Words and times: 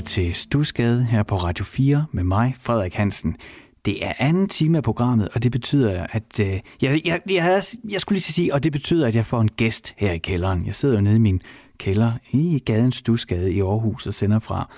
lytter 0.00 0.08
til 0.08 0.34
Stusgade 0.34 1.04
her 1.04 1.22
på 1.22 1.36
Radio 1.36 1.64
4 1.64 2.06
med 2.12 2.24
mig, 2.24 2.54
Frederik 2.60 2.94
Hansen. 2.94 3.36
Det 3.84 4.06
er 4.06 4.12
anden 4.18 4.48
time 4.48 4.76
af 4.76 4.82
programmet, 4.82 5.28
og 5.34 5.42
det 5.42 5.52
betyder, 5.52 6.06
at... 6.12 6.40
Øh, 6.40 6.46
jeg, 6.82 7.00
jeg, 7.04 7.20
jeg, 7.30 7.62
jeg 7.90 8.00
skulle 8.00 8.16
lige 8.16 8.22
sige, 8.22 8.54
og 8.54 8.64
det 8.64 8.72
betyder, 8.72 9.06
at 9.06 9.14
jeg 9.14 9.26
får 9.26 9.40
en 9.40 9.48
gæst 9.48 9.94
her 9.96 10.12
i 10.12 10.18
kælderen. 10.18 10.66
Jeg 10.66 10.74
sidder 10.74 10.94
jo 10.94 11.00
nede 11.00 11.16
i 11.16 11.18
min 11.18 11.42
kælder 11.78 12.12
i 12.32 12.62
gaden 12.64 12.92
Stusgade 12.92 13.52
i 13.52 13.60
Aarhus 13.60 14.06
og 14.06 14.14
sender 14.14 14.38
fra. 14.38 14.70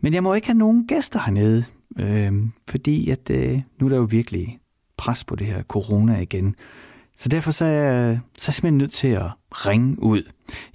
Men 0.00 0.14
jeg 0.14 0.22
må 0.22 0.34
ikke 0.34 0.46
have 0.46 0.58
nogen 0.58 0.86
gæster 0.86 1.20
hernede, 1.26 1.64
øh, 1.98 2.32
fordi 2.68 3.10
at, 3.10 3.30
øh, 3.30 3.60
nu 3.80 3.86
er 3.86 3.90
der 3.90 3.96
jo 3.96 4.06
virkelig 4.10 4.58
pres 4.96 5.24
på 5.24 5.36
det 5.36 5.46
her 5.46 5.62
corona 5.62 6.20
igen. 6.20 6.54
Så 7.20 7.28
derfor 7.28 7.50
så 7.50 7.64
er, 7.64 7.70
jeg, 7.70 8.20
så 8.38 8.44
er 8.44 8.48
jeg 8.48 8.54
simpelthen 8.54 8.78
nødt 8.78 8.90
til 8.90 9.08
at 9.08 9.30
ringe 9.50 10.02
ud. 10.02 10.22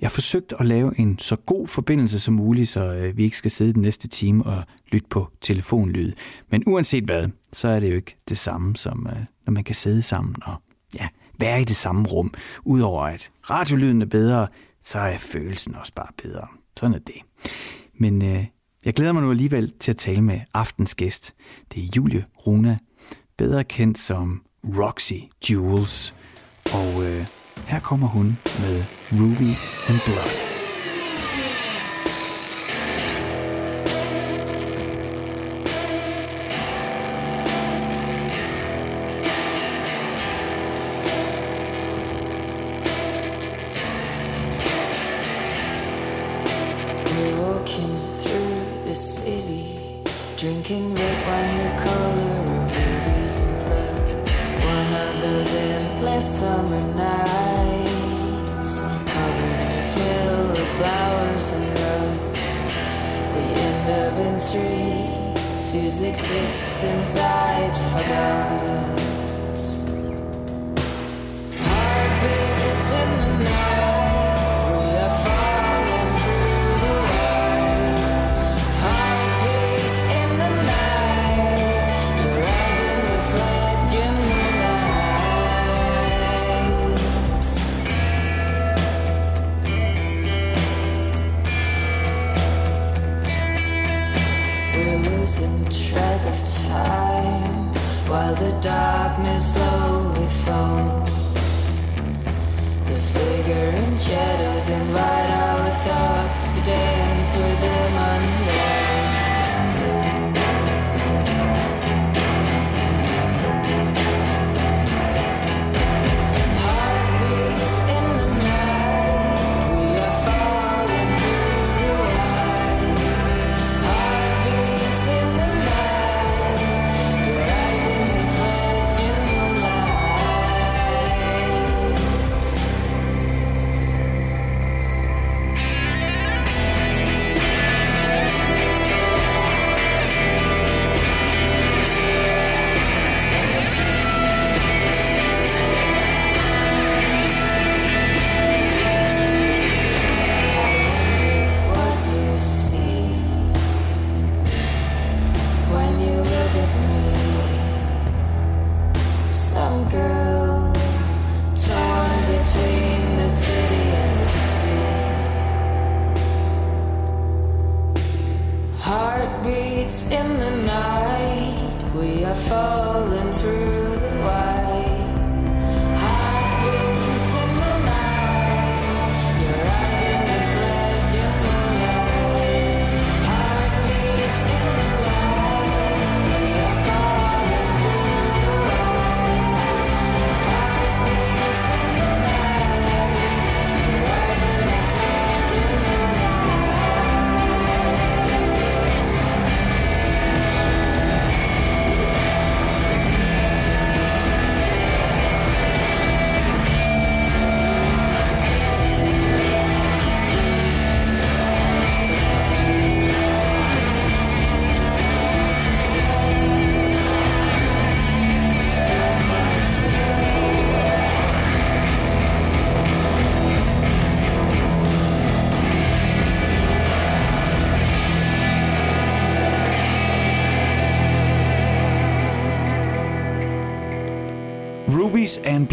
Jeg 0.01 0.07
har 0.07 0.11
forsøgt 0.11 0.53
at 0.59 0.65
lave 0.65 0.99
en 0.99 1.19
så 1.19 1.35
god 1.35 1.67
forbindelse 1.67 2.19
som 2.19 2.33
muligt, 2.33 2.69
så 2.69 2.95
øh, 2.95 3.17
vi 3.17 3.23
ikke 3.23 3.37
skal 3.37 3.51
sidde 3.51 3.73
den 3.73 3.81
næste 3.81 4.07
time 4.07 4.45
og 4.45 4.63
lytte 4.91 5.07
på 5.09 5.31
telefonlyd. 5.41 6.13
Men 6.51 6.63
uanset 6.67 7.03
hvad, 7.03 7.27
så 7.53 7.67
er 7.67 7.79
det 7.79 7.89
jo 7.89 7.95
ikke 7.95 8.17
det 8.29 8.37
samme, 8.37 8.75
som 8.75 9.07
øh, 9.07 9.19
når 9.45 9.51
man 9.51 9.63
kan 9.63 9.75
sidde 9.75 10.01
sammen 10.01 10.35
og 10.43 10.55
ja, 10.95 11.07
være 11.39 11.61
i 11.61 11.63
det 11.63 11.75
samme 11.75 12.07
rum. 12.07 12.33
Udover 12.63 13.03
at 13.03 13.31
radiolyden 13.49 14.01
er 14.01 14.05
bedre, 14.05 14.47
så 14.81 14.99
er 14.99 15.17
følelsen 15.17 15.75
også 15.75 15.93
bare 15.93 16.09
bedre. 16.23 16.47
Sådan 16.77 16.95
er 16.95 16.99
det. 16.99 17.51
Men 17.93 18.21
øh, 18.21 18.45
jeg 18.85 18.93
glæder 18.93 19.11
mig 19.11 19.23
nu 19.23 19.31
alligevel 19.31 19.73
til 19.79 19.91
at 19.91 19.97
tale 19.97 20.21
med 20.21 20.39
aftens 20.53 20.95
gæst. 20.95 21.33
Det 21.73 21.83
er 21.83 21.87
Julie 21.97 22.25
Runa, 22.47 22.77
bedre 23.37 23.63
kendt 23.63 23.97
som 23.97 24.41
Roxy 24.63 25.49
Jules. 25.49 26.13
Og 26.73 27.03
øh, 27.03 27.27
her 27.67 27.79
kommer 27.79 28.07
hun 28.07 28.37
med 28.59 28.83
Rubies 29.11 29.73
and 29.87 29.99
Blood. 30.05 30.54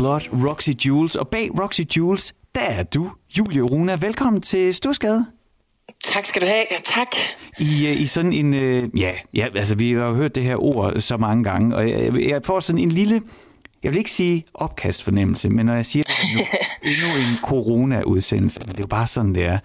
Blood, 0.03 0.49
Roxy 0.49 0.71
Jules. 0.71 1.17
Og 1.17 1.29
bag 1.29 1.51
Roxy 1.63 1.81
Jules, 1.97 2.35
der 2.55 2.61
er 2.61 2.83
du, 2.83 3.11
Julie 3.39 3.63
Runa. 3.63 3.97
Velkommen 4.01 4.43
til 4.43 4.75
Stusgade. 4.75 5.27
Tak 6.05 6.25
skal 6.25 6.43
du 6.43 6.47
have, 6.47 6.65
ja, 6.71 6.77
tak. 6.85 7.09
I, 7.59 7.87
øh, 7.87 8.01
I 8.01 8.07
sådan 8.07 8.33
en, 8.33 8.55
øh, 8.55 8.89
ja, 8.99 9.13
ja, 9.35 9.49
altså 9.55 9.75
vi 9.75 9.93
har 9.93 10.07
jo 10.07 10.15
hørt 10.15 10.35
det 10.35 10.43
her 10.43 10.63
ord 10.63 11.01
så 11.01 11.17
mange 11.17 11.45
gange, 11.45 11.77
og 11.77 11.91
jeg, 11.91 12.29
jeg 12.29 12.41
får 12.45 12.61
sådan 12.61 12.79
en 12.79 12.89
lille, 12.89 13.21
jeg 13.83 13.93
vil 13.93 13.99
ikke 13.99 14.11
sige 14.11 14.45
opkastfornemmelse, 14.55 15.49
men 15.49 15.67
når 15.67 15.75
jeg 15.75 15.87
siger 15.87 16.03
det 16.03 16.15
nu, 16.37 16.41
endnu 16.91 17.31
en 17.31 17.39
corona-udsendelse, 17.43 18.61
men 18.61 18.69
det 18.69 18.79
er 18.79 18.83
jo 18.83 18.87
bare 18.87 19.07
sådan, 19.07 19.35
det 19.35 19.45
er. 19.45 19.59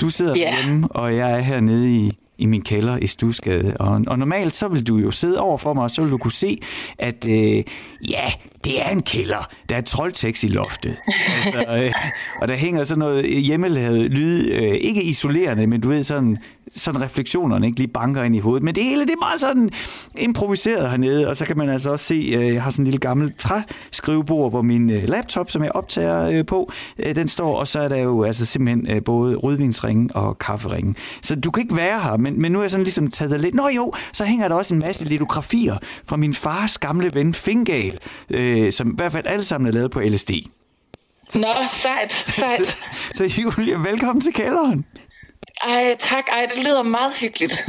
Du 0.00 0.10
sidder 0.10 0.36
yeah. 0.38 0.64
hjemme, 0.64 0.88
og 0.90 1.16
jeg 1.16 1.32
er 1.32 1.40
hernede 1.40 1.96
i 1.96 2.12
i 2.38 2.46
min 2.46 2.62
kælder 2.62 2.96
i 2.96 3.06
Stusgade. 3.06 3.76
Og, 3.80 4.02
og 4.06 4.18
normalt 4.18 4.54
så 4.54 4.68
vil 4.68 4.86
du 4.86 4.96
jo 4.96 5.10
sidde 5.10 5.40
over 5.40 5.58
for 5.58 5.74
mig, 5.74 5.84
og 5.84 5.90
så 5.90 6.02
vil 6.02 6.10
du 6.10 6.18
kunne 6.18 6.32
se, 6.32 6.58
at 6.98 7.28
øh, 7.28 7.64
ja, 8.08 8.24
det 8.64 8.82
er 8.82 8.88
en 8.88 9.02
kælder. 9.02 9.50
Der 9.68 9.76
er 9.76 9.80
troldtekst 9.80 10.44
i 10.44 10.48
loftet. 10.48 10.96
altså, 11.44 11.82
øh, 11.84 11.92
og 12.40 12.48
der 12.48 12.54
hænger 12.54 12.84
sådan 12.84 12.98
noget 12.98 13.42
hjemmelavet 13.42 14.10
lyd, 14.10 14.52
øh, 14.52 14.74
ikke 14.74 15.02
isolerende, 15.02 15.66
men 15.66 15.80
du 15.80 15.88
ved 15.88 16.02
sådan 16.02 16.38
sådan 16.76 17.00
refleksionerne 17.00 17.66
ikke 17.66 17.78
lige 17.78 17.88
banker 17.88 18.22
ind 18.22 18.36
i 18.36 18.38
hovedet. 18.38 18.62
Men 18.62 18.74
det 18.74 18.84
hele, 18.84 19.02
det 19.02 19.10
er 19.10 19.18
meget 19.20 19.40
sådan 19.40 19.70
improviseret 20.18 20.90
hernede, 20.90 21.28
og 21.28 21.36
så 21.36 21.44
kan 21.44 21.58
man 21.58 21.68
altså 21.68 21.90
også 21.90 22.04
se, 22.04 22.14
øh, 22.14 22.54
jeg 22.54 22.62
har 22.62 22.70
sådan 22.70 22.82
en 22.82 22.86
lille 22.86 22.98
gammel 22.98 23.34
træskrivebord, 23.38 24.50
hvor 24.50 24.62
min 24.62 24.90
øh, 24.90 25.08
laptop, 25.08 25.50
som 25.50 25.62
jeg 25.62 25.72
optager 25.72 26.28
øh, 26.28 26.46
på, 26.46 26.72
øh, 26.98 27.14
den 27.14 27.28
står, 27.28 27.56
og 27.56 27.68
så 27.68 27.80
er 27.80 27.88
der 27.88 27.96
jo 27.96 28.24
altså 28.24 28.44
simpelthen 28.44 28.96
øh, 28.96 29.04
både 29.04 29.36
rødvinsringen 29.36 30.10
og 30.14 30.38
kafferingen. 30.38 30.96
Så 31.22 31.36
du 31.36 31.50
kan 31.50 31.62
ikke 31.62 31.76
være 31.76 32.00
her, 32.00 32.16
men, 32.16 32.42
men 32.42 32.52
nu 32.52 32.58
er 32.58 32.62
jeg 32.62 32.70
sådan 32.70 32.84
ligesom 32.84 33.10
taget 33.10 33.30
det 33.30 33.40
lidt. 33.40 33.54
Nå 33.54 33.68
jo, 33.68 33.92
så 34.12 34.24
hænger 34.24 34.48
der 34.48 34.54
også 34.54 34.74
en 34.74 34.80
masse 34.80 35.04
litografier 35.04 35.76
fra 36.04 36.16
min 36.16 36.34
fars 36.34 36.78
gamle 36.78 37.10
ven 37.14 37.34
Fingal, 37.34 37.98
øh, 38.30 38.72
som 38.72 38.88
i 38.90 38.94
hvert 38.96 39.12
fald 39.12 39.26
alle 39.26 39.44
sammen 39.44 39.68
er 39.68 39.72
lavet 39.72 39.90
på 39.90 40.00
LSD. 40.00 40.30
Nå, 41.34 41.48
sejt, 41.68 42.12
sejt. 42.12 42.66
så, 43.14 43.28
så 43.28 43.40
Julia, 43.40 43.76
velkommen 43.76 44.20
til 44.20 44.32
kælderen. 44.32 44.84
Ej, 45.62 45.96
tak. 45.98 46.24
Ej, 46.28 46.48
det 46.54 46.64
lyder 46.64 46.82
meget 46.82 47.14
hyggeligt. 47.20 47.68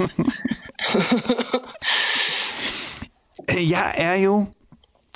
jeg 3.76 3.94
er 3.98 4.16
jo 4.16 4.46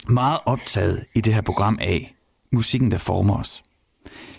meget 0.08 0.40
optaget 0.46 1.06
i 1.16 1.22
det 1.22 1.34
her 1.34 1.42
program 1.42 1.78
af 1.82 2.16
musikken, 2.52 2.92
der 2.92 2.98
former 2.98 3.40
os. 3.40 3.64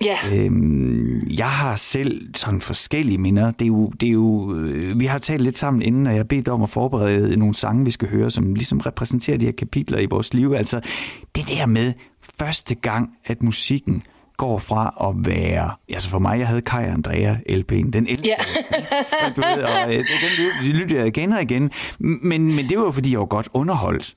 Ja. 0.04 0.16
Øhm, 0.32 1.26
jeg 1.30 1.50
har 1.50 1.76
selv 1.76 2.34
sådan 2.34 2.60
forskellige 2.60 3.18
minder. 3.18 3.50
Det 3.50 3.62
er 3.62 3.66
jo, 3.66 3.88
det 4.00 4.06
er 4.06 4.12
jo, 4.12 4.54
øh, 4.54 5.00
vi 5.00 5.06
har 5.06 5.18
talt 5.18 5.42
lidt 5.42 5.58
sammen 5.58 5.82
inden, 5.82 6.06
og 6.06 6.12
jeg 6.12 6.18
har 6.18 6.24
bedt 6.24 6.48
om 6.48 6.62
at 6.62 6.68
forberede 6.68 7.36
nogle 7.36 7.54
sange, 7.54 7.84
vi 7.84 7.90
skal 7.90 8.08
høre, 8.08 8.30
som 8.30 8.54
ligesom 8.54 8.78
repræsenterer 8.78 9.36
de 9.36 9.44
her 9.44 9.52
kapitler 9.52 9.98
i 9.98 10.06
vores 10.06 10.34
liv. 10.34 10.52
Altså 10.52 10.80
det 11.34 11.48
der 11.48 11.66
med 11.66 11.92
første 12.38 12.74
gang, 12.74 13.10
at 13.24 13.42
musikken 13.42 14.02
går 14.36 14.58
fra 14.58 15.08
at 15.08 15.32
være... 15.32 15.70
Altså 15.88 16.10
for 16.10 16.18
mig, 16.18 16.38
jeg 16.38 16.46
havde 16.46 16.62
Kai 16.62 16.84
Andrea 16.84 17.34
LP'en. 17.34 17.90
Den 17.90 18.06
elsker 18.06 18.30
ja. 18.30 19.28
du 19.36 19.40
ved, 19.40 19.62
og 19.62 19.94
øh, 19.94 20.04
den 20.60 20.72
lyttede 20.72 21.00
jeg 21.00 21.06
igen 21.06 21.32
og 21.32 21.42
igen. 21.42 21.70
Men, 21.98 22.54
men 22.54 22.68
det 22.68 22.78
var 22.78 22.84
jo, 22.84 22.90
fordi 22.90 23.12
jeg 23.12 23.20
var 23.20 23.26
godt 23.26 23.48
underholdt. 23.52 24.14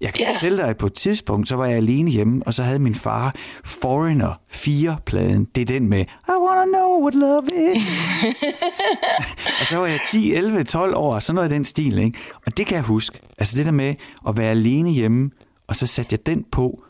Jeg 0.00 0.12
kan 0.12 0.22
yeah. 0.22 0.34
fortælle 0.34 0.58
dig, 0.58 0.68
at 0.68 0.76
på 0.76 0.86
et 0.86 0.92
tidspunkt, 0.92 1.48
så 1.48 1.56
var 1.56 1.66
jeg 1.66 1.76
alene 1.76 2.10
hjemme, 2.10 2.42
og 2.46 2.54
så 2.54 2.62
havde 2.62 2.78
min 2.78 2.94
far 2.94 3.34
Foreigner 3.64 4.40
4-pladen. 4.52 5.44
Det 5.54 5.60
er 5.60 5.64
den 5.64 5.88
med, 5.88 6.00
I 6.00 6.30
wanna 6.30 6.64
know 6.64 7.02
what 7.02 7.14
love 7.14 7.72
is. 7.74 8.24
og 9.60 9.66
så 9.66 9.78
var 9.78 9.86
jeg 9.86 10.00
10, 10.10 10.34
11, 10.34 10.64
12 10.64 10.94
år, 10.96 11.18
sådan 11.18 11.34
noget 11.34 11.50
i 11.50 11.54
den 11.54 11.64
stil. 11.64 11.98
Ikke? 11.98 12.18
Og 12.46 12.56
det 12.56 12.66
kan 12.66 12.76
jeg 12.76 12.84
huske. 12.84 13.18
Altså 13.38 13.56
det 13.56 13.66
der 13.66 13.72
med 13.72 13.94
at 14.28 14.36
være 14.36 14.50
alene 14.50 14.90
hjemme, 14.90 15.30
og 15.66 15.76
så 15.76 15.86
satte 15.86 16.12
jeg 16.12 16.26
den 16.26 16.44
på, 16.52 16.82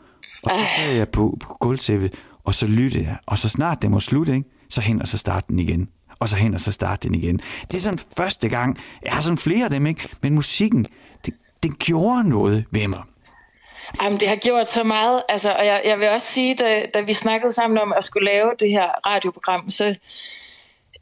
og 0.43 0.51
så 0.51 0.65
sad 0.77 0.93
jeg 0.93 1.09
på, 1.09 1.37
på 1.41 1.57
gulvtæppet, 1.59 2.13
og 2.43 2.53
så 2.53 2.67
lytte 2.67 3.03
jeg. 3.03 3.17
Og 3.25 3.37
så 3.37 3.49
snart 3.49 3.81
det 3.81 3.91
må 3.91 3.99
slutte, 3.99 4.35
ikke? 4.35 4.49
så 4.69 4.81
hen 4.81 5.01
og 5.01 5.07
så 5.07 5.17
starte 5.17 5.45
den 5.49 5.59
igen. 5.59 5.89
Og 6.19 6.29
så 6.29 6.35
hen 6.35 6.53
og 6.53 6.59
så 6.59 6.71
starte 6.71 7.07
den 7.07 7.15
igen. 7.15 7.39
Det 7.71 7.77
er 7.77 7.81
sådan 7.81 7.99
første 8.17 8.49
gang. 8.49 8.77
Jeg 9.03 9.13
har 9.13 9.21
sådan 9.21 9.37
flere 9.37 9.63
af 9.63 9.69
dem, 9.69 9.85
ikke? 9.87 10.09
Men 10.21 10.33
musikken, 10.33 10.85
det, 11.25 11.33
den 11.63 11.75
gjorde 11.75 12.29
noget 12.29 12.65
ved 12.71 12.87
mig. 12.87 13.03
Jamen, 14.03 14.19
det 14.19 14.27
har 14.27 14.35
gjort 14.35 14.69
så 14.69 14.83
meget. 14.83 15.23
Altså, 15.29 15.53
og 15.53 15.65
jeg, 15.65 15.81
jeg 15.85 15.99
vil 15.99 16.09
også 16.09 16.27
sige, 16.27 16.55
da, 16.55 16.85
da 16.93 17.01
vi 17.01 17.13
snakkede 17.13 17.51
sammen 17.51 17.77
om 17.77 17.93
at 17.93 18.03
skulle 18.03 18.25
lave 18.25 18.51
det 18.59 18.71
her 18.71 19.07
radioprogram, 19.07 19.69
så 19.69 19.95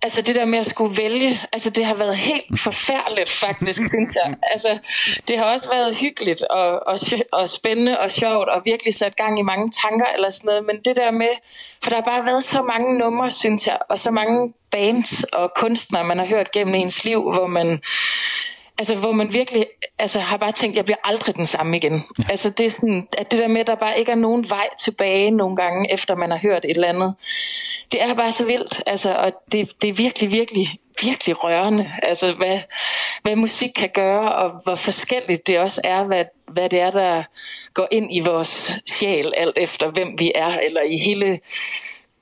altså 0.02 0.22
det 0.22 0.36
der 0.36 0.46
med 0.46 0.60
at 0.60 0.66
skulle 0.66 0.98
vælge, 0.98 1.40
altså 1.54 1.70
det 1.70 1.86
har 1.86 1.96
været 1.96 2.18
helt 2.18 2.60
forfærdeligt 2.60 3.32
faktisk, 3.32 3.80
synes 3.94 4.16
jeg. 4.16 4.36
Altså 4.42 4.80
det 5.28 5.38
har 5.38 5.46
også 5.46 5.70
været 5.70 5.98
hyggeligt 5.98 6.44
og, 6.44 6.88
og, 6.88 7.00
og 7.32 7.50
spændende 7.50 8.00
og 8.00 8.12
sjovt 8.12 8.50
og 8.50 8.62
virkelig 8.66 8.94
sat 8.96 9.16
gang 9.16 9.40
i 9.40 9.42
mange 9.42 9.72
tanker 9.84 10.06
eller 10.16 10.30
sådan 10.30 10.48
noget, 10.48 10.66
men 10.66 10.80
det 10.86 10.96
der 10.96 11.12
med, 11.12 11.30
for 11.84 11.90
der 11.90 11.98
har 11.98 12.04
bare 12.04 12.26
været 12.26 12.44
så 12.44 12.62
mange 12.62 12.98
numre, 12.98 13.32
synes 13.32 13.68
jeg, 13.68 13.78
og 13.90 14.00
så 14.00 14.12
mange 14.12 14.54
bands 14.72 15.24
og 15.24 15.52
kunstnere, 15.56 16.04
man 16.04 16.18
har 16.18 16.26
hørt 16.26 16.52
gennem 16.52 16.76
ens 16.76 17.06
liv, 17.06 17.22
hvor 17.22 17.48
man 17.48 17.80
altså 18.80 18.96
hvor 18.96 19.12
man 19.12 19.34
virkelig 19.34 19.66
altså, 20.00 20.20
har 20.20 20.38
bare 20.38 20.52
tænkt, 20.52 20.76
jeg 20.76 20.86
bliver 20.86 20.98
aldrig 21.04 21.36
den 21.36 21.48
samme 21.48 21.78
igen. 21.78 21.94
Ja. 21.94 22.24
Altså 22.30 22.50
det 22.50 22.66
er 22.66 22.70
sådan, 22.70 23.08
at 23.18 23.32
det 23.32 23.40
der 23.40 23.48
med, 23.48 23.62
at 23.62 23.68
der 23.68 23.76
bare 23.76 24.00
ikke 24.00 24.12
er 24.12 24.16
nogen 24.16 24.50
vej 24.50 24.68
tilbage 24.80 25.32
nogle 25.32 25.56
gange, 25.56 25.94
efter 25.94 26.16
man 26.16 26.32
har 26.32 26.38
hørt 26.38 26.66
et 26.66 26.72
eller 26.72 26.88
andet 26.88 27.16
det 27.92 28.02
er 28.02 28.14
bare 28.14 28.32
så 28.32 28.46
vildt, 28.46 28.84
altså, 28.86 29.14
og 29.14 29.32
det, 29.52 29.70
det 29.82 29.90
er 29.90 29.94
virkelig, 29.94 30.32
virkelig, 30.32 30.68
virkelig 31.02 31.44
rørende, 31.44 31.92
altså, 32.04 32.32
hvad, 32.32 32.60
hvad 33.22 33.36
musik 33.36 33.70
kan 33.76 33.90
gøre, 33.94 34.36
og 34.36 34.62
hvor 34.64 34.76
forskelligt 34.76 35.48
det 35.48 35.60
også 35.60 35.82
er, 35.84 36.04
hvad, 36.04 36.26
hvad 36.48 36.70
det 36.70 36.80
er, 36.80 36.92
der 36.92 37.24
går 37.74 37.88
ind 37.92 38.16
i 38.16 38.20
vores 38.20 38.80
sjæl, 38.86 39.34
alt 39.38 39.58
efter 39.58 39.92
hvem 39.92 40.20
vi 40.20 40.32
er, 40.36 40.60
eller 40.60 40.82
i 40.82 40.98
hele 40.98 41.40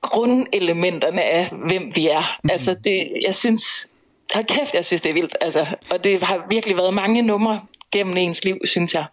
grundelementerne 0.02 1.22
af, 1.22 1.50
hvem 1.50 1.96
vi 1.96 2.08
er. 2.08 2.38
Mm. 2.44 2.50
Altså, 2.50 2.76
det, 2.84 3.12
jeg 3.26 3.36
synes, 3.36 3.88
hold 4.34 4.46
kæft, 4.46 4.74
jeg 4.74 4.86
synes, 4.86 5.02
det 5.02 5.10
er 5.10 5.14
vildt, 5.14 5.36
altså, 5.42 5.66
og 5.92 6.04
det 6.04 6.24
har 6.24 6.46
virkelig 6.50 6.78
været 6.78 6.94
mange 6.94 7.22
numre 7.22 7.62
gennem 7.92 8.18
ens 8.18 8.44
liv, 8.44 8.58
synes 8.66 8.94
jeg. 8.94 9.06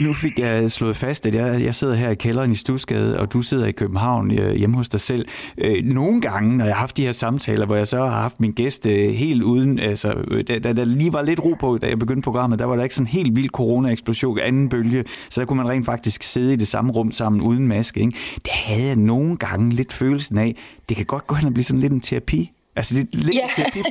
Nu 0.00 0.12
fik 0.12 0.38
jeg 0.38 0.70
slået 0.70 0.96
fast, 0.96 1.26
at 1.26 1.34
jeg, 1.34 1.62
jeg 1.62 1.74
sidder 1.74 1.94
her 1.94 2.10
i 2.10 2.14
kælderen 2.14 2.52
i 2.52 2.54
Stusgade, 2.54 3.20
og 3.20 3.32
du 3.32 3.42
sidder 3.42 3.66
i 3.66 3.72
København 3.72 4.38
øh, 4.38 4.54
hjemme 4.54 4.76
hos 4.76 4.88
dig 4.88 5.00
selv. 5.00 5.28
Øh, 5.58 5.84
nogle 5.84 6.20
gange, 6.20 6.56
når 6.56 6.64
jeg 6.64 6.74
har 6.74 6.80
haft 6.80 6.96
de 6.96 7.04
her 7.04 7.12
samtaler, 7.12 7.66
hvor 7.66 7.76
jeg 7.76 7.86
så 7.86 7.98
har 7.98 8.20
haft 8.20 8.40
min 8.40 8.52
gæst 8.52 8.86
øh, 8.86 9.10
helt 9.14 9.42
uden, 9.42 9.78
altså, 9.78 10.14
da, 10.48 10.58
da 10.58 10.72
der 10.72 10.84
lige 10.84 11.12
var 11.12 11.22
lidt 11.22 11.40
ro 11.40 11.54
på, 11.60 11.78
da 11.78 11.88
jeg 11.88 11.98
begyndte 11.98 12.22
programmet, 12.22 12.58
der 12.58 12.64
var 12.64 12.76
der 12.76 12.82
ikke 12.82 12.94
sådan 12.94 13.06
helt 13.06 13.36
vild 13.36 13.48
corona-eksplosion, 13.48 14.38
anden 14.38 14.68
bølge, 14.68 15.04
så 15.30 15.40
der 15.40 15.46
kunne 15.46 15.56
man 15.56 15.68
rent 15.68 15.86
faktisk 15.86 16.22
sidde 16.22 16.52
i 16.52 16.56
det 16.56 16.68
samme 16.68 16.92
rum 16.92 17.12
sammen 17.12 17.42
uden 17.42 17.68
maske. 17.68 18.00
Ikke? 18.00 18.16
Det 18.44 18.52
havde 18.52 18.86
jeg 18.86 18.96
nogle 18.96 19.36
gange 19.36 19.70
lidt 19.70 19.92
følelsen 19.92 20.38
af, 20.38 20.56
det 20.88 20.96
kan 20.96 21.06
godt 21.06 21.26
gå 21.26 21.34
hen 21.34 21.46
og 21.46 21.54
blive 21.54 21.64
sådan 21.64 21.80
lidt 21.80 21.92
en 21.92 22.00
terapi 22.00 22.52
Altså 22.76 22.94
det 22.94 23.00
er 23.02 23.18
lidt 23.18 23.34
ja. 23.34 23.48
terapi. 23.54 23.78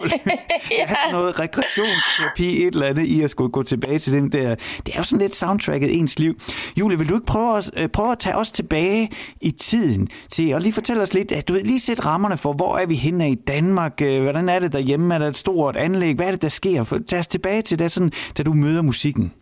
er 0.77 0.87
sådan 0.87 1.11
noget 1.11 1.39
rekreationsterapi, 1.39 2.63
et 2.63 2.73
eller 2.73 2.87
andet 2.87 3.05
i 3.05 3.21
at 3.21 3.29
skulle 3.29 3.51
gå 3.51 3.63
tilbage 3.63 3.99
til 3.99 4.13
den 4.13 4.31
der. 4.31 4.55
Det 4.85 4.93
er 4.93 4.97
jo 4.97 5.03
sådan 5.03 5.19
lidt 5.19 5.35
soundtracket 5.35 5.99
ens 5.99 6.19
liv. 6.19 6.39
Julie, 6.79 6.97
vil 6.97 7.09
du 7.09 7.13
ikke 7.13 7.25
prøve 7.25 7.57
at, 7.57 7.71
øh, 7.77 7.87
prøve 7.89 8.11
at 8.11 8.19
tage 8.19 8.35
os 8.35 8.51
tilbage 8.51 9.09
i 9.41 9.51
tiden 9.51 10.07
til 10.31 10.49
at 10.49 10.61
lige 10.63 10.73
fortælle 10.73 11.01
os 11.01 11.13
lidt, 11.13 11.31
at 11.31 11.47
du 11.47 11.53
lige 11.53 11.79
sætte 11.79 12.05
rammerne 12.05 12.37
for, 12.37 12.53
hvor 12.53 12.77
er 12.77 12.85
vi 12.85 12.95
henne 12.95 13.31
i 13.31 13.35
Danmark? 13.35 14.01
Øh, 14.01 14.21
hvordan 14.21 14.49
er 14.49 14.59
det 14.59 14.73
derhjemme? 14.73 15.15
Er 15.15 15.19
der 15.19 15.27
et 15.27 15.37
stort 15.37 15.75
anlæg? 15.75 16.15
Hvad 16.15 16.27
er 16.27 16.31
det, 16.31 16.41
der 16.41 16.49
sker? 16.49 17.01
Tag 17.07 17.19
os 17.19 17.27
tilbage 17.27 17.61
til 17.61 17.79
det, 17.79 17.91
sådan, 17.91 18.11
da 18.37 18.43
du 18.43 18.53
møder 18.53 18.81
musikken. 18.81 19.33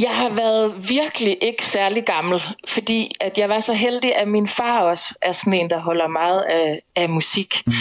Jeg 0.00 0.10
har 0.10 0.30
været 0.30 0.90
virkelig 0.90 1.38
ikke 1.40 1.64
særlig 1.64 2.04
gammel, 2.04 2.40
fordi 2.68 3.10
at 3.20 3.38
jeg 3.38 3.48
var 3.48 3.58
så 3.58 3.74
heldig, 3.74 4.16
at 4.16 4.28
min 4.28 4.46
far 4.46 4.80
også 4.80 5.14
er 5.22 5.32
sådan 5.32 5.54
en, 5.54 5.70
der 5.70 5.78
holder 5.78 6.08
meget 6.08 6.42
af, 6.42 6.82
af 6.96 7.08
musik. 7.08 7.54
Mm. 7.66 7.72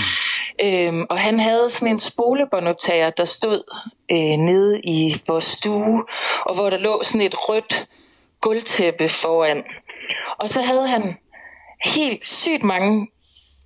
Øhm, 0.63 1.05
og 1.09 1.19
han 1.19 1.39
havde 1.39 1.69
sådan 1.69 1.93
en 1.93 1.97
spolebåndoptager, 1.97 3.09
der 3.09 3.25
stod 3.25 3.63
øh, 4.11 4.37
nede 4.39 4.81
i 4.83 5.15
vores 5.27 5.45
stue, 5.45 6.05
og 6.45 6.55
hvor 6.55 6.69
der 6.69 6.77
lå 6.77 7.03
sådan 7.03 7.27
et 7.27 7.49
rødt 7.49 7.87
gulvtæppe 8.41 9.09
foran. 9.09 9.63
Og 10.39 10.49
så 10.49 10.61
havde 10.61 10.87
han 10.87 11.17
helt 11.85 12.27
sygt 12.27 12.63
mange 12.63 13.07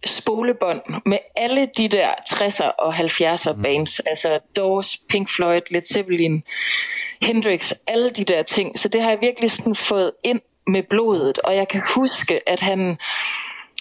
spolebånd 0.06 0.82
med 1.06 1.18
alle 1.36 1.70
de 1.78 1.88
der 1.88 2.10
60'er 2.30 2.70
og 2.80 2.96
70'er 2.96 3.62
bands, 3.62 4.02
mm. 4.04 4.10
altså 4.10 4.40
Doors, 4.56 4.98
Pink 5.10 5.30
Floyd, 5.30 5.62
Led 5.72 5.82
Zeppelin, 5.82 6.44
Hendrix, 7.26 7.72
alle 7.88 8.10
de 8.10 8.24
der 8.24 8.44
ting. 8.44 8.80
Så 8.80 8.90
det 8.90 9.04
har 9.04 9.10
jeg 9.10 9.22
virkelig 9.22 9.52
sådan 9.52 9.76
fået 9.76 10.12
ind 10.24 10.42
med 10.68 10.84
blodet, 10.84 11.40
og 11.40 11.56
jeg 11.56 11.68
kan 11.68 11.82
huske, 11.96 12.50
at 12.50 12.60
han 12.60 12.98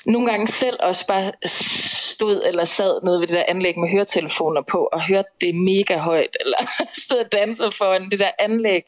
nogle 0.07 0.31
gange 0.31 0.47
selv 0.47 0.77
også 0.81 1.07
bare 1.07 1.33
stod 1.47 2.43
eller 2.47 2.65
sad 2.65 3.01
nede 3.05 3.21
ved 3.21 3.27
det 3.27 3.37
der 3.37 3.45
anlæg 3.49 3.79
med 3.79 3.89
høretelefoner 3.89 4.63
på, 4.63 4.89
og 4.93 5.07
hørte 5.07 5.29
det 5.41 5.55
mega 5.55 5.97
højt, 5.97 6.37
eller 6.41 6.59
stod 6.93 7.19
og 7.19 7.33
dansede 7.33 7.73
foran 7.73 8.11
det 8.11 8.19
der 8.19 8.31
anlæg. 8.39 8.83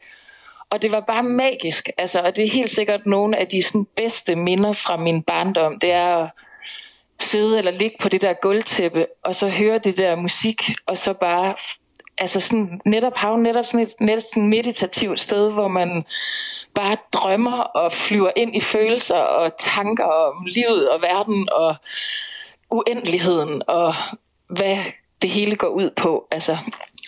Og 0.71 0.83
det 0.83 0.93
var 0.93 1.01
bare 1.01 1.23
magisk, 1.23 1.89
altså, 1.99 2.21
og 2.21 2.37
det 2.37 2.45
er 2.45 2.51
helt 2.51 2.71
sikkert 2.71 3.07
nogle 3.07 3.39
af 3.39 3.47
de 3.47 3.63
sådan, 3.63 3.87
bedste 3.97 4.37
minder 4.37 4.73
fra 4.73 4.97
min 4.97 5.23
barndom, 5.23 5.81
det 5.81 5.93
er 5.93 6.17
at 6.17 6.31
sidde 7.21 7.59
eller 7.59 7.71
ligge 7.71 7.97
på 8.01 8.09
det 8.09 8.23
der 8.23 8.33
gulvtæppe, 8.33 9.07
og 9.25 9.35
så 9.35 9.49
høre 9.49 9.79
det 9.79 9.97
der 9.97 10.17
musik, 10.17 10.63
og 10.87 10.99
så 10.99 11.13
bare 11.13 11.55
altså 12.19 12.41
sådan, 12.41 12.81
netop 12.85 13.17
havne 13.17 13.43
netop 13.43 13.65
sådan 13.65 13.87
et 13.87 13.95
næsten 14.01 14.49
meditativt 14.49 15.21
sted, 15.21 15.53
hvor 15.53 15.69
man 15.69 16.05
bare 16.75 16.97
drømmer 17.13 17.59
og 17.59 17.93
flyver 17.93 18.31
ind 18.37 18.57
i 18.57 18.61
følelser 18.61 19.19
og 19.19 19.53
tanker 19.59 20.05
om 20.05 20.47
livet 20.55 20.91
og 20.91 21.03
verden 21.03 21.49
og 21.53 21.77
uendeligheden 22.71 23.63
og 23.67 23.95
hvad 24.49 24.77
det 25.23 25.31
hele 25.31 25.57
går 25.57 25.69
ud 25.69 25.91
på. 26.03 26.27
Altså, 26.31 26.57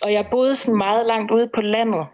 og 0.01 0.13
jeg 0.13 0.27
boede 0.31 0.55
sådan 0.55 0.77
meget 0.77 1.05
langt 1.05 1.31
ude 1.31 1.49
på 1.55 1.61
landet 1.61 2.05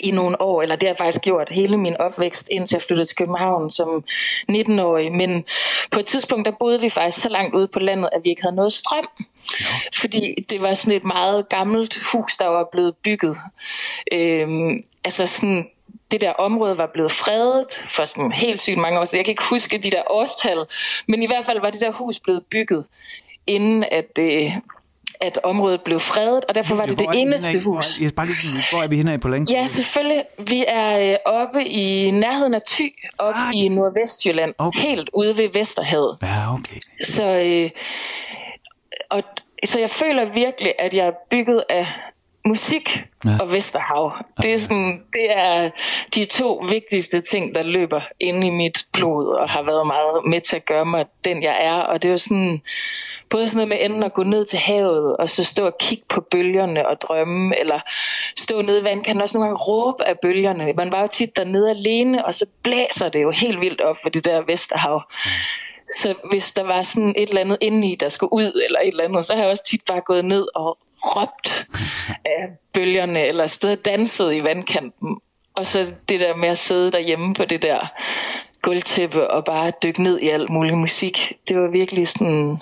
i 0.00 0.10
nogle 0.10 0.40
år, 0.40 0.62
eller 0.62 0.76
det 0.76 0.82
har 0.82 0.88
jeg 0.88 0.98
faktisk 0.98 1.22
gjort 1.22 1.48
hele 1.50 1.76
min 1.76 1.96
opvækst, 1.96 2.48
indtil 2.52 2.76
jeg 2.76 2.82
flyttede 2.82 3.08
til 3.08 3.16
København 3.16 3.70
som 3.70 4.04
19-årig. 4.52 5.12
Men 5.12 5.44
på 5.90 5.98
et 6.00 6.06
tidspunkt, 6.06 6.46
der 6.46 6.52
boede 6.58 6.80
vi 6.80 6.90
faktisk 6.90 7.22
så 7.22 7.28
langt 7.28 7.54
ude 7.54 7.68
på 7.68 7.78
landet, 7.78 8.08
at 8.12 8.20
vi 8.24 8.30
ikke 8.30 8.42
havde 8.42 8.56
noget 8.56 8.72
strøm. 8.72 9.08
Fordi 10.00 10.34
det 10.50 10.62
var 10.62 10.74
sådan 10.74 10.96
et 10.96 11.04
meget 11.04 11.48
gammelt 11.48 11.98
hus, 12.12 12.36
der 12.36 12.46
var 12.46 12.68
blevet 12.72 12.96
bygget. 12.96 13.36
Øhm, 14.12 14.84
altså 15.04 15.26
sådan, 15.26 15.68
det 16.10 16.20
der 16.20 16.32
område 16.32 16.78
var 16.78 16.90
blevet 16.92 17.12
fredet 17.12 17.66
for 17.96 18.04
sådan 18.04 18.32
helt 18.32 18.60
sygt 18.60 18.78
mange 18.78 19.00
år 19.00 19.04
siden. 19.04 19.16
Jeg 19.16 19.24
kan 19.24 19.32
ikke 19.32 19.44
huske 19.50 19.78
de 19.78 19.90
der 19.90 20.02
årstal, 20.10 20.58
men 21.08 21.22
i 21.22 21.26
hvert 21.26 21.44
fald 21.44 21.60
var 21.60 21.70
det 21.70 21.80
der 21.80 21.92
hus 21.92 22.20
blevet 22.20 22.42
bygget, 22.50 22.84
inden 23.46 23.84
at 23.90 24.04
det, 24.16 24.52
at 25.20 25.38
området 25.42 25.80
blev 25.80 26.00
fredet, 26.00 26.44
og 26.44 26.54
derfor 26.54 26.74
var 26.74 26.86
det 26.86 26.96
Hvor 26.96 27.12
det 27.12 27.20
eneste 27.20 27.48
henne 27.48 27.64
hus. 27.64 28.00
Jeg 28.00 28.12
bare 28.16 28.26
lige, 28.26 28.64
hvor 28.70 28.82
er 28.82 28.86
vi 28.86 28.96
henne 28.96 29.12
af 29.12 29.20
på 29.20 29.28
længe? 29.28 29.54
Ja, 29.54 29.66
selvfølgelig. 29.66 30.24
Vi 30.38 30.64
er 30.68 31.12
øh, 31.12 31.16
oppe 31.26 31.64
i 31.64 32.10
nærheden 32.10 32.54
af 32.54 32.60
Thy, 32.66 32.94
oppe 33.18 33.40
Ah, 33.40 33.56
i 33.56 33.68
Nordvestjylland, 33.68 34.54
okay. 34.58 34.80
helt 34.80 35.10
ude 35.12 35.36
ved 35.36 35.48
Vesterhavet. 35.52 36.18
Ja, 36.22 36.54
okay. 36.54 36.76
Så, 37.04 37.24
øh, 37.24 37.70
så 39.64 39.80
jeg 39.80 39.90
føler 39.90 40.32
virkelig, 40.32 40.72
at 40.78 40.94
jeg 40.94 41.06
er 41.06 41.12
bygget 41.30 41.64
af 41.68 41.86
musik 42.46 42.88
Ja. 43.24 43.30
og 43.40 43.52
Vesterhav. 43.52 44.12
Det 44.42 44.52
er, 44.52 44.58
sådan, 44.58 45.02
det 45.12 45.26
er 45.36 45.70
de 46.14 46.24
to 46.24 46.64
vigtigste 46.70 47.20
ting, 47.20 47.54
der 47.54 47.62
løber 47.62 48.00
inde 48.20 48.46
i 48.46 48.50
mit 48.50 48.78
blod, 48.92 49.34
og 49.34 49.48
har 49.50 49.62
været 49.62 49.86
meget 49.86 50.24
med 50.26 50.40
til 50.40 50.56
at 50.56 50.64
gøre 50.64 50.84
mig 50.86 51.06
den, 51.24 51.42
jeg 51.42 51.56
er. 51.60 51.74
Og 51.74 52.02
det 52.02 52.08
er 52.08 52.12
jo 52.12 52.18
sådan, 52.18 52.62
både 53.30 53.48
sådan 53.48 53.68
noget 53.68 53.68
med 53.68 53.86
enten 53.86 54.02
at 54.02 54.12
gå 54.12 54.22
ned 54.22 54.44
til 54.44 54.58
havet, 54.58 55.16
og 55.16 55.30
så 55.30 55.44
stå 55.44 55.66
og 55.66 55.78
kigge 55.80 56.04
på 56.08 56.20
bølgerne 56.20 56.88
og 56.88 57.00
drømme, 57.00 57.58
eller 57.60 57.80
stå 58.36 58.62
nede 58.62 58.80
i 58.80 58.84
vandkanten, 58.84 59.16
og 59.20 59.22
også 59.22 59.38
nogle 59.38 59.48
gange 59.48 59.62
råbe 59.64 60.04
af 60.08 60.18
bølgerne. 60.22 60.72
Man 60.72 60.92
var 60.92 61.00
jo 61.02 61.08
tit 61.12 61.36
dernede 61.36 61.70
alene, 61.70 62.24
og 62.26 62.34
så 62.34 62.46
blæser 62.62 63.08
det 63.08 63.22
jo 63.22 63.30
helt 63.30 63.60
vildt 63.60 63.80
op 63.80 63.96
for 64.02 64.08
det 64.08 64.24
der 64.24 64.40
Vesterhav. 64.46 65.02
Så 65.96 66.14
hvis 66.30 66.52
der 66.52 66.62
var 66.62 66.82
sådan 66.82 67.14
et 67.16 67.28
eller 67.28 67.40
andet 67.40 67.58
indeni, 67.60 67.96
der 68.00 68.08
skulle 68.08 68.32
ud, 68.32 68.62
eller 68.66 68.80
et 68.80 68.88
eller 68.88 69.04
andet, 69.04 69.24
så 69.24 69.34
har 69.34 69.42
jeg 69.42 69.50
også 69.50 69.64
tit 69.64 69.80
bare 69.88 70.00
gået 70.00 70.24
ned 70.24 70.46
og 70.54 70.78
råbt 71.04 71.66
af 72.24 72.48
bølgerne, 72.74 73.26
eller 73.26 73.46
stået 73.46 73.78
og 73.78 73.84
danset 73.84 74.34
i 74.34 74.42
vandkanten. 74.42 75.20
Og 75.54 75.66
så 75.66 75.92
det 76.08 76.20
der 76.20 76.36
med 76.36 76.48
at 76.48 76.58
sidde 76.58 76.92
derhjemme 76.92 77.34
på 77.34 77.44
det 77.44 77.62
der 77.62 77.92
gulvtæppe 78.62 79.30
og 79.30 79.44
bare 79.44 79.72
dykke 79.82 80.02
ned 80.02 80.18
i 80.18 80.28
alt 80.28 80.50
mulig 80.50 80.78
musik, 80.78 81.32
det 81.48 81.56
var 81.56 81.70
virkelig 81.70 82.08
sådan... 82.08 82.58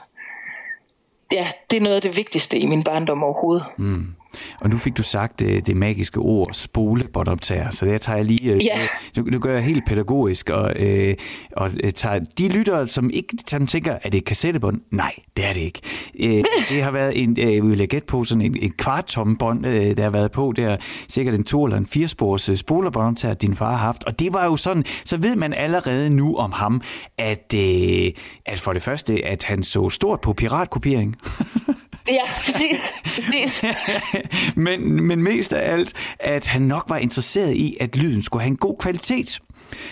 Ja, 1.32 1.46
det 1.70 1.76
er 1.76 1.80
noget 1.80 1.96
af 1.96 2.02
det 2.02 2.16
vigtigste 2.16 2.58
i 2.58 2.66
min 2.66 2.84
barndom 2.84 3.22
overhovedet. 3.22 3.64
Mm. 3.78 4.15
Og 4.60 4.70
nu 4.70 4.76
fik 4.78 4.96
du 4.96 5.02
sagt 5.02 5.40
det, 5.40 5.66
det 5.66 5.76
magiske 5.76 6.18
ord, 6.20 6.48
spolebåndoptager, 6.52 7.70
så 7.70 7.86
det 7.86 8.00
tager 8.00 8.16
jeg 8.16 8.24
lige... 8.26 8.52
øh, 8.52 8.64
Ja. 8.66 8.78
Nu, 9.16 9.22
nu 9.22 9.38
gør 9.38 9.52
jeg 9.54 9.62
helt 9.64 9.86
pædagogisk, 9.86 10.50
og, 10.50 10.72
øh, 10.76 11.14
og 11.56 11.70
øh, 11.84 11.92
tager 11.92 12.18
de 12.38 12.48
lyttere, 12.48 12.88
som 12.88 13.10
ikke 13.10 13.36
som 13.46 13.66
tænker, 13.66 13.96
er 14.02 14.10
det 14.10 14.18
et 14.18 14.24
kassettebånd? 14.24 14.80
Nej, 14.90 15.12
det 15.36 15.48
er 15.48 15.52
det 15.52 15.60
ikke. 15.60 15.80
Øh, 16.20 16.44
det 16.70 16.82
har 16.82 16.90
været 16.90 17.22
en, 17.22 17.36
øh, 17.40 17.70
vil 17.70 17.78
jeg 17.78 17.88
gætte 17.88 18.06
på, 18.06 18.24
sådan 18.24 18.42
en, 18.42 18.56
en 18.62 18.70
kvarttomme 18.70 19.36
bånd, 19.36 19.66
øh, 19.66 19.96
der 19.96 20.02
har 20.02 20.10
været 20.10 20.32
på, 20.32 20.52
der 20.56 20.68
er 20.68 20.76
sikkert 21.08 21.34
en 21.34 21.44
to 21.44 21.64
eller 21.64 21.78
en 21.78 21.86
firespors 21.86 22.48
øh, 22.48 22.56
spolebåndoptager, 22.56 23.34
din 23.34 23.56
far 23.56 23.70
har 23.70 23.76
haft, 23.78 24.04
og 24.04 24.18
det 24.20 24.32
var 24.32 24.44
jo 24.44 24.56
sådan, 24.56 24.84
så 25.04 25.16
ved 25.16 25.36
man 25.36 25.54
allerede 25.54 26.10
nu 26.10 26.36
om 26.36 26.52
ham, 26.52 26.80
at, 27.18 27.54
øh, 27.56 28.10
at 28.46 28.60
for 28.60 28.72
det 28.72 28.82
første, 28.82 29.24
at 29.26 29.44
han 29.44 29.62
så 29.62 29.90
stort 29.90 30.20
på 30.20 30.32
piratkopiering, 30.32 31.16
Ja, 32.08 32.22
præcis. 32.44 32.94
præcis. 33.04 33.64
men, 34.56 35.06
men 35.06 35.22
mest 35.22 35.52
af 35.52 35.72
alt, 35.72 35.92
at 36.20 36.46
han 36.46 36.62
nok 36.62 36.84
var 36.88 36.96
interesseret 36.96 37.54
i, 37.54 37.76
at 37.80 37.96
lyden 37.96 38.22
skulle 38.22 38.42
have 38.42 38.50
en 38.50 38.56
god 38.56 38.76
kvalitet. 38.78 39.38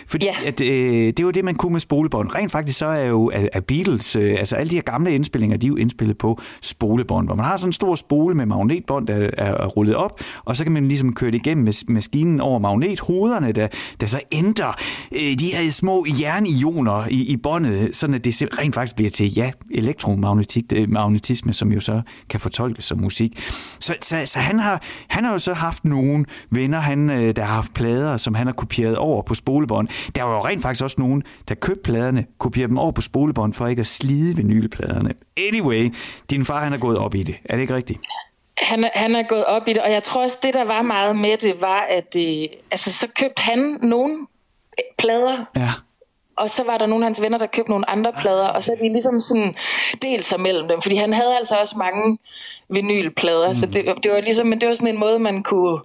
Fordi 0.06 0.24
Ja. 0.24 0.48
at, 0.48 0.60
øh, 0.60 1.12
det 1.16 1.26
var 1.26 1.32
det, 1.32 1.44
man 1.44 1.54
kunne 1.54 1.72
med 1.72 1.80
spolebånd. 1.80 2.34
Rent 2.34 2.52
faktisk 2.52 2.78
så 2.78 2.86
er 2.86 3.04
jo 3.04 3.26
at 3.52 3.64
Beatles, 3.64 4.16
øh, 4.16 4.36
altså 4.38 4.56
alle 4.56 4.70
de 4.70 4.74
her 4.74 4.82
gamle 4.82 5.14
indspillinger, 5.14 5.56
de 5.56 5.66
er 5.66 5.68
jo 5.68 5.76
indspillet 5.76 6.18
på 6.18 6.40
spolebånd, 6.62 7.28
hvor 7.28 7.34
man 7.36 7.44
har 7.44 7.56
sådan 7.56 7.68
en 7.68 7.72
stor 7.72 7.94
spole 7.94 8.34
med 8.34 8.46
magnetbånd, 8.46 9.06
der 9.06 9.30
er 9.38 9.66
rullet 9.66 9.96
op, 9.96 10.20
og 10.44 10.56
så 10.56 10.64
kan 10.64 10.72
man 10.72 10.88
ligesom 10.88 11.12
køre 11.14 11.30
det 11.30 11.38
igennem 11.46 11.64
med 11.64 11.92
maskinen 11.92 12.40
over 12.40 12.58
magnethoderne, 12.58 13.52
der, 13.52 13.68
der 14.00 14.06
så 14.06 14.20
ændrer 14.32 14.72
øh, 15.12 15.38
de 15.38 15.46
her 15.46 15.70
små 15.70 16.06
jernioner 16.20 17.06
i, 17.10 17.32
i 17.32 17.36
båndet, 17.36 17.96
sådan 17.96 18.14
at 18.14 18.24
det 18.24 18.42
rent 18.58 18.74
faktisk 18.74 18.96
bliver 18.96 19.10
til, 19.10 19.34
ja, 19.34 19.50
elektromagnetik, 19.70 20.64
øh, 20.72 20.90
magnetisme, 20.90 21.52
som 21.52 21.72
jo 21.72 21.80
så 21.80 22.02
kan 22.30 22.40
fortolkes 22.40 22.84
som 22.84 23.00
musik. 23.00 23.42
Så, 23.80 23.94
så, 24.00 24.22
så 24.24 24.38
han, 24.38 24.58
har, 24.58 24.82
han 25.08 25.24
har 25.24 25.32
jo 25.32 25.38
så 25.38 25.52
haft 25.52 25.84
nogle 25.84 26.24
venner, 26.50 26.78
han, 26.78 27.10
øh, 27.10 27.36
der 27.36 27.44
har 27.44 27.54
haft 27.54 27.74
plader, 27.74 28.16
som 28.16 28.34
han 28.34 28.46
har 28.46 28.54
kopieret 28.54 28.96
over 28.96 29.22
på 29.22 29.34
spolebånd. 29.64 29.88
Der 30.14 30.22
var 30.22 30.36
jo 30.36 30.44
rent 30.44 30.62
faktisk 30.62 30.84
også 30.84 30.96
nogen, 30.98 31.22
der 31.48 31.54
købte 31.54 31.82
pladerne, 31.84 32.26
kopierede 32.38 32.68
dem 32.68 32.78
over 32.78 32.92
på 32.92 33.00
spolebånd, 33.00 33.52
for 33.52 33.66
ikke 33.66 33.80
at 33.80 33.86
slide 33.86 34.36
vinylpladerne. 34.36 35.14
Anyway, 35.36 35.94
din 36.30 36.44
far 36.44 36.60
han 36.64 36.72
er 36.72 36.78
gået 36.78 36.98
op 36.98 37.14
i 37.14 37.22
det. 37.22 37.34
Er 37.44 37.54
det 37.54 37.62
ikke 37.62 37.74
rigtigt? 37.74 38.00
Han, 38.62 38.90
han 38.94 39.14
er 39.14 39.22
gået 39.22 39.44
op 39.44 39.68
i 39.68 39.72
det, 39.72 39.82
og 39.82 39.90
jeg 39.92 40.02
tror 40.02 40.22
også, 40.22 40.38
det 40.42 40.54
der 40.54 40.64
var 40.64 40.82
meget 40.82 41.16
med 41.16 41.36
det, 41.36 41.54
var, 41.60 41.80
at 41.90 42.16
øh, 42.16 42.44
altså, 42.70 42.92
så 42.92 43.06
købte 43.20 43.42
han 43.42 43.78
nogle 43.82 44.26
plader, 44.98 45.44
Ja. 45.56 45.70
og 46.36 46.50
så 46.50 46.62
var 46.66 46.78
der 46.78 46.86
nogle 46.86 47.04
af 47.04 47.08
hans 47.08 47.20
venner, 47.22 47.38
der 47.38 47.46
købte 47.46 47.70
nogle 47.70 47.90
andre 47.90 48.12
plader, 48.20 48.46
og 48.46 48.62
så 48.62 48.72
er 48.72 48.76
de 48.76 48.92
ligesom 48.92 49.20
sådan 49.20 49.54
delt 50.02 50.26
sig 50.26 50.40
mellem 50.40 50.68
dem, 50.68 50.82
fordi 50.82 50.96
han 50.96 51.12
havde 51.12 51.36
altså 51.36 51.54
også 51.54 51.78
mange 51.78 52.18
vinylplader, 52.68 53.48
mm. 53.48 53.54
så 53.54 53.66
det, 53.66 53.84
det 54.02 54.12
var 54.12 54.20
ligesom, 54.20 54.46
men 54.46 54.60
det 54.60 54.68
var 54.68 54.74
sådan 54.74 54.94
en 54.94 55.00
måde, 55.00 55.18
man 55.18 55.42
kunne 55.42 55.78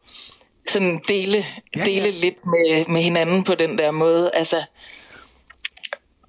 sådan 0.69 1.01
dele, 1.07 1.45
Ja, 1.77 1.83
dele 1.85 2.09
ja. 2.09 2.09
lidt 2.09 2.45
med, 2.45 2.85
med 2.85 3.01
hinanden 3.01 3.43
på 3.43 3.55
den 3.55 3.77
der 3.77 3.91
måde, 3.91 4.31
altså 4.33 4.63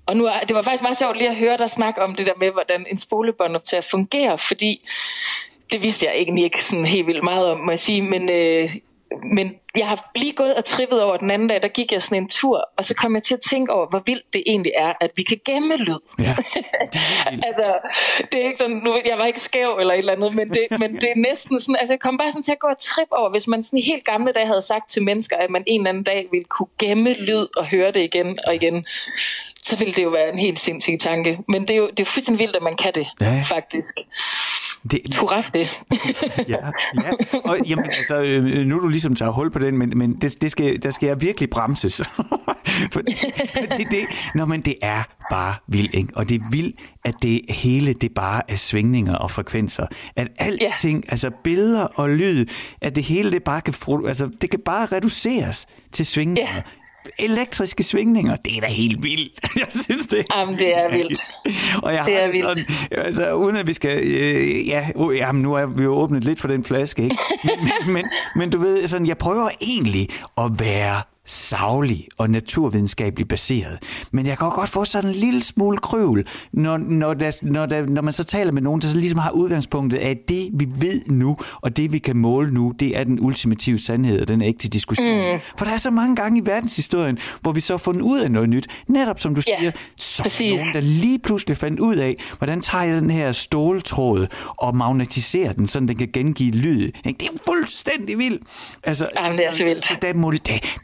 og 0.07 0.17
nu 0.17 0.25
er, 0.25 0.41
det 0.41 0.57
var 0.57 0.63
faktisk 0.63 0.83
meget 0.83 0.99
sjovt 0.99 1.19
lige 1.19 1.31
at 1.31 1.37
høre 1.37 1.57
dig 1.57 1.71
snakke 1.71 2.03
om 2.03 2.15
det 2.15 2.27
der 2.27 2.33
med, 2.37 2.51
hvordan 2.51 2.87
en 2.91 2.99
spolebåndoptager 2.99 3.81
fungerer, 3.91 4.37
fordi 4.37 4.89
det 5.73 5.83
vidste 5.83 6.07
jeg 6.07 6.15
egentlig 6.17 6.45
ikke 6.45 6.65
sådan 6.65 6.85
helt 6.85 7.07
vildt 7.07 7.25
meget 7.25 7.47
om, 7.47 7.59
må 7.59 7.71
jeg 7.71 7.81
sige, 7.81 8.03
men, 8.03 8.31
øh, 8.31 8.77
men 9.37 9.53
jeg 9.77 9.89
har 9.89 10.11
lige 10.15 10.33
gået 10.33 10.55
og 10.55 10.65
trippet 10.65 11.03
over 11.03 11.17
den 11.17 11.31
anden 11.31 11.49
dag, 11.49 11.63
der 11.63 11.69
gik 11.69 11.93
jeg 11.93 12.03
sådan 12.03 12.23
en 12.23 12.29
tur, 12.29 12.69
og 12.77 12.85
så 12.85 12.95
kom 12.95 13.15
jeg 13.15 13.23
til 13.23 13.35
at 13.35 13.41
tænke 13.41 13.73
over, 13.73 13.87
hvor 13.91 14.03
vildt 14.07 14.33
det 14.33 14.43
egentlig 14.47 14.73
er, 14.77 14.93
at 15.01 15.11
vi 15.17 15.23
kan 15.23 15.41
gemme 15.45 15.77
lyd. 15.77 15.99
Ja. 16.19 16.37
altså, 17.49 17.79
det 18.33 18.41
er 18.41 18.47
ikke 18.47 18.59
sådan, 18.59 18.77
nu, 18.77 19.01
jeg 19.05 19.19
var 19.19 19.27
ikke 19.27 19.41
skæv 19.41 19.77
eller 19.81 19.95
et 19.95 19.99
eller 19.99 20.13
andet, 20.13 20.35
men 20.35 20.49
det, 20.49 20.67
men 20.79 20.95
det 20.95 21.11
er 21.11 21.17
næsten 21.29 21.61
sådan, 21.61 21.77
altså 21.81 21.93
jeg 21.93 22.01
kom 22.01 22.19
bare 22.19 22.31
sådan 22.31 22.43
til 22.43 22.53
at 22.53 22.59
gå 22.59 22.67
og 22.67 22.79
trippe 22.79 23.17
over, 23.17 23.31
hvis 23.31 23.47
man 23.47 23.63
sådan 23.63 23.79
i 23.79 23.83
helt 23.83 24.05
gamle 24.05 24.33
dage 24.33 24.47
havde 24.47 24.63
sagt 24.63 24.91
til 24.91 25.03
mennesker, 25.03 25.37
at 25.37 25.51
man 25.51 25.65
en 25.67 25.81
eller 25.81 25.89
anden 25.89 26.05
dag 26.05 26.29
ville 26.31 26.45
kunne 26.45 26.75
gemme 26.79 27.15
lyd 27.29 27.47
og 27.57 27.67
høre 27.67 27.91
det 27.91 28.01
igen 28.01 28.39
og 28.47 28.55
igen, 28.55 28.87
så 29.63 29.77
ville 29.77 29.95
det 29.95 30.03
jo 30.03 30.09
være 30.09 30.33
en 30.33 30.39
helt 30.39 30.61
sindssyg 30.61 30.99
tanke. 31.01 31.39
Men 31.49 31.63
det 31.63 31.71
er 31.71 31.77
jo, 31.77 31.91
det 31.91 32.01
er 32.01 32.05
fuldstændig 32.05 32.39
vildt, 32.39 32.57
at 32.57 32.63
man 32.63 32.77
kan 32.77 32.95
det, 32.95 33.07
ja. 33.21 33.43
faktisk. 33.47 33.95
Det, 34.91 35.01
Hurra 35.21 35.43
det. 35.55 35.83
ja, 36.49 36.57
ja. 36.95 37.39
Og 37.45 37.59
jamen, 37.67 37.85
altså, 37.85 38.23
øh, 38.23 38.67
nu 38.67 38.77
er 38.77 38.81
du 38.81 38.89
ligesom 38.89 39.15
tager 39.15 39.33
hul 39.33 39.51
på 39.51 39.59
den, 39.59 39.79
men, 39.79 39.93
men 39.97 40.17
det, 40.17 40.43
det 40.43 40.51
skal, 40.51 40.83
der 40.83 40.91
skal 40.91 41.07
jeg 41.07 41.23
virkelig 41.23 41.51
bremses. 41.51 41.97
For 42.93 43.01
det, 43.01 43.87
det, 43.91 44.07
nå, 44.35 44.45
men 44.45 44.61
det 44.61 44.75
er 44.83 45.03
bare 45.31 45.55
vildt, 45.67 45.95
ikke? 45.95 46.09
Og 46.17 46.29
det 46.29 46.35
er 46.35 46.51
vildt, 46.51 46.77
at 47.05 47.15
det 47.23 47.41
hele, 47.49 47.93
det 47.93 48.15
bare 48.15 48.43
er 48.49 48.57
svingninger 48.57 49.15
og 49.15 49.31
frekvenser. 49.31 49.87
At 50.17 50.29
alting, 50.39 51.05
ja. 51.07 51.11
altså 51.11 51.31
billeder 51.45 51.85
og 51.85 52.09
lyd, 52.09 52.47
at 52.81 52.97
det 52.97 53.05
hele, 53.05 53.31
det 53.31 53.43
bare 53.43 53.61
kan, 53.61 53.75
altså, 54.07 54.31
det 54.41 54.51
kan 54.51 54.61
bare 54.65 54.87
reduceres 54.87 55.67
til 55.93 56.07
svingninger. 56.07 56.55
Ja. 56.55 56.63
Elektriske 57.19 57.83
svingninger, 57.83 58.37
det 58.37 58.57
er 58.57 58.61
da 58.61 58.67
helt 58.67 59.03
vildt. 59.03 59.41
Jeg 59.61 59.67
synes, 59.85 60.07
det 60.07 60.27
Jamen, 60.37 60.57
det 60.59 60.77
er 60.79 60.91
vildt. 60.97 61.21
og 61.83 61.95
jeg 61.95 62.05
Det 62.07 62.15
har 62.15 62.21
er 62.21 62.33
vildt. 62.33 62.47
sådan, 62.47 62.65
altså 63.05 63.33
uden 63.35 63.57
at 63.57 63.67
vi 63.67 63.73
skal, 63.73 63.99
øh, 64.05 64.69
ja, 64.69 64.89
uh, 64.95 65.17
jamen, 65.17 65.43
nu 65.43 65.55
er 65.55 65.67
vi 65.67 65.83
jo 65.83 65.95
åbnet 65.95 66.25
lidt 66.25 66.41
for 66.41 66.49
den 66.49 66.65
flaske, 66.65 67.03
ikke? 67.03 67.17
Men, 67.45 67.53
men, 67.87 67.93
men, 67.95 68.05
men 68.37 68.51
du 68.51 68.59
ved, 68.59 68.87
sådan, 68.87 69.07
jeg 69.07 69.19
prøver 69.19 69.49
egentlig 69.61 70.09
at 70.39 70.51
være 70.59 70.95
savlig 71.31 72.07
og 72.19 72.31
naturvidenskabeligt 72.31 73.29
baseret. 73.29 73.79
Men 74.13 74.27
jeg 74.27 74.39
kan 74.39 74.51
godt 74.51 74.71
få 74.71 74.85
sådan 74.85 75.11
en 75.11 75.17
lille 75.17 75.43
smule 75.43 75.79
krøvel, 75.79 76.27
når, 76.53 76.77
når, 76.77 77.15
der, 77.15 77.39
når, 77.43 77.67
der, 77.67 77.87
når 77.87 78.03
man 78.03 78.13
så 78.13 78.25
taler 78.25 78.53
med 78.53 78.63
nogen, 78.63 78.81
der 78.81 78.89
så 78.89 78.97
ligesom 78.97 79.19
har 79.19 79.31
udgangspunktet 79.31 79.99
af, 79.99 80.11
at 80.11 80.19
det 80.29 80.51
vi 80.53 80.69
ved 80.77 81.01
nu, 81.07 81.37
og 81.61 81.77
det 81.77 81.93
vi 81.93 81.99
kan 81.99 82.17
måle 82.17 82.51
nu, 82.55 82.73
det 82.81 82.99
er 82.99 83.05
den 83.05 83.21
ultimative 83.21 83.79
sandhed, 83.79 84.21
og 84.21 84.29
den 84.29 84.43
er 84.43 84.47
ikke 84.47 84.59
til 84.59 84.73
diskussion. 84.73 85.33
Mm. 85.35 85.41
For 85.59 85.65
der 85.65 85.73
er 85.73 85.79
så 85.79 85.91
mange 85.91 86.17
gange 86.17 86.43
i 86.43 86.47
verdenshistorien, 86.47 87.19
hvor 87.41 87.53
vi 87.53 87.61
så 87.61 87.73
har 87.73 87.79
fundet 87.79 88.03
ud 88.03 88.21
af 88.21 88.31
noget 88.31 88.49
nyt. 88.49 88.67
Netop 88.89 89.21
som 89.21 89.35
du 89.35 89.43
Ja, 89.49 89.59
siger, 89.59 89.71
så 89.97 90.23
præcis. 90.23 90.61
nogen, 90.61 90.75
der 90.75 90.81
lige 90.81 91.19
pludselig 91.19 91.57
fandt 91.57 91.81
ud 91.81 91.97
af, 91.97 92.17
hvordan 92.39 92.61
tager 92.61 92.85
jeg 92.85 93.03
den 93.03 93.11
her 93.11 93.33
ståltråd 93.33 94.27
og 94.57 94.77
magnetiserer 94.77 95.53
den, 95.53 95.69
så 95.69 95.81
den 95.81 95.97
kan 95.97 96.09
gengive 96.13 96.51
lyd. 96.51 96.89
Det 97.05 97.23
er 97.23 97.27
jo 97.33 97.39
fuldstændig 97.47 98.19
vildt. 98.19 98.43
Altså, 98.85 99.09
Jamen, 99.17 99.39
det 99.39 99.47
er 99.47 99.55
så 99.55 99.65
vildt. 99.65 99.85
Så 99.85 99.95
der, 100.03 100.15
må, 100.15 100.31
der, 100.31 100.39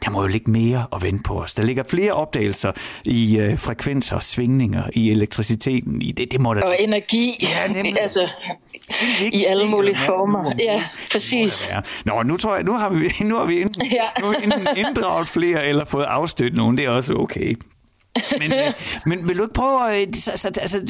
der 0.05 0.09
må 0.11 0.21
jo 0.21 0.27
ligge 0.37 0.51
mere 0.51 0.85
at 0.95 1.01
vente 1.01 1.23
på 1.23 1.41
os. 1.41 1.53
Der 1.53 1.63
ligger 1.63 1.83
flere 1.83 2.11
opdagelser 2.11 2.71
i 3.05 3.37
øh, 3.37 3.57
frekvenser 3.59 4.15
og 4.15 4.23
svingninger 4.23 4.83
i 4.93 5.11
elektriciteten. 5.11 6.01
I 6.01 6.11
det, 6.11 6.31
det 6.31 6.41
må 6.41 6.53
der 6.53 6.61
Og 6.61 6.75
energi, 6.79 7.33
Ja, 7.41 7.73
nemlig. 7.73 8.01
altså, 8.01 8.29
i 9.33 9.45
alle 9.45 9.65
mulige 9.65 9.97
former. 10.05 10.51
Ja, 10.59 10.83
præcis. 11.11 11.71
Nå, 12.05 12.23
nu 12.23 12.37
tror 12.37 12.55
jeg, 12.55 12.63
nu 12.63 12.73
har 12.73 12.89
vi, 12.89 13.11
nu 13.29 13.35
har 13.37 13.45
vi 13.45 13.59
ind, 13.59 13.69
Ja. 13.91 14.21
nu 14.21 14.31
enten 14.43 14.67
inddraget 14.77 15.27
flere, 15.27 15.65
eller 15.65 15.85
fået 15.85 16.03
afstødt 16.03 16.55
nogen. 16.55 16.77
Det 16.77 16.85
er 16.85 16.89
også 16.89 17.13
okay. 17.13 17.55
Men, 18.39 18.51
øh, 18.53 18.73
men 19.05 19.27
vil 19.27 19.37
du 19.37 19.43
ikke 19.43 19.53
prøve 19.53 19.91
at, 19.91 20.07
øh, 20.07 20.13
så, 20.13 20.31
så, 20.35 20.47
altså, 20.61 20.81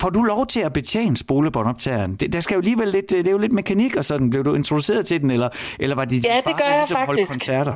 får 0.00 0.10
du 0.10 0.22
lov 0.22 0.46
til 0.46 0.60
at 0.60 0.72
betjene 0.72 1.16
spolebåndoptageren? 1.16 2.14
Det, 2.14 2.32
der 2.32 2.40
skal 2.40 2.54
jo 2.54 2.60
alligevel 2.60 2.88
lidt, 2.88 3.12
øh, 3.12 3.18
det 3.18 3.26
er 3.26 3.30
jo 3.32 3.38
lidt 3.38 3.52
mekanik 3.52 3.96
og 3.96 4.04
sådan. 4.04 4.30
Blev 4.30 4.44
du 4.44 4.54
introduceret 4.54 5.06
til 5.06 5.20
den, 5.20 5.30
eller, 5.30 5.48
eller 5.80 5.96
var 5.96 6.04
det 6.04 6.24
Ja, 6.24 6.36
det 6.36 6.56
gør 6.58 6.64
jeg 6.64 6.78
ligesom 6.78 7.06
faktisk. 7.06 7.32
koncerter? 7.32 7.72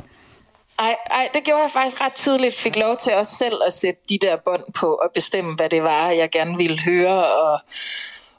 Ej, 0.78 0.96
ej, 1.10 1.28
det 1.34 1.44
gjorde 1.44 1.62
jeg 1.62 1.70
faktisk 1.70 2.00
ret 2.00 2.12
tidligt. 2.12 2.54
Fik 2.54 2.76
lov 2.76 2.96
til 2.96 3.14
også 3.14 3.36
selv 3.36 3.54
at 3.66 3.72
sætte 3.72 4.00
de 4.08 4.18
der 4.18 4.36
bånd 4.44 4.72
på 4.80 4.86
og 4.86 5.10
bestemme, 5.14 5.54
hvad 5.54 5.68
det 5.68 5.82
var, 5.82 6.10
jeg 6.10 6.30
gerne 6.30 6.56
ville 6.56 6.80
høre. 6.80 7.26
Og, 7.36 7.60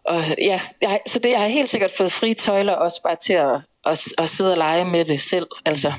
og 0.05 0.23
ja, 0.37 0.59
jeg, 0.81 0.99
så 1.07 1.19
det, 1.19 1.29
jeg 1.29 1.39
har 1.39 1.47
helt 1.47 1.69
sikkert 1.69 1.91
fået 1.97 2.11
frie 2.11 2.33
tøjler 2.33 2.73
også 2.73 3.01
bare 3.03 3.15
til 3.15 3.33
at, 3.33 3.55
at, 3.85 4.03
at 4.17 4.29
sidde 4.29 4.51
og 4.51 4.57
lege 4.57 4.85
med 4.85 5.05
det 5.05 5.21
selv. 5.21 5.47
Altså. 5.65 5.93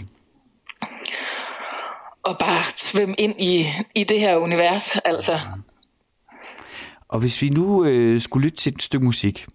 Og 2.22 2.38
bare 2.38 2.62
svømme 2.76 3.14
ind 3.18 3.40
i, 3.40 3.66
i 3.94 4.04
det 4.04 4.20
her 4.20 4.36
univers. 4.36 4.96
Altså. 4.96 5.38
Og 7.08 7.20
hvis 7.20 7.42
vi 7.42 7.48
nu 7.48 7.84
øh, 7.84 8.20
skulle 8.20 8.44
lytte 8.44 8.56
til 8.56 8.72
et 8.72 8.82
stykke 8.82 9.04
musik, 9.04 9.46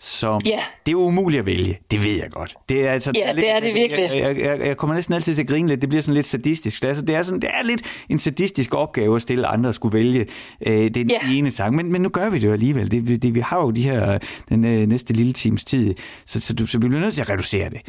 så 0.00 0.38
Ja. 0.46 0.58
det 0.86 0.92
er 0.92 0.96
umuligt 0.96 1.40
at 1.40 1.46
vælge. 1.46 1.78
Det 1.90 2.04
ved 2.04 2.16
jeg 2.16 2.30
godt. 2.30 2.56
Det 2.68 2.86
er, 2.86 2.92
altså, 2.92 3.12
Ja, 3.14 3.32
lidt, 3.32 3.42
det 3.42 3.50
er 3.50 3.60
det 3.60 3.74
virkelig. 3.74 4.10
Jeg, 4.12 4.20
jeg, 4.22 4.38
jeg, 4.38 4.66
jeg 4.66 4.76
kommer 4.76 4.94
næsten 4.94 5.14
altid 5.14 5.34
til 5.34 5.42
at 5.42 5.48
grine 5.48 5.68
lidt. 5.68 5.80
Det 5.80 5.88
bliver 5.88 6.02
sådan 6.02 6.14
lidt 6.14 6.26
sadistisk. 6.26 6.82
Det 6.82 6.84
er, 6.84 6.88
altså, 6.88 7.04
det 7.04 7.14
er, 7.16 7.22
sådan, 7.22 7.40
det 7.40 7.50
er 7.52 7.62
lidt 7.62 7.82
en 8.08 8.18
sadistisk 8.18 8.74
opgave 8.74 9.16
at 9.16 9.22
stille 9.22 9.46
andre 9.46 9.68
at 9.68 9.74
skulle 9.74 9.98
vælge 9.98 10.26
øh, 10.66 10.90
den 10.94 11.10
Ja. 11.10 11.18
ene 11.32 11.50
sang. 11.50 11.74
Men, 11.74 11.92
men 11.92 12.02
nu 12.02 12.08
gør 12.08 12.30
vi 12.30 12.38
det 12.38 12.46
jo 12.46 12.52
alligevel. 12.52 12.90
Det, 12.90 13.22
det, 13.22 13.34
vi 13.34 13.40
har 13.40 13.60
jo 13.60 13.70
de 13.70 13.82
her, 13.82 14.18
den 14.48 14.64
øh, 14.64 14.88
næste 14.88 15.12
lille 15.14 15.32
times 15.32 15.64
tid, 15.64 15.94
så, 16.26 16.40
så, 16.40 16.54
du, 16.54 16.66
så 16.66 16.78
vi 16.78 16.88
bliver 16.88 17.00
nødt 17.00 17.14
til 17.14 17.22
at 17.22 17.28
reducere 17.28 17.70
det. 17.70 17.80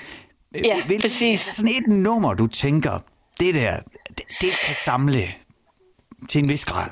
Øh, 0.56 0.62
Ja, 0.66 0.76
Hvil- 0.86 1.02
præcis. 1.02 1.40
Sådan 1.40 1.72
et 1.72 1.88
nummer, 1.88 2.34
du 2.34 2.48
tænker, 2.48 3.00
det 3.40 3.56
der, 3.56 3.76
det, 4.10 4.26
det 4.42 4.50
kan 4.66 4.76
samle 4.86 5.24
til 6.30 6.44
en 6.44 6.50
vis 6.50 6.66
grad. 6.66 6.90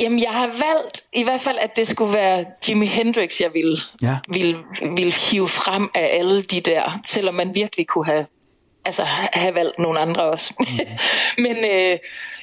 Jamen, 0.00 0.22
jeg 0.22 0.30
har 0.30 0.46
valgt 0.46 1.04
i 1.12 1.22
hvert 1.22 1.40
fald, 1.40 1.58
at 1.60 1.76
det 1.76 1.86
skulle 1.88 2.14
være 2.14 2.44
Jimi 2.68 2.86
Hendrix, 2.86 3.40
jeg 3.40 3.54
ville, 3.54 3.76
Ja. 4.02 4.18
ville, 4.28 4.58
ville 4.96 5.12
hive 5.30 5.48
frem 5.48 5.90
af 5.94 6.08
alle 6.18 6.42
de 6.42 6.60
der, 6.60 7.00
selvom 7.06 7.34
man 7.34 7.54
virkelig 7.54 7.86
kunne 7.86 8.04
have, 8.06 8.26
altså, 8.84 9.04
have 9.32 9.54
valgt 9.54 9.78
nogle 9.78 10.00
andre 10.00 10.22
også. 10.22 10.54
men, 11.44 11.56
øh, 11.56 11.98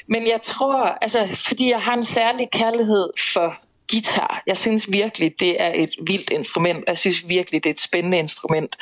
men 0.07 0.27
jeg 0.27 0.41
tror, 0.41 0.83
altså, 1.01 1.27
fordi 1.47 1.69
jeg 1.69 1.81
har 1.81 1.93
en 1.93 2.05
særlig 2.05 2.47
kærlighed 2.51 3.09
for 3.33 3.55
guitar. 3.91 4.43
Jeg 4.47 4.57
synes 4.57 4.91
virkelig, 4.91 5.33
det 5.39 5.61
er 5.61 5.73
et 5.75 5.89
vildt 6.07 6.29
instrument. 6.29 6.83
Jeg 6.87 6.97
synes 6.97 7.29
virkelig, 7.29 7.63
det 7.63 7.69
er 7.69 7.73
et 7.73 7.79
spændende 7.79 8.17
instrument. 8.19 8.75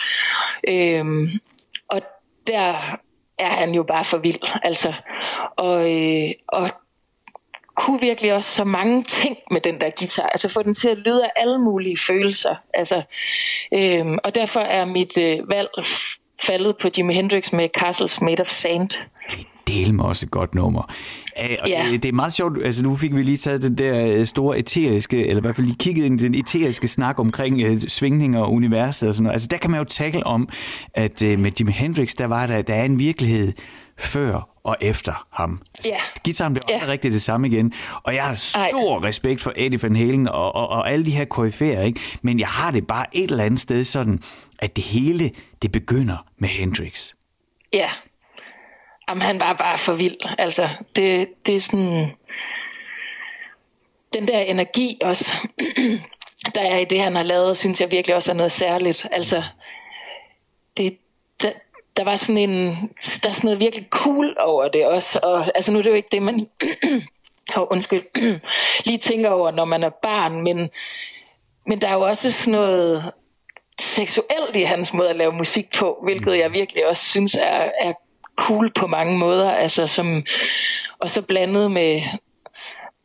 Øhm, 0.68 1.30
og 1.90 2.02
der 2.48 2.98
er 3.38 3.50
han 3.50 3.74
jo 3.74 3.84
bare 3.84 4.04
for 4.04 4.18
vild. 4.18 4.40
Altså. 4.64 4.94
Og, 5.58 5.92
øh, 5.92 6.30
og 6.48 6.70
kunne 7.78 8.00
virkelig 8.02 8.34
også 8.34 8.56
så 8.56 8.64
mange 8.64 9.04
ting 9.04 9.38
med 9.52 9.62
den 9.62 9.80
der 9.82 9.90
guitar. 10.00 10.24
Altså 10.28 10.50
få 10.50 10.64
den 10.64 10.74
til 10.74 10.90
at 10.90 10.98
lyde 10.98 11.24
af 11.24 11.30
alle 11.36 11.58
mulige 11.58 11.98
følelser. 12.08 12.56
Altså, 12.74 13.02
øhm, 13.74 14.18
og 14.24 14.36
derfor 14.36 14.60
er 14.60 14.86
mit 14.86 15.18
øh, 15.18 15.50
valg 15.50 15.70
faldet 16.48 16.76
på 16.82 16.90
Jimi 16.98 17.14
Hendrix 17.14 17.54
med 17.54 17.70
Castles 17.80 18.22
Made 18.22 18.42
of 18.42 18.50
Sand. 18.50 18.90
del 19.68 19.94
med 19.94 20.06
også 20.06 20.26
et 20.26 20.32
godt 20.32 20.56
nummer. 20.56 20.94
Æh, 21.40 21.50
og 21.62 21.70
Ja. 21.70 21.82
det, 21.92 22.04
det 22.04 22.10
er 22.10 22.14
meget 22.14 22.34
sjovt, 22.34 22.58
altså 22.66 22.84
nu 22.84 22.96
fik 22.96 23.16
vi 23.16 23.24
lige 23.24 23.38
taget 23.38 23.62
den 23.62 23.78
der 23.78 24.06
øh, 24.06 24.26
store 24.26 24.60
eteriske, 24.60 25.26
eller 25.28 25.38
i 25.38 25.42
hvert 25.42 25.56
fald 25.56 25.68
lige 25.68 25.78
kigget 25.80 26.06
ind 26.06 26.22
i 26.22 26.24
den 26.24 26.36
eteriske 26.36 26.88
snak 26.88 27.20
omkring 27.20 27.62
øh, 27.62 27.78
svingninger 27.80 28.40
og 28.42 28.54
universet 28.54 29.10
og 29.10 29.16
sådan 29.16 29.24
noget. 29.24 29.34
Altså 29.34 29.48
der 29.48 29.58
kan 29.58 29.72
man 29.72 29.80
jo 29.80 29.84
tale 29.84 30.26
om, 30.26 30.50
at 30.94 31.24
øh, 31.24 31.40
med 31.40 31.52
Jimi 31.60 31.72
Hendrix, 31.72 32.14
der 32.18 32.26
var 32.28 32.48
der, 32.48 32.62
der 32.62 32.76
er 32.76 32.84
en 32.86 33.00
virkelighed 33.00 33.54
før 34.00 34.50
og 34.68 34.78
efter 34.82 35.28
ham. 35.32 35.62
Ja. 35.86 35.98
Gitaren 36.24 36.54
blev 36.54 36.62
aldrig 36.74 36.90
rigtig 36.90 37.12
det 37.12 37.22
samme 37.22 37.48
igen, 37.48 37.74
og 38.04 38.16
jeg 38.16 38.24
har 38.24 38.36
stor 38.36 39.00
Ej. 39.00 39.08
respekt 39.08 39.42
for 39.42 39.54
Eddie 39.56 39.84
Van 39.84 39.96
Halen 39.96 40.28
og, 40.28 40.56
og, 40.56 40.68
og 40.70 40.92
alle 40.92 41.06
de 41.06 41.12
her 41.12 41.26
koryfærer, 41.26 41.84
ikke? 41.84 42.00
men 42.22 42.40
jeg 42.40 42.48
har 42.48 42.72
det 42.72 42.88
bare 42.88 43.06
et 43.14 43.32
eller 43.32 43.44
andet 43.44 43.60
sted 43.60 43.84
sådan, 43.84 44.24
at 44.60 44.76
det 44.76 44.84
hele, 44.84 45.32
det 45.62 45.72
begynder 45.72 46.26
med 46.38 46.50
Hendrix. 46.50 47.12
Ja. 47.74 47.90
Jamen, 49.10 49.22
han 49.22 49.40
var 49.40 49.54
bare 49.54 49.78
for 49.78 49.94
vild. 49.94 50.18
Altså, 50.38 50.70
det, 50.96 51.28
det 51.46 51.56
er 51.56 51.60
sådan... 51.60 52.12
Den 54.14 54.28
der 54.28 54.40
energi 54.40 54.98
også, 55.02 55.36
der 56.56 56.62
er 56.62 56.78
i 56.78 56.86
det, 56.86 57.02
han 57.02 57.16
har 57.16 57.24
lavet, 57.24 57.58
synes 57.58 57.82
jeg 57.82 57.92
virkelig 57.92 58.16
også 58.16 58.32
er 58.32 58.36
noget 58.36 58.52
særligt. 58.52 59.08
Altså, 59.12 59.44
der, 61.98 62.04
var 62.04 62.16
sådan 62.16 62.50
en... 62.50 62.68
Der 63.24 63.30
er 63.30 63.34
sådan 63.34 63.48
noget 63.48 63.60
virkelig 63.60 63.88
cool 63.90 64.36
over 64.40 64.68
det 64.68 64.86
også. 64.86 65.20
Og, 65.24 65.46
altså, 65.56 65.72
nu 65.72 65.80
er 65.80 65.84
det 65.84 65.90
jo 65.90 65.96
ikke 65.96 66.10
det, 66.12 66.22
man... 66.22 66.48
oh, 67.58 67.68
undskyld. 67.72 68.04
lige 68.86 68.98
tænker 68.98 69.30
over, 69.30 69.52
når 69.52 69.66
man 69.66 69.84
er 69.84 69.90
barn, 69.90 70.42
men, 70.44 70.70
men 71.66 71.82
der 71.82 71.88
er 71.88 71.94
jo 71.94 72.02
også 72.02 72.32
sådan 72.32 72.60
noget 72.60 73.12
seksuelt 73.82 74.56
i 74.56 74.62
hans 74.62 74.94
måde 74.94 75.10
at 75.10 75.16
lave 75.16 75.32
musik 75.32 75.66
på, 75.80 75.98
hvilket 76.04 76.38
jeg 76.38 76.54
virkelig 76.54 76.88
også 76.88 77.10
synes 77.10 77.36
er, 77.36 77.72
er 77.82 77.94
cool 78.36 78.72
på 78.74 78.88
mange 78.88 79.20
måder, 79.20 79.52
altså 79.52 79.88
som, 79.88 80.24
og 81.00 81.10
så 81.10 81.28
blandet 81.28 81.72
med 81.72 82.02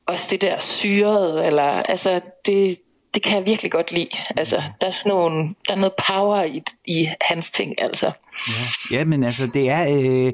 også 0.06 0.28
det 0.30 0.40
der 0.40 0.58
syrede, 0.58 1.46
eller 1.46 1.62
altså 1.62 2.20
det, 2.46 2.78
det 3.14 3.22
kan 3.22 3.36
jeg 3.36 3.46
virkelig 3.46 3.72
godt 3.72 3.92
lide. 3.92 4.18
Altså, 4.36 4.62
der 4.80 4.86
er 4.86 4.90
sådan 4.90 5.10
nogle, 5.10 5.54
der 5.68 5.74
er 5.74 5.78
noget 5.78 5.94
power 6.08 6.42
i, 6.42 6.62
i 6.84 7.08
hans 7.20 7.50
ting, 7.50 7.82
altså. 7.82 8.12
Ja, 8.48 8.68
ja 8.90 9.04
men 9.04 9.24
altså, 9.24 9.50
det 9.54 9.70
er... 9.70 9.86
Øh, 9.90 10.32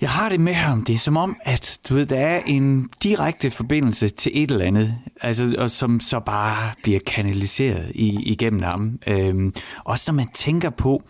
jeg 0.00 0.10
har 0.10 0.28
det 0.28 0.40
med 0.40 0.54
ham. 0.54 0.84
Det 0.84 0.94
er 0.94 0.98
som 0.98 1.16
om, 1.16 1.36
at 1.44 1.80
du 1.88 1.94
ved, 1.94 2.06
der 2.06 2.18
er 2.18 2.40
en 2.46 2.88
direkte 3.02 3.50
forbindelse 3.50 4.08
til 4.08 4.32
et 4.34 4.50
eller 4.50 4.64
andet, 4.64 4.98
altså, 5.20 5.54
og 5.58 5.70
som 5.70 6.00
så 6.00 6.20
bare 6.20 6.72
bliver 6.82 7.00
kanaliseret 7.06 7.92
i, 7.94 8.22
igennem 8.22 8.62
ham. 8.62 8.98
Øhm, 9.06 9.54
også 9.84 10.12
når 10.12 10.16
man 10.16 10.28
tænker 10.34 10.70
på, 10.70 11.02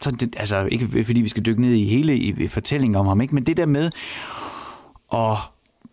så 0.00 0.10
det, 0.10 0.36
altså 0.36 0.64
ikke 0.64 1.04
fordi 1.04 1.20
vi 1.20 1.28
skal 1.28 1.46
dykke 1.46 1.60
ned 1.60 1.72
i 1.72 1.84
hele 1.84 2.16
i, 2.16 2.34
i 2.38 2.48
fortællingen 2.48 2.96
om 2.96 3.06
ham, 3.06 3.20
ikke, 3.20 3.34
men 3.34 3.46
det 3.46 3.56
der 3.56 3.66
med 3.66 3.90
at 5.12 5.36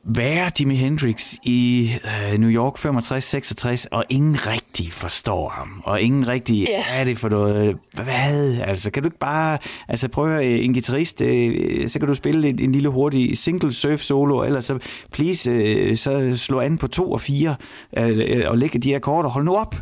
være 0.08 0.52
Jimi 0.60 0.76
Hendrix 0.76 1.34
i 1.44 1.92
øh, 2.06 2.40
New 2.40 2.50
York 2.50 2.86
65-66, 2.86 3.86
og 3.92 4.04
ingen 4.10 4.48
rigtig 4.48 4.92
forstår 4.92 5.50
ham, 5.50 5.82
og 5.86 6.02
ingen 6.02 6.28
rigtig, 6.28 6.68
hvad 6.68 7.00
er 7.00 7.04
det 7.04 7.18
for 7.18 7.30
noget, 7.30 7.78
hvad, 7.94 8.62
altså 8.62 8.92
kan 8.92 9.04
du 9.04 9.08
ikke 9.08 9.20
bare, 9.20 9.58
altså 9.88 10.08
prøv 10.08 10.26
at 10.26 10.32
høre, 10.32 10.46
en 10.46 10.74
guitarist, 10.74 11.22
øh, 11.22 11.90
så 11.90 12.00
kan 12.00 12.08
du 12.08 12.16
spille 12.16 12.50
en, 12.50 12.60
en 12.60 12.72
lille 12.72 12.90
hurtig 12.90 13.38
single 13.38 13.74
surf 13.74 14.00
solo, 14.00 14.44
eller 14.44 14.62
så 14.62 14.80
please, 15.12 15.52
øh, 15.52 15.98
så 15.98 16.38
slå 16.38 16.60
an 16.60 16.78
på 16.78 16.88
to 16.88 17.12
og 17.12 17.22
fire, 17.22 17.56
øh, 17.98 18.44
og 18.48 18.58
lægge 18.58 18.80
de 18.80 18.96
akkorder, 18.96 19.30
hold 19.30 19.46
nu 19.46 19.56
op. 19.56 19.76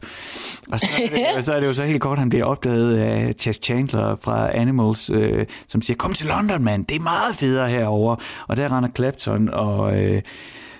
Og 0.71 0.79
så 0.79 0.87
er, 1.03 1.09
det, 1.09 1.25
og 1.35 1.43
så 1.43 1.53
er 1.53 1.59
det 1.59 1.67
jo 1.67 1.73
så 1.73 1.83
helt 1.83 2.01
kort, 2.01 2.19
han 2.19 2.29
bliver 2.29 2.45
opdaget 2.45 2.97
af 2.97 3.33
Chess 3.39 3.59
Chandler 3.63 4.15
fra 4.21 4.57
Animals, 4.57 5.09
øh, 5.13 5.45
som 5.67 5.81
siger, 5.81 5.97
kom 5.97 6.13
til 6.13 6.27
London, 6.27 6.63
mand, 6.63 6.85
det 6.85 6.95
er 6.95 7.01
meget 7.01 7.35
federe 7.35 7.69
herover 7.69 8.15
Og 8.47 8.57
der 8.57 8.77
render 8.77 8.89
Clapton 8.95 9.49
og... 9.49 9.97
Øh, 10.03 10.12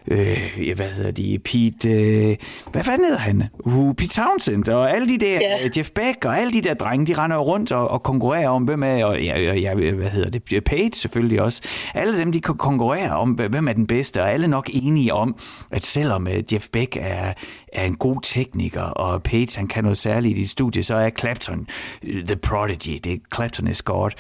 øh, 0.08 0.68
ja, 0.68 0.74
hvad 0.74 0.86
hedder 0.86 1.12
de, 1.12 1.40
Pete, 1.46 1.90
øh, 1.90 2.36
hvad 2.72 2.84
fanden 2.84 3.06
hedder 3.06 3.20
han? 3.20 3.44
Uh, 3.60 3.96
Pete 3.96 4.10
Townsend, 4.10 4.68
og 4.70 4.96
alle 4.96 5.08
de 5.08 5.18
der, 5.18 5.40
yeah. 5.44 5.78
Jeff 5.78 5.90
Beck, 5.90 6.26
og 6.26 6.40
alle 6.40 6.54
de 6.54 6.62
der 6.62 6.74
drenge, 6.74 7.06
de 7.06 7.14
render 7.14 7.38
rundt 7.38 7.72
og, 7.72 7.88
og 7.88 8.04
konkurrerer 8.04 8.50
om, 8.50 8.64
hvem 8.64 8.84
er, 8.84 9.06
og 9.06 9.24
ja, 9.24 9.54
ja, 9.54 9.74
hvad 9.76 10.10
hedder 10.10 10.30
det, 10.30 10.64
Page 10.64 10.92
selvfølgelig 10.94 11.42
også. 11.42 11.62
Alle 11.94 12.18
dem, 12.18 12.32
de 12.32 12.42
kan 12.42 12.56
konkurrere 12.56 13.12
om, 13.12 13.30
hvem 13.32 13.68
er 13.68 13.74
den 13.74 13.88
bedste, 13.88 14.22
og 14.22 14.32
alle 14.32 14.48
nok 14.48 14.70
enige 14.74 15.14
om, 15.14 15.36
at 15.72 15.86
selvom 15.86 16.28
øh, 16.28 16.54
Jeff 16.54 16.68
Beck 16.72 16.98
er, 17.00 17.34
er 17.76 17.84
en 17.86 17.96
god 17.96 18.16
tekniker, 18.24 18.82
og 18.82 19.24
Page, 19.24 19.48
han 19.58 19.68
kan 19.68 19.84
noget 19.84 19.98
særligt 19.98 20.38
i 20.38 20.46
studiet, 20.46 20.86
så 20.86 20.96
er 20.96 21.10
Clapton 21.20 21.68
øh, 22.04 22.26
the 22.26 22.36
prodigy, 22.36 23.00
det 23.04 23.14
er 23.14 23.18
Clapton 23.36 23.68
is 23.68 23.82
God. 23.82 24.12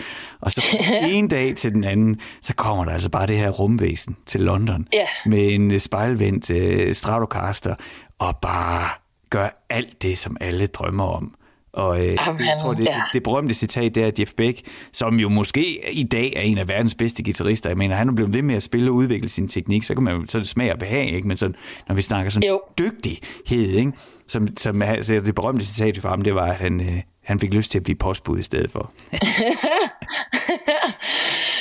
Og 0.42 0.52
så 0.52 0.78
en 1.08 1.28
dag 1.28 1.56
til 1.56 1.74
den 1.74 1.84
anden, 1.84 2.20
så 2.42 2.56
kommer 2.56 2.86
der 2.86 2.92
altså 2.92 3.10
bare 3.10 3.28
det 3.28 3.38
her 3.38 3.50
rumvæsen 3.50 4.16
til 4.26 4.42
London, 4.42 4.88
Ja. 4.94 5.06
med 5.26 5.54
en 5.54 5.72
øh, 5.72 5.80
spejlvendt 5.80 6.50
øh, 6.50 6.96
Stratocaster, 6.96 7.76
og 8.20 8.38
bare 8.38 8.84
gør 9.30 9.50
alt 9.70 10.02
det, 10.02 10.18
som 10.18 10.38
alle 10.42 10.68
drømmer 10.68 11.06
om. 11.06 11.34
Og 11.74 12.00
øh, 12.00 12.18
Jamen, 12.28 12.42
jeg 12.42 12.58
tror, 12.62 12.74
det, 12.74 12.86
ja. 12.86 13.02
det 13.14 13.24
berømte 13.24 13.54
citat, 13.54 13.96
det 13.96 14.04
er 14.04 14.12
Jeff 14.20 14.32
Beck, 14.38 14.62
som 14.92 15.20
jo 15.20 15.30
måske 15.30 15.94
i 15.94 16.04
dag 16.04 16.34
er 16.36 16.42
en 16.42 16.58
af 16.58 16.70
verdens 16.70 16.96
bedste 16.96 17.24
guitarister. 17.24 17.70
Jeg 17.70 17.78
mener, 17.78 17.96
han 17.96 18.10
er 18.10 18.14
blevet 18.14 18.34
ved 18.34 18.42
med 18.42 18.56
at 18.56 18.64
spille 18.64 18.92
og 18.92 18.96
udvikle 18.96 19.30
sin 19.30 19.48
teknik, 19.48 19.84
så 19.84 19.94
kan 19.94 20.04
man 20.04 20.28
så 20.28 20.40
det 20.40 20.48
smag 20.48 20.74
og 20.74 20.80
behag, 20.80 21.06
ikke? 21.12 21.28
Men 21.28 21.38
sådan, 21.38 21.56
når 21.88 21.96
vi 21.96 22.02
snakker 22.02 22.32
sådan 22.32 22.50
Jo. 22.50 22.62
dygtighed, 22.80 23.78
ikke? 23.78 23.92
Som, 24.28 24.48
som 24.58 24.82
altså, 24.82 25.14
det 25.14 25.36
berømte 25.36 25.66
citat 25.66 25.98
for 26.02 26.10
ham, 26.10 26.22
det 26.22 26.36
var, 26.36 26.48
at 26.48 26.56
han, 26.56 26.82
øh, 26.82 27.02
han 27.24 27.40
fik 27.40 27.54
lyst 27.54 27.72
til 27.72 27.80
at 27.80 27.84
blive 27.84 27.96
postbud 27.96 28.40
i 28.40 28.44
stedet 28.44 28.72
for. 28.72 28.92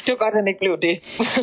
Det 0.07 0.13
var 0.13 0.17
godt, 0.17 0.35
at 0.35 0.39
han 0.41 0.49
ikke 0.49 0.59
blev 0.61 0.77
det. 0.83 0.95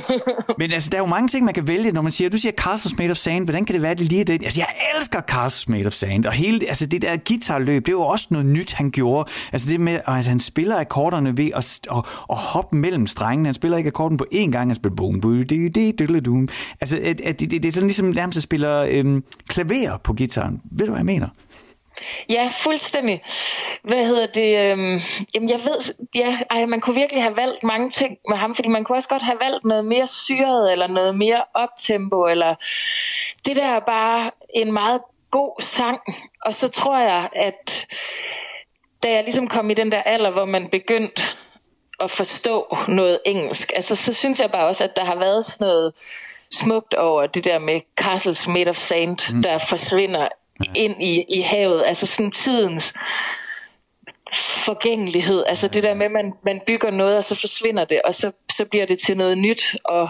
Men 0.59 0.71
altså, 0.71 0.89
der 0.89 0.97
er 0.97 1.01
jo 1.01 1.05
mange 1.05 1.27
ting, 1.27 1.45
man 1.45 1.53
kan 1.53 1.67
vælge, 1.67 1.91
når 1.91 2.01
man 2.01 2.11
siger, 2.11 2.29
du 2.29 2.37
siger 2.37 2.51
Castles 2.51 2.97
Made 2.97 3.11
of 3.11 3.17
Sand, 3.17 3.43
hvordan 3.43 3.65
kan 3.65 3.73
det 3.73 3.81
være, 3.81 3.93
det 3.93 4.05
lige 4.05 4.21
er 4.21 4.25
det? 4.25 4.43
Altså, 4.43 4.59
jeg 4.59 4.67
elsker 4.95 5.21
Castles 5.21 5.69
Made 5.69 5.85
of 5.85 5.93
Sand, 5.93 6.25
og 6.25 6.33
hele, 6.33 6.67
altså 6.67 6.85
det 6.85 7.01
der 7.01 7.17
guitarløb, 7.27 7.85
det 7.85 7.95
var 7.95 8.01
også 8.01 8.27
noget 8.29 8.45
nyt, 8.45 8.73
han 8.73 8.91
gjorde. 8.91 9.29
Altså 9.51 9.69
det 9.69 9.79
med, 9.79 9.99
at 10.07 10.25
han 10.25 10.39
spiller 10.39 10.79
akkorderne 10.79 11.37
ved 11.37 11.51
at, 11.55 11.79
at, 11.91 12.05
at 12.29 12.37
hoppe 12.37 12.75
mellem 12.75 13.07
strengene. 13.07 13.47
Han 13.47 13.53
spiller 13.53 13.77
ikke 13.77 13.87
akkorden 13.87 14.17
på 14.17 14.25
én 14.33 14.51
gang, 14.51 14.69
han 14.69 14.75
spiller 14.75 14.95
boom, 14.95 15.21
boom, 15.21 15.43
di, 15.47 15.69
di, 15.69 15.91
di. 15.91 16.47
Altså, 16.81 16.99
at, 17.03 17.21
at 17.21 17.39
det, 17.39 17.51
det, 17.51 17.63
det, 17.63 17.69
er 17.69 17.73
sådan 17.73 17.87
ligesom 17.87 18.07
nærmest 18.07 18.37
at 18.37 18.43
spiller 18.43 18.87
øhm, 18.89 19.23
klaver 19.47 19.97
på 19.97 20.13
gitaren. 20.13 20.61
Ved 20.71 20.85
du, 20.85 20.91
hvad 20.91 20.99
jeg 20.99 21.05
mener? 21.05 21.27
Ja, 22.29 22.49
fuldstændig. 22.63 23.21
Hvad 23.83 24.05
hedder 24.05 24.25
det? 24.25 24.71
Øhm, 24.71 25.01
jamen, 25.33 25.49
jeg 25.49 25.59
ved, 25.59 26.05
ja, 26.15 26.39
ej, 26.49 26.65
man 26.65 26.81
kunne 26.81 26.95
virkelig 26.95 27.23
have 27.23 27.35
valgt 27.35 27.63
mange 27.63 27.89
ting 27.89 28.17
med 28.29 28.37
ham, 28.37 28.55
fordi 28.55 28.67
man 28.67 28.83
kunne 28.83 28.97
også 28.97 29.09
godt 29.09 29.21
have 29.21 29.39
valgt 29.41 29.65
noget 29.65 29.85
mere 29.85 30.07
syret, 30.07 30.71
eller 30.71 30.87
noget 30.87 31.17
mere 31.17 31.43
optempo, 31.53 32.25
eller 32.25 32.55
det 33.45 33.55
der 33.55 33.65
er 33.65 33.79
bare 33.79 34.31
en 34.55 34.71
meget 34.71 35.01
god 35.31 35.61
sang. 35.61 35.99
Og 36.45 36.53
så 36.53 36.69
tror 36.69 36.99
jeg, 36.99 37.29
at 37.35 37.85
da 39.03 39.11
jeg 39.11 39.23
ligesom 39.23 39.47
kom 39.47 39.69
i 39.69 39.73
den 39.73 39.91
der 39.91 40.01
alder, 40.01 40.31
hvor 40.31 40.45
man 40.45 40.67
begyndte 40.67 41.21
at 41.99 42.11
forstå 42.11 42.77
noget 42.87 43.19
engelsk, 43.25 43.71
altså 43.75 43.95
så 43.95 44.13
synes 44.13 44.39
jeg 44.39 44.51
bare 44.51 44.67
også, 44.67 44.83
at 44.83 44.95
der 44.95 45.05
har 45.05 45.15
været 45.15 45.45
sådan 45.45 45.67
noget 45.67 45.93
smukt 46.51 46.93
over 46.93 47.27
det 47.27 47.43
der 47.43 47.59
med 47.59 47.81
Castles 47.95 48.47
Made 48.47 48.69
of 48.69 48.75
Sand, 48.75 49.33
mm. 49.33 49.41
der 49.41 49.57
forsvinder 49.57 50.27
ind 50.75 51.03
i, 51.03 51.25
i 51.29 51.41
havet. 51.41 51.83
Altså 51.85 52.05
sådan 52.05 52.31
tidens 52.31 52.93
forgængelighed. 54.65 55.43
Altså 55.47 55.67
det 55.67 55.83
der 55.83 55.93
med, 55.93 56.05
at 56.05 56.11
man, 56.11 56.33
man 56.45 56.61
bygger 56.67 56.91
noget, 56.91 57.17
og 57.17 57.23
så 57.23 57.35
forsvinder 57.39 57.85
det, 57.85 58.01
og 58.01 58.15
så, 58.15 58.31
så 58.51 58.65
bliver 58.65 58.85
det 58.85 58.99
til 58.99 59.17
noget 59.17 59.37
nyt. 59.37 59.75
Og 59.85 60.09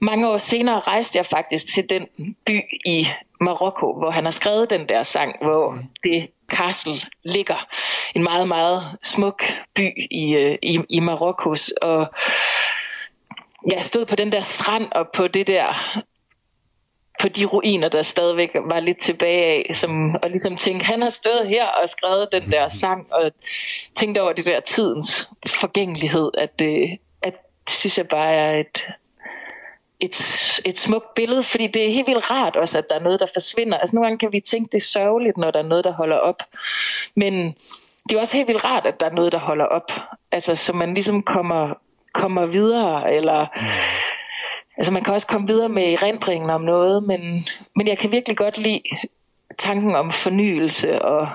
mange 0.00 0.28
år 0.28 0.38
senere 0.38 0.80
rejste 0.80 1.18
jeg 1.18 1.26
faktisk 1.26 1.74
til 1.74 1.84
den 1.90 2.06
by 2.46 2.60
i 2.86 3.06
Marokko, 3.40 3.98
hvor 3.98 4.10
han 4.10 4.24
har 4.24 4.30
skrevet 4.30 4.70
den 4.70 4.88
der 4.88 5.02
sang, 5.02 5.36
hvor 5.42 5.78
det 6.02 6.30
castle 6.48 7.00
ligger. 7.24 7.66
En 8.14 8.22
meget, 8.22 8.48
meget 8.48 8.84
smuk 9.02 9.42
by 9.74 9.90
i, 10.10 10.34
øh, 10.34 10.58
i, 10.62 10.80
i 10.88 11.00
Marokkos. 11.00 11.68
Og 11.82 12.06
jeg 13.70 13.80
stod 13.80 14.06
på 14.06 14.16
den 14.16 14.32
der 14.32 14.40
strand 14.40 14.92
og 14.92 15.06
på 15.14 15.28
det 15.28 15.46
der 15.46 16.02
på 17.20 17.28
de 17.28 17.44
ruiner, 17.44 17.88
der 17.88 18.02
stadigvæk 18.02 18.50
var 18.54 18.80
lidt 18.80 19.00
tilbage 19.00 19.68
af, 19.68 19.76
som, 19.76 20.14
og 20.14 20.30
ligesom 20.30 20.56
tænkte, 20.56 20.86
han 20.86 21.02
har 21.02 21.08
stået 21.08 21.48
her 21.48 21.66
og 21.66 21.88
skrevet 21.88 22.28
den 22.32 22.50
der 22.50 22.68
sang, 22.68 23.12
og 23.12 23.32
tænkte 23.94 24.22
over 24.22 24.32
det 24.32 24.44
der 24.44 24.60
tidens 24.60 25.28
forgængelighed, 25.60 26.30
at 26.38 26.58
det, 26.58 26.98
at 27.22 27.34
det 27.66 27.74
synes 27.74 27.98
jeg 27.98 28.08
bare 28.08 28.34
er 28.34 28.60
et, 28.60 28.84
et, 30.00 30.16
et 30.64 30.78
smukt 30.78 31.14
billede, 31.14 31.42
fordi 31.42 31.66
det 31.66 31.86
er 31.86 31.92
helt 31.92 32.06
vildt 32.06 32.30
rart 32.30 32.56
også, 32.56 32.78
at 32.78 32.88
der 32.88 32.94
er 32.94 33.02
noget, 33.02 33.20
der 33.20 33.26
forsvinder. 33.34 33.78
Altså 33.78 33.96
nogle 33.96 34.06
gange 34.06 34.18
kan 34.18 34.32
vi 34.32 34.40
tænke, 34.40 34.68
det 34.72 34.78
er 34.78 34.86
sørgeligt, 34.92 35.36
når 35.36 35.50
der 35.50 35.58
er 35.58 35.68
noget, 35.68 35.84
der 35.84 35.92
holder 35.92 36.16
op, 36.16 36.42
men 37.16 37.56
det 38.08 38.16
er 38.16 38.20
også 38.20 38.36
helt 38.36 38.48
vildt 38.48 38.64
rart, 38.64 38.86
at 38.86 39.00
der 39.00 39.06
er 39.06 39.14
noget, 39.14 39.32
der 39.32 39.38
holder 39.38 39.64
op. 39.64 39.90
Altså, 40.32 40.56
så 40.56 40.72
man 40.72 40.94
ligesom 40.94 41.22
kommer, 41.22 41.74
kommer 42.14 42.46
videre, 42.46 43.14
eller 43.14 43.46
mm. 43.56 43.66
Altså 44.78 44.92
man 44.92 45.04
kan 45.04 45.14
også 45.14 45.26
komme 45.26 45.46
videre 45.46 45.68
med 45.68 45.82
erindringen 45.82 46.50
om 46.50 46.60
noget, 46.60 47.02
men, 47.02 47.48
men 47.76 47.88
jeg 47.88 47.98
kan 47.98 48.10
virkelig 48.10 48.36
godt 48.36 48.58
lide 48.58 48.82
tanken 49.58 49.96
om 49.96 50.10
fornyelse 50.10 51.02
og 51.02 51.28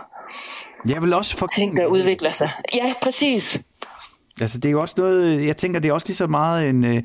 jeg 0.88 1.02
vil 1.02 1.14
også 1.14 1.38
for... 1.38 1.48
ting, 1.48 1.78
der 1.78 1.86
udvikler 1.86 2.32
sig. 2.32 2.50
Ja, 2.74 2.94
præcis. 3.02 3.68
Altså 4.42 4.58
det 4.58 4.66
er 4.70 4.72
jo 4.72 4.82
også 4.82 4.96
noget, 4.98 5.46
jeg 5.46 5.58
tænker, 5.58 5.80
det 5.80 5.90
er 5.90 5.94
også 5.94 6.08
lige 6.08 6.16
så 6.16 6.28
meget 6.28 6.70
en... 6.70 6.86
Øh, 6.86 7.04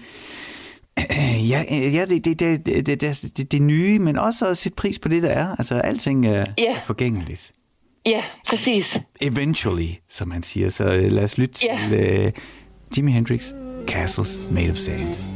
ja, 1.50 1.62
ja 1.70 2.04
det, 2.08 2.24
det, 2.24 2.40
det, 2.40 2.66
det, 2.66 2.86
det, 2.86 3.32
det, 3.36 3.52
det 3.52 3.62
nye, 3.62 3.98
men 3.98 4.18
også 4.18 4.46
at 4.46 4.58
sætte 4.58 4.76
pris 4.76 4.98
på 4.98 5.08
det, 5.08 5.22
der 5.22 5.28
er. 5.28 5.56
Altså 5.58 5.74
alting 5.74 6.26
er, 6.26 6.44
ja. 6.58 6.76
er 6.76 6.80
forgængeligt. 6.84 7.52
Ja, 8.06 8.22
præcis. 8.48 8.98
Eventually, 9.20 9.88
som 10.08 10.28
man 10.28 10.42
siger. 10.42 10.70
Så 10.70 10.84
øh, 10.84 11.12
lad 11.12 11.24
os 11.24 11.38
lytte 11.38 11.66
ja. 11.66 11.78
til 11.88 12.26
uh, 12.26 12.32
Jimi 12.96 13.12
Hendrix, 13.12 13.52
Castles 13.88 14.40
Made 14.50 14.70
of 14.70 14.76
Sand. 14.76 15.35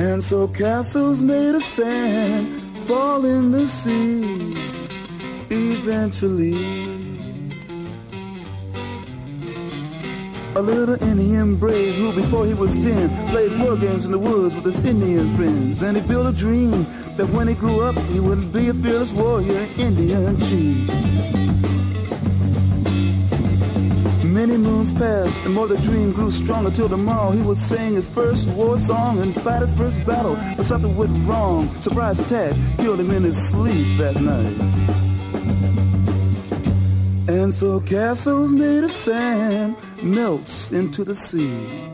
And 0.00 0.24
so 0.24 0.48
castles 0.48 1.22
made 1.22 1.54
of 1.54 1.62
sand 1.62 2.86
fall 2.86 3.22
in 3.26 3.50
the 3.50 3.68
sea 3.68 4.54
eventually. 5.50 6.56
A 10.56 10.62
little 10.62 11.02
Indian 11.02 11.56
brave 11.56 11.96
who, 11.96 12.14
before 12.14 12.46
he 12.46 12.54
was 12.54 12.78
ten, 12.78 13.28
played 13.28 13.60
war 13.60 13.76
games 13.76 14.06
in 14.06 14.12
the 14.12 14.18
woods 14.18 14.54
with 14.54 14.64
his 14.64 14.82
Indian 14.82 15.36
friends. 15.36 15.82
And 15.82 15.98
he 15.98 16.02
built 16.02 16.26
a 16.28 16.32
dream 16.32 16.86
that 17.18 17.28
when 17.28 17.48
he 17.48 17.54
grew 17.54 17.82
up, 17.82 17.98
he 18.06 18.20
would 18.20 18.54
be 18.54 18.68
a 18.68 18.74
fearless 18.74 19.12
warrior, 19.12 19.68
Indian 19.76 20.40
chief. 20.40 21.69
Many 24.40 24.56
moons 24.56 24.90
passed, 24.92 25.44
and 25.44 25.52
more 25.52 25.68
the 25.68 25.76
dream 25.76 26.12
grew 26.12 26.30
strong 26.30 26.64
until 26.64 26.88
tomorrow 26.88 27.30
he 27.30 27.42
would 27.42 27.58
sing 27.58 27.92
his 27.92 28.08
first 28.08 28.48
war 28.48 28.80
song 28.80 29.18
and 29.18 29.34
fight 29.42 29.60
his 29.60 29.74
first 29.74 30.02
battle. 30.06 30.34
But 30.56 30.64
something 30.64 30.96
went 30.96 31.28
wrong. 31.28 31.78
Surprise 31.82 32.18
attack 32.20 32.56
killed 32.78 33.00
him 33.00 33.10
in 33.10 33.24
his 33.24 33.36
sleep 33.50 33.98
that 33.98 34.16
night. 34.16 34.56
And 37.28 37.52
so 37.52 37.80
castles 37.80 38.54
made 38.54 38.82
of 38.82 38.90
sand 38.90 39.76
melts 40.02 40.72
into 40.72 41.04
the 41.04 41.14
sea. 41.14 41.90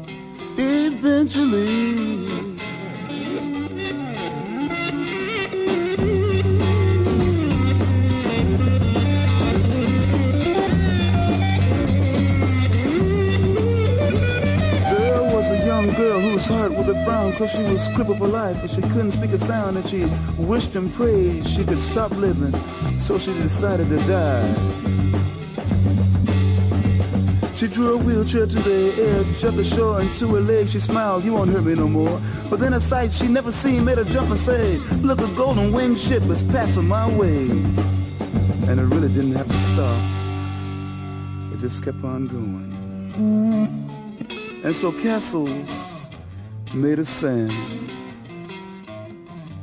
Eventually. 0.56 2.55
Heart 16.46 16.72
was 16.72 16.88
a 16.88 17.04
frown 17.04 17.32
cause 17.34 17.50
she 17.50 17.62
was 17.62 17.86
crippled 17.94 18.18
for 18.18 18.26
life 18.28 18.56
and 18.60 18.70
she 18.70 18.80
couldn't 18.82 19.12
speak 19.12 19.32
a 19.32 19.38
sound 19.38 19.76
and 19.76 19.88
she 19.88 20.04
wished 20.42 20.74
and 20.76 20.92
prayed 20.94 21.46
she 21.46 21.64
could 21.64 21.80
stop 21.80 22.10
living 22.12 22.54
so 22.98 23.18
she 23.18 23.32
decided 23.34 23.88
to 23.88 23.98
die. 24.06 24.54
She 27.56 27.68
drew 27.68 27.94
a 27.94 27.96
wheelchair 27.96 28.46
to 28.46 28.58
the 28.60 28.92
edge 29.02 29.44
of 29.44 29.56
the 29.56 29.64
shore 29.64 30.00
and 30.00 30.14
to 30.16 30.34
her 30.34 30.40
legs 30.40 30.72
she 30.72 30.80
smiled 30.80 31.24
you 31.24 31.32
won't 31.32 31.50
hurt 31.50 31.64
me 31.64 31.74
no 31.74 31.88
more. 31.88 32.20
But 32.50 32.60
then 32.60 32.74
a 32.74 32.80
sight 32.80 33.12
she 33.12 33.28
never 33.28 33.50
seen 33.50 33.84
made 33.84 33.98
her 33.98 34.04
jump 34.04 34.30
and 34.30 34.38
say 34.38 34.76
look 35.08 35.20
a 35.20 35.28
golden 35.34 35.72
winged 35.72 35.98
ship 36.00 36.22
is 36.24 36.42
passing 36.44 36.86
my 36.86 37.08
way. 37.16 37.48
And 38.68 38.80
it 38.80 38.84
really 38.84 39.08
didn't 39.08 39.34
have 39.34 39.48
to 39.48 39.58
stop. 39.72 40.02
It 41.52 41.60
just 41.60 41.82
kept 41.82 42.04
on 42.04 42.26
going. 42.26 42.72
And 44.64 44.74
so 44.76 44.90
castles 44.90 45.85
made 46.74 46.98
of 47.00 47.06
sand 47.06 47.52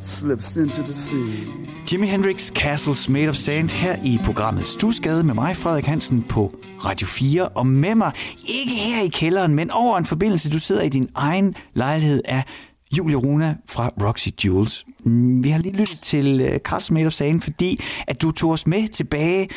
slips 0.02 0.56
into 0.56 0.82
the 0.82 0.94
sea. 0.94 1.48
Jimi 1.92 2.08
Hendrix 2.08 2.52
Castles 2.52 3.10
Made 3.10 3.30
of 3.30 3.36
Sand 3.36 3.70
her 3.70 3.96
i 4.04 4.20
programmet 4.24 4.66
Stusgade 4.66 5.24
med 5.24 5.34
mig, 5.34 5.56
Frederik 5.56 5.86
Hansen, 5.86 6.24
på 6.24 6.56
Radio 6.86 7.08
4. 7.08 7.48
Og 7.48 7.68
med 7.68 7.96
mig, 7.96 8.12
ikke 8.48 8.72
her 8.72 9.04
i 9.06 9.08
kælderen, 9.08 9.56
men 9.56 9.72
over 9.72 9.98
en 9.98 10.06
forbindelse, 10.06 10.50
du 10.50 10.60
sidder 10.60 10.82
i 10.82 10.90
din 10.90 11.10
egen 11.16 11.56
lejlighed 11.74 12.22
af 12.26 12.44
Julia 12.98 13.18
Runa 13.18 13.56
fra 13.70 13.90
Roxy 14.02 14.30
Jewels. 14.46 14.86
Vi 15.44 15.50
har 15.50 15.60
lige 15.60 15.78
lyttet 15.78 16.00
til 16.00 16.42
uh, 16.42 16.58
Castles 16.58 16.92
Made 16.92 17.06
of 17.06 17.14
Sand, 17.14 17.42
fordi 17.42 17.80
at 18.08 18.22
du 18.22 18.32
tog 18.32 18.52
os 18.52 18.68
med 18.68 18.88
tilbage 18.88 19.50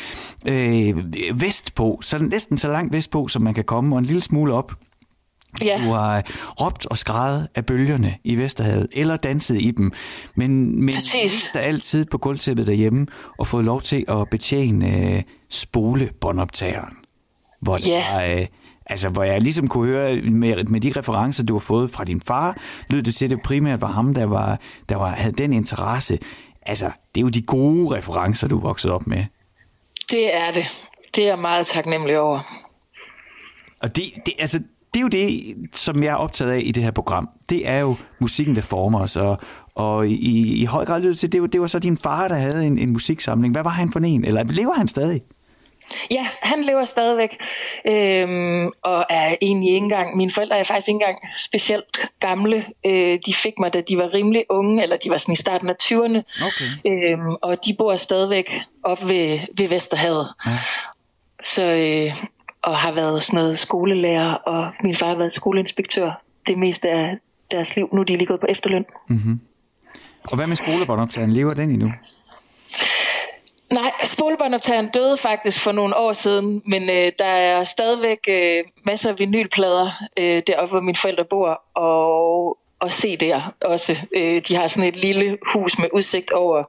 øh, 0.47 0.95
vestpå, 1.41 1.99
så 2.01 2.23
næsten 2.23 2.57
så 2.57 2.67
langt 2.67 2.93
vestpå, 2.93 3.27
som 3.27 3.41
man 3.41 3.53
kan 3.53 3.63
komme, 3.63 3.95
og 3.95 3.99
en 3.99 4.05
lille 4.05 4.21
smule 4.21 4.53
op 4.53 4.73
Ja. 5.65 5.77
Du 5.77 5.91
har 5.91 6.23
råbt 6.61 6.85
og 6.85 6.97
skrevet 6.97 7.47
af 7.55 7.65
bølgerne 7.65 8.17
i 8.23 8.35
Vesterhavet, 8.35 8.87
eller 8.95 9.17
danset 9.17 9.61
i 9.61 9.71
dem, 9.71 9.91
men, 10.35 10.81
men 10.85 10.95
der 11.53 11.59
altid 11.59 12.05
på 12.05 12.17
gulvtæppet 12.17 12.67
derhjemme 12.67 13.07
og 13.39 13.47
fået 13.47 13.65
lov 13.65 13.81
til 13.81 14.05
at 14.07 14.29
betjene 14.31 15.15
uh, 15.15 15.21
spolebåndoptageren. 15.49 16.93
Hvor, 17.61 17.79
ja. 17.87 18.03
der, 18.11 18.41
uh, 18.41 18.45
altså, 18.85 19.09
hvor 19.09 19.23
jeg 19.23 19.41
ligesom 19.41 19.67
kunne 19.67 19.87
høre 19.87 20.21
med, 20.21 20.63
med 20.63 20.81
de 20.81 20.93
referencer, 20.97 21.43
du 21.43 21.53
har 21.53 21.59
fået 21.59 21.91
fra 21.91 22.03
din 22.03 22.21
far, 22.21 22.57
lød 22.89 23.03
det 23.03 23.15
til, 23.15 23.25
at 23.25 23.31
det 23.31 23.41
primært 23.41 23.81
var 23.81 23.91
ham, 23.91 24.13
der, 24.13 24.25
var, 24.25 24.59
der 24.89 24.95
var, 24.95 25.09
havde 25.09 25.33
den 25.33 25.53
interesse. 25.53 26.19
Altså, 26.61 26.85
det 26.85 27.21
er 27.21 27.25
jo 27.25 27.29
de 27.29 27.41
gode 27.41 27.97
referencer, 27.97 28.47
du 28.47 28.59
vokset 28.59 28.91
op 28.91 29.07
med. 29.07 29.25
Det 30.11 30.35
er 30.35 30.51
det. 30.51 30.65
Det 31.15 31.23
er 31.23 31.27
jeg 31.27 31.39
meget 31.39 31.67
taknemmelig 31.67 32.19
over. 32.19 32.63
Og 33.81 33.95
det, 33.95 34.03
det, 34.25 34.33
altså, 34.39 34.59
det 34.93 34.99
er 34.99 35.01
jo 35.01 35.07
det, 35.07 35.55
som 35.73 36.03
jeg 36.03 36.11
er 36.11 36.15
optaget 36.15 36.51
af 36.51 36.61
i 36.63 36.71
det 36.71 36.83
her 36.83 36.91
program. 36.91 37.29
Det 37.49 37.67
er 37.67 37.79
jo 37.79 37.95
musikken, 38.19 38.55
der 38.55 38.61
former 38.61 38.99
os, 38.99 39.15
og, 39.15 39.39
og 39.75 40.07
i, 40.07 40.61
i 40.61 40.65
høj 40.65 40.85
grad 40.85 41.01
det, 41.01 41.33
det, 41.33 41.41
var, 41.41 41.47
det 41.47 41.61
var 41.61 41.67
så 41.67 41.79
din 41.79 41.97
far, 41.97 42.27
der 42.27 42.35
havde 42.35 42.67
en, 42.67 42.77
en 42.77 42.89
musiksamling. 42.89 43.53
Hvad 43.53 43.63
var 43.63 43.69
han 43.69 43.91
for 43.91 43.99
en? 43.99 44.25
Eller 44.25 44.43
lever 44.43 44.73
han 44.73 44.87
stadig? 44.87 45.21
Ja, 46.11 46.27
han 46.41 46.63
lever 46.63 46.85
stadigvæk, 46.85 47.29
øhm, 47.87 48.71
og 48.81 49.05
er 49.09 49.35
egentlig 49.41 49.73
ikke 49.73 49.83
engang, 49.83 50.17
mine 50.17 50.31
forældre 50.31 50.59
er 50.59 50.63
faktisk 50.63 50.87
ikke 50.87 50.95
engang 50.95 51.17
specielt 51.37 51.85
gamle. 52.19 52.65
Øh, 52.85 53.19
de 53.25 53.33
fik 53.33 53.53
mig, 53.59 53.73
da 53.73 53.81
de 53.87 53.97
var 53.97 54.13
rimelig 54.13 54.45
unge, 54.49 54.83
eller 54.83 54.97
de 54.97 55.09
var 55.09 55.17
sådan 55.17 55.33
i 55.33 55.35
starten 55.35 55.69
af 55.69 55.75
20'erne, 55.83 56.21
okay. 56.41 57.11
øhm, 57.13 57.35
og 57.41 57.65
de 57.65 57.75
bor 57.77 57.95
stadigvæk 57.95 58.51
op 58.83 59.07
ved, 59.09 59.39
ved 59.57 59.67
Vesterhavet. 59.69 60.27
Ja. 60.45 60.59
Så, 61.43 61.63
øh, 61.63 62.23
og 62.67 62.77
har 62.77 62.91
været 62.91 63.23
sådan 63.23 63.37
noget 63.37 63.59
skolelærer, 63.59 64.33
og 64.33 64.71
min 64.83 64.97
far 64.97 65.07
har 65.07 65.15
været 65.15 65.33
skoleinspektør 65.33 66.21
det 66.47 66.57
meste 66.57 66.89
af 66.89 67.17
deres 67.51 67.75
liv. 67.75 67.89
Nu 67.93 68.01
er 68.01 68.05
de 68.05 68.17
lige 68.17 68.27
gået 68.27 68.39
på 68.39 68.45
efterløn. 68.49 68.85
Mm-hmm. 69.09 69.39
Og 70.23 70.35
hvad 70.35 70.47
med 70.47 70.55
skolebåndoptageren? 70.55 71.31
Lever 71.33 71.53
den 71.53 71.69
endnu? 71.69 71.91
Nej, 73.71 73.91
spolebåndoptageren 74.03 74.89
døde 74.89 75.17
faktisk 75.17 75.63
for 75.63 75.71
nogle 75.71 75.95
år 75.97 76.13
siden, 76.13 76.61
men 76.65 76.89
øh, 76.89 77.11
der 77.19 77.25
er 77.25 77.63
stadigvæk 77.63 78.19
øh, 78.29 78.63
masser 78.85 79.09
af 79.09 79.19
vinylplader 79.19 79.91
øh, 80.17 80.41
deroppe, 80.47 80.71
hvor 80.71 80.81
mine 80.81 80.97
forældre 81.01 81.25
bor, 81.25 81.61
og, 81.75 82.57
og 82.79 82.87
CD'er 82.87 83.41
også. 83.61 83.97
Øh, 84.15 84.41
de 84.47 84.55
har 84.55 84.67
sådan 84.67 84.89
et 84.89 84.95
lille 84.95 85.37
hus 85.53 85.79
med 85.79 85.89
udsigt 85.93 86.31
over 86.31 86.63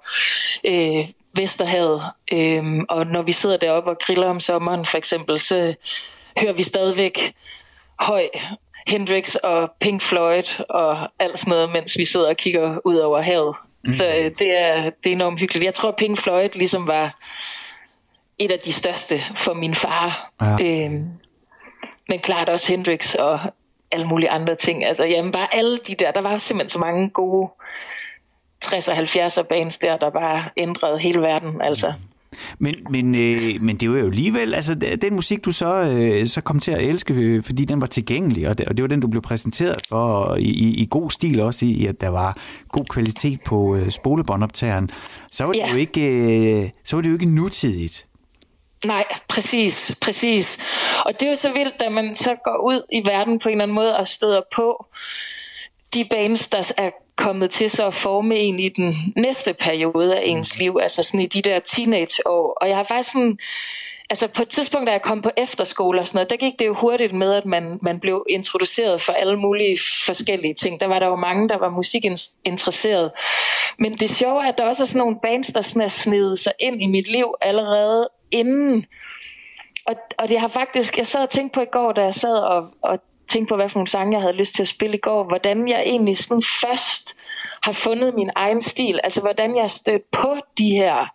øh, 0.66 1.08
Vesterhavet, 1.38 2.02
øh, 2.32 2.64
og 2.88 3.06
når 3.06 3.22
vi 3.22 3.32
sidder 3.32 3.56
deroppe 3.56 3.90
og 3.90 3.98
griller 3.98 4.28
om 4.28 4.40
sommeren 4.40 4.84
for 4.84 4.98
eksempel, 4.98 5.38
så 5.38 5.74
hører 6.40 6.52
vi 6.52 6.62
stadigvæk 6.62 7.34
høj 8.00 8.28
Hendrix 8.86 9.34
og 9.34 9.70
Pink 9.80 10.02
Floyd 10.02 10.60
og 10.68 11.08
alt 11.18 11.38
sådan 11.38 11.50
noget, 11.50 11.70
mens 11.70 11.98
vi 11.98 12.04
sidder 12.04 12.28
og 12.28 12.36
kigger 12.36 12.78
ud 12.84 12.96
over 12.96 13.22
havet. 13.22 13.56
Mm. 13.84 13.92
Så 13.92 14.06
øh, 14.06 14.30
det, 14.38 14.58
er, 14.58 14.82
det 14.82 15.06
er 15.06 15.12
enormt 15.12 15.40
hyggeligt. 15.40 15.64
Jeg 15.64 15.74
tror, 15.74 15.90
Pink 15.98 16.18
Floyd 16.18 16.48
ligesom 16.54 16.88
var 16.88 17.14
et 18.38 18.50
af 18.50 18.58
de 18.58 18.72
største 18.72 19.14
for 19.44 19.54
min 19.54 19.74
far. 19.74 20.30
Ja. 20.40 20.84
Øhm, 20.84 21.08
men 22.08 22.18
klart 22.18 22.48
også 22.48 22.72
Hendrix 22.72 23.14
og 23.14 23.40
alle 23.90 24.06
mulige 24.06 24.30
andre 24.30 24.54
ting. 24.54 24.84
Altså, 24.84 25.04
jamen 25.04 25.32
bare 25.32 25.54
alle 25.54 25.78
de 25.86 25.94
der, 25.94 26.10
der 26.10 26.22
var 26.22 26.38
simpelthen 26.38 26.68
så 26.68 26.78
mange 26.78 27.10
gode 27.10 27.50
60'er 28.72 28.90
og 28.90 28.98
70'er 28.98 29.42
bands 29.42 29.78
der, 29.78 29.96
der 29.96 30.10
bare 30.10 30.44
ændrede 30.56 30.98
hele 30.98 31.20
verden. 31.20 31.62
Altså. 31.62 31.92
Men, 32.58 32.74
men, 32.90 33.14
øh, 33.14 33.62
men 33.62 33.76
det 33.76 33.90
var 33.90 33.98
jo 33.98 34.06
alligevel, 34.06 34.54
altså 34.54 34.74
den 34.74 35.14
musik, 35.14 35.44
du 35.44 35.52
så, 35.52 35.74
øh, 35.74 36.26
så 36.26 36.40
kom 36.40 36.60
til 36.60 36.70
at 36.70 36.80
elske, 36.80 37.14
øh, 37.14 37.42
fordi 37.42 37.64
den 37.64 37.80
var 37.80 37.86
tilgængelig, 37.86 38.48
og 38.48 38.58
det, 38.58 38.68
og 38.68 38.76
det 38.76 38.82
var 38.82 38.88
den, 38.88 39.00
du 39.00 39.08
blev 39.08 39.22
præsenteret 39.22 39.80
for 39.88 40.34
i, 40.36 40.42
i, 40.42 40.82
i 40.82 40.88
god 40.90 41.10
stil 41.10 41.40
også, 41.40 41.66
i 41.66 41.86
at 41.86 42.00
der 42.00 42.08
var 42.08 42.38
god 42.68 42.84
kvalitet 42.84 43.40
på 43.40 43.76
øh, 43.76 43.90
spolebåndoptageren, 43.90 44.90
så 45.32 45.44
var 45.44 45.52
det 45.52 45.58
ja. 45.58 45.70
jo 45.70 45.76
ikke, 45.76 46.02
øh, 46.02 46.70
så 46.84 46.96
var 46.96 47.00
det 47.02 47.08
jo 47.08 47.14
ikke 47.14 47.34
nutidigt. 47.34 48.04
Nej, 48.86 49.04
præcis, 49.28 49.98
præcis. 50.02 50.66
Og 51.04 51.12
det 51.12 51.26
er 51.26 51.30
jo 51.30 51.36
så 51.36 51.52
vildt, 51.52 51.80
da 51.80 51.88
man 51.88 52.14
så 52.14 52.36
går 52.44 52.62
ud 52.64 52.82
i 52.92 53.06
verden 53.06 53.38
på 53.38 53.48
en 53.48 53.52
eller 53.52 53.62
anden 53.62 53.74
måde 53.74 53.96
og 53.96 54.08
støder 54.08 54.40
på 54.54 54.86
de 55.94 56.04
bands, 56.10 56.48
der 56.48 56.72
er 56.76 56.90
kommet 57.18 57.50
til 57.50 57.70
så 57.70 57.86
at 57.86 57.94
forme 57.94 58.36
en 58.36 58.58
i 58.58 58.68
den 58.68 59.12
næste 59.16 59.54
periode 59.54 60.16
af 60.16 60.22
ens 60.24 60.58
liv, 60.58 60.78
altså 60.82 61.02
sådan 61.02 61.20
i 61.20 61.26
de 61.26 61.42
der 61.42 61.60
teenageår. 61.60 62.58
Og 62.60 62.68
jeg 62.68 62.76
har 62.76 62.84
faktisk 62.84 63.12
sådan, 63.12 63.38
altså 64.10 64.28
på 64.28 64.42
et 64.42 64.48
tidspunkt, 64.48 64.86
da 64.86 64.92
jeg 64.92 65.02
kom 65.02 65.22
på 65.22 65.30
efterskole 65.36 66.00
og 66.00 66.08
sådan 66.08 66.16
noget, 66.16 66.30
der 66.30 66.36
gik 66.36 66.58
det 66.58 66.66
jo 66.66 66.74
hurtigt 66.74 67.12
med, 67.12 67.34
at 67.34 67.46
man, 67.46 67.78
man 67.82 68.00
blev 68.00 68.24
introduceret 68.28 69.00
for 69.00 69.12
alle 69.12 69.36
mulige 69.36 69.78
forskellige 70.06 70.54
ting. 70.54 70.80
Der 70.80 70.86
var 70.86 70.98
der 70.98 71.06
jo 71.06 71.16
mange, 71.16 71.48
der 71.48 71.58
var 71.58 71.70
musikinteresseret. 71.70 73.10
Men 73.78 73.98
det 73.98 74.10
sjove 74.10 74.42
er, 74.42 74.48
at 74.48 74.58
der 74.58 74.64
også 74.64 74.82
er 74.82 74.86
sådan 74.86 74.98
nogle 74.98 75.16
bands, 75.22 75.48
der 75.48 75.62
sådan 75.62 75.82
er 75.82 75.88
snedet 75.88 76.38
sig 76.38 76.52
ind 76.60 76.82
i 76.82 76.86
mit 76.86 77.08
liv 77.08 77.34
allerede 77.40 78.08
inden. 78.30 78.86
Og, 79.86 79.94
og 80.18 80.28
det 80.28 80.40
har 80.40 80.48
faktisk, 80.48 80.98
jeg 80.98 81.06
sad 81.06 81.22
og 81.22 81.30
tænkte 81.30 81.54
på 81.54 81.60
i 81.60 81.72
går, 81.72 81.92
da 81.92 82.02
jeg 82.02 82.14
sad 82.14 82.38
og, 82.38 82.70
og 82.82 82.98
tænke 83.28 83.48
på, 83.48 83.56
hvad 83.56 83.68
for 83.68 83.78
nogle 83.78 83.88
sange 83.88 84.12
jeg 84.12 84.20
havde 84.20 84.36
lyst 84.36 84.54
til 84.54 84.62
at 84.62 84.68
spille 84.68 84.96
i 84.96 85.00
går, 85.00 85.24
hvordan 85.24 85.68
jeg 85.68 85.82
egentlig 85.86 86.18
sådan 86.18 86.42
først 86.62 87.14
har 87.62 87.72
fundet 87.72 88.14
min 88.14 88.30
egen 88.34 88.62
stil, 88.62 89.00
altså 89.04 89.20
hvordan 89.20 89.54
jeg 89.54 89.62
har 89.62 89.68
stødt 89.68 90.10
på 90.10 90.36
de 90.58 90.70
her 90.70 91.06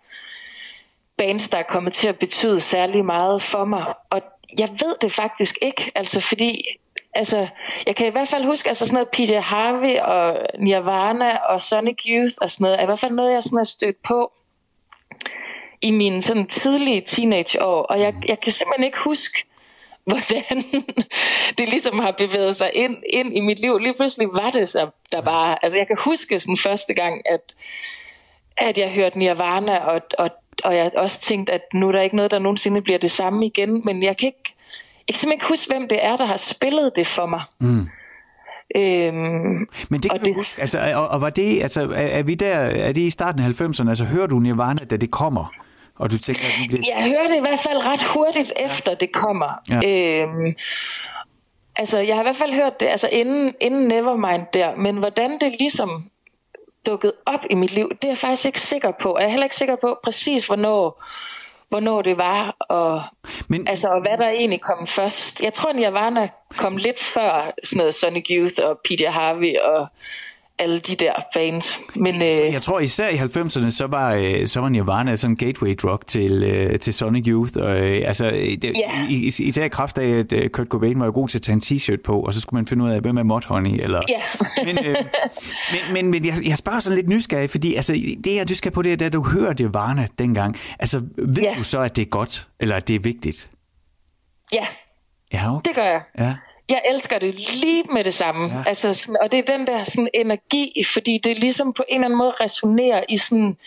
bands, 1.18 1.50
der 1.50 1.58
er 1.58 1.64
kommet 1.64 1.94
til 1.94 2.08
at 2.08 2.20
betyde 2.20 2.60
særlig 2.60 3.06
meget 3.06 3.42
for 3.42 3.66
mig. 3.66 3.86
Og 4.10 4.22
jeg 4.58 4.70
ved 4.70 4.96
det 5.02 5.12
faktisk 5.12 5.58
ikke, 5.62 5.92
altså 5.96 6.20
fordi 6.22 6.66
altså, 7.16 7.48
jeg 7.88 7.96
kan 7.96 8.08
i 8.08 8.12
hvert 8.12 8.28
fald 8.28 8.46
huske, 8.46 8.70
altså 8.70 8.86
sådan 8.86 8.94
noget 8.94 9.10
Peter 9.14 9.40
Harvey 9.40 9.98
og 9.98 10.46
Nirvana 10.60 11.38
og 11.38 11.62
Sonic 11.62 12.02
Youth 12.10 12.34
og 12.42 12.50
sådan 12.50 12.64
noget, 12.64 12.80
er 12.80 12.84
i 12.84 12.86
hvert 12.86 13.00
fald 13.00 13.12
noget, 13.12 13.34
jeg 13.34 13.44
sådan 13.44 13.58
har 13.58 13.64
stødt 13.64 13.98
på 14.08 14.32
i 15.82 15.92
mine 15.92 16.22
sådan 16.22 16.48
tidlige 16.48 17.02
teenageår, 17.02 17.82
og 17.82 18.00
jeg, 18.00 18.14
jeg 18.28 18.40
kan 18.40 18.52
simpelthen 18.52 18.86
ikke 18.86 18.98
huske, 19.04 19.46
hvordan 20.10 20.64
det 21.58 21.70
ligesom 21.70 22.00
har 22.00 22.12
bevæget 22.18 22.56
sig 22.56 22.72
ind, 22.74 22.98
ind 23.10 23.38
i 23.38 23.40
mit 23.40 23.60
liv. 23.60 23.78
Lige 23.78 23.94
pludselig 23.94 24.28
var 24.28 24.52
det 24.52 24.70
så, 24.70 24.90
der 25.12 25.22
bare... 25.22 25.66
Altså 25.66 25.78
jeg 25.78 25.88
kan 25.88 25.98
huske 26.06 26.40
sådan 26.40 26.58
første 26.58 26.94
gang, 26.94 27.22
at, 27.26 27.56
at 28.58 28.78
jeg 28.78 28.92
hørte 28.92 29.20
Nirvana, 29.20 29.78
og, 29.78 30.02
og, 30.18 30.30
og 30.64 30.76
jeg 30.76 30.92
også 30.98 31.22
tænkte, 31.22 31.54
at 31.54 31.62
nu 31.74 31.88
er 31.88 31.92
der 31.92 32.02
ikke 32.02 32.16
noget, 32.16 32.32
der 32.32 32.40
nogensinde 32.40 32.82
bliver 32.82 33.00
det 33.00 33.12
samme 33.12 33.46
igen. 33.46 33.82
Men 33.86 34.04
jeg 34.04 34.18
kan 34.18 34.28
ikke, 34.28 34.56
jeg 35.08 35.14
kan 35.14 35.20
simpelthen 35.20 35.34
ikke 35.34 35.48
huske, 35.48 35.74
hvem 35.74 35.88
det 35.88 36.06
er, 36.06 36.18
der 36.18 36.26
har 36.26 36.38
spillet 36.38 36.92
det 36.96 37.08
for 37.08 37.26
mig. 37.26 37.42
Mm. 37.60 37.88
Øhm, 38.76 39.68
Men 39.90 40.02
det 40.02 40.02
kan 40.02 40.12
og, 40.12 40.22
det, 40.22 40.36
huske, 40.36 40.62
altså, 40.62 40.80
og, 40.96 41.08
og 41.08 41.22
var 41.22 41.30
det, 41.30 41.62
altså, 41.62 41.82
er, 41.82 42.08
er 42.08 42.24
vi 42.24 42.36
der, 42.36 42.56
er 42.56 42.92
det 42.92 43.02
i 43.02 43.10
starten 43.10 43.42
af 43.42 43.62
90'erne, 43.62 43.90
altså 43.90 44.06
hører 44.06 44.28
du 44.28 44.40
Nirvana, 44.40 44.86
da 44.86 44.98
det 44.98 45.12
kommer? 45.12 45.54
Og 46.00 46.12
du 46.12 46.18
tænker, 46.18 46.44
at 46.44 46.70
bliver... 46.70 46.84
Jeg 46.96 47.10
hører 47.10 47.28
det 47.28 47.38
i 47.38 47.40
hvert 47.40 47.60
fald 47.68 47.78
ret 47.86 48.04
hurtigt 48.04 48.54
ja. 48.60 48.66
efter 48.66 48.96
det 48.96 49.12
kommer. 49.12 49.62
Ja. 49.70 50.22
Øhm, 50.22 50.56
altså, 51.76 52.00
jeg 52.00 52.16
har 52.16 52.22
i 52.22 52.26
hvert 52.26 52.36
fald 52.36 52.54
hørt 52.54 52.80
det, 52.80 52.86
altså 52.86 53.10
inden, 53.12 53.54
inden 53.62 53.88
Nevermind 53.88 54.46
der, 54.54 54.76
men 54.76 54.98
hvordan 54.98 55.40
det 55.40 55.56
ligesom 55.60 56.10
dukket 56.86 57.14
op 57.26 57.40
i 57.50 57.56
mit 57.56 57.74
liv, 57.74 57.90
det 57.90 58.04
er 58.04 58.10
jeg 58.10 58.18
faktisk 58.18 58.46
ikke 58.46 58.62
sikker 58.62 58.92
på. 59.02 59.12
Og 59.12 59.22
jeg 59.22 59.26
er 59.26 59.32
heller 59.32 59.46
ikke 59.46 59.56
sikker 59.56 59.76
på 59.76 60.00
præcis, 60.04 60.48
hvornår, 60.48 61.04
hvornår 61.70 62.02
det 62.02 62.18
var, 62.18 62.56
og, 62.60 63.02
men, 63.48 63.68
altså, 63.68 63.88
og 63.88 64.02
hvad 64.02 64.18
der 64.18 64.30
egentlig 64.30 64.62
kom 64.62 64.88
først. 64.88 65.42
Jeg 65.42 65.54
tror, 65.54 65.74
Nirvana 65.74 66.30
kom 66.58 66.78
lidt 66.78 67.00
før 67.00 67.52
sådan 67.64 67.78
noget 67.78 67.96
Sonic 67.96 68.26
Youth 68.30 68.56
og 68.64 68.80
Peter 68.90 69.12
Harvey 69.12 69.56
og 69.58 69.88
alle 70.60 70.80
de 70.80 70.96
der 70.96 71.14
bands. 71.34 71.80
Men, 71.96 72.22
øh, 72.22 72.54
jeg 72.54 72.62
tror 72.62 72.80
især 72.80 73.10
i 73.10 73.16
90'erne, 73.16 73.72
så 73.72 73.88
var, 73.88 74.14
øh, 74.14 74.48
så 74.48 74.60
var 74.60 74.70
Nirvana 74.70 75.16
sådan 75.16 75.32
en 75.32 75.38
gateway 75.38 75.76
drug 75.82 76.00
til, 76.08 76.44
øh, 76.44 76.80
til 76.80 76.94
Sonic 76.94 77.28
Youth. 77.28 77.54
Og, 77.56 77.80
øh, 77.80 78.08
altså, 78.08 78.32
det, 78.32 78.64
yeah. 78.64 79.12
i, 79.12 79.28
især 79.40 79.64
i 79.64 79.68
kraft 79.68 79.98
af, 79.98 80.10
at 80.10 80.34
øh, 80.34 80.50
Kurt 80.50 80.68
Cobain 80.68 81.00
var 81.00 81.06
jo 81.06 81.12
god 81.12 81.28
til 81.28 81.38
at 81.38 81.42
tage 81.42 81.54
en 81.54 81.62
t-shirt 81.62 82.02
på, 82.04 82.20
og 82.20 82.34
så 82.34 82.42
skulle 82.42 82.58
man 82.58 82.66
finde 82.66 82.86
ud 82.86 82.90
af, 82.90 83.02
hvem 83.02 83.18
er 83.18 83.24
Mudhoney. 83.24 83.84
Eller, 83.84 84.02
yeah. 84.12 84.66
men, 84.76 84.86
øh, 84.86 84.96
men, 85.72 85.94
men, 85.94 86.12
men 86.12 86.26
jeg, 86.26 86.34
jeg 86.46 86.58
spørger 86.58 86.80
sådan 86.80 86.96
lidt 86.98 87.10
nysgerrig, 87.10 87.50
fordi 87.50 87.76
altså, 87.76 87.94
det 88.24 88.36
jeg 88.36 88.46
nysgerrig 88.50 88.74
på, 88.74 88.82
det 88.82 88.92
er, 88.92 88.96
da 88.96 89.10
du 89.10 89.24
hører 89.24 89.54
Nirvana 89.60 90.08
dengang. 90.20 90.58
Altså, 90.80 91.02
ved 91.18 91.44
yeah. 91.44 91.58
du 91.58 91.64
så, 91.64 91.80
at 91.80 91.96
det 91.96 92.02
er 92.02 92.10
godt, 92.10 92.48
eller 92.60 92.76
at 92.76 92.88
det 92.88 92.96
er 92.96 93.00
vigtigt? 93.00 93.50
Ja, 94.54 94.66
ja 95.34 95.56
okay. 95.56 95.70
det 95.70 95.76
gør 95.76 95.84
jeg. 95.84 96.02
Ja. 96.20 96.36
Jeg 96.70 96.82
elsker 96.90 97.20
det 97.20 97.36
lige 97.36 97.84
med 97.84 98.04
det 98.04 98.14
samme. 98.14 98.46
Ja. 98.46 98.64
Altså, 98.68 98.94
sådan, 98.94 99.18
og 99.22 99.32
det 99.32 99.40
er 99.40 99.58
den 99.58 99.68
der 99.68 99.84
sådan, 99.84 100.10
energi, 100.14 100.84
fordi 100.94 101.18
det 101.18 101.40
ligesom 101.40 101.74
på 101.74 101.84
en 101.88 101.96
eller 101.96 102.06
anden 102.06 102.18
måde 102.18 102.32
resonerer 102.32 103.04
i 103.10 103.18
sådan 103.18 103.58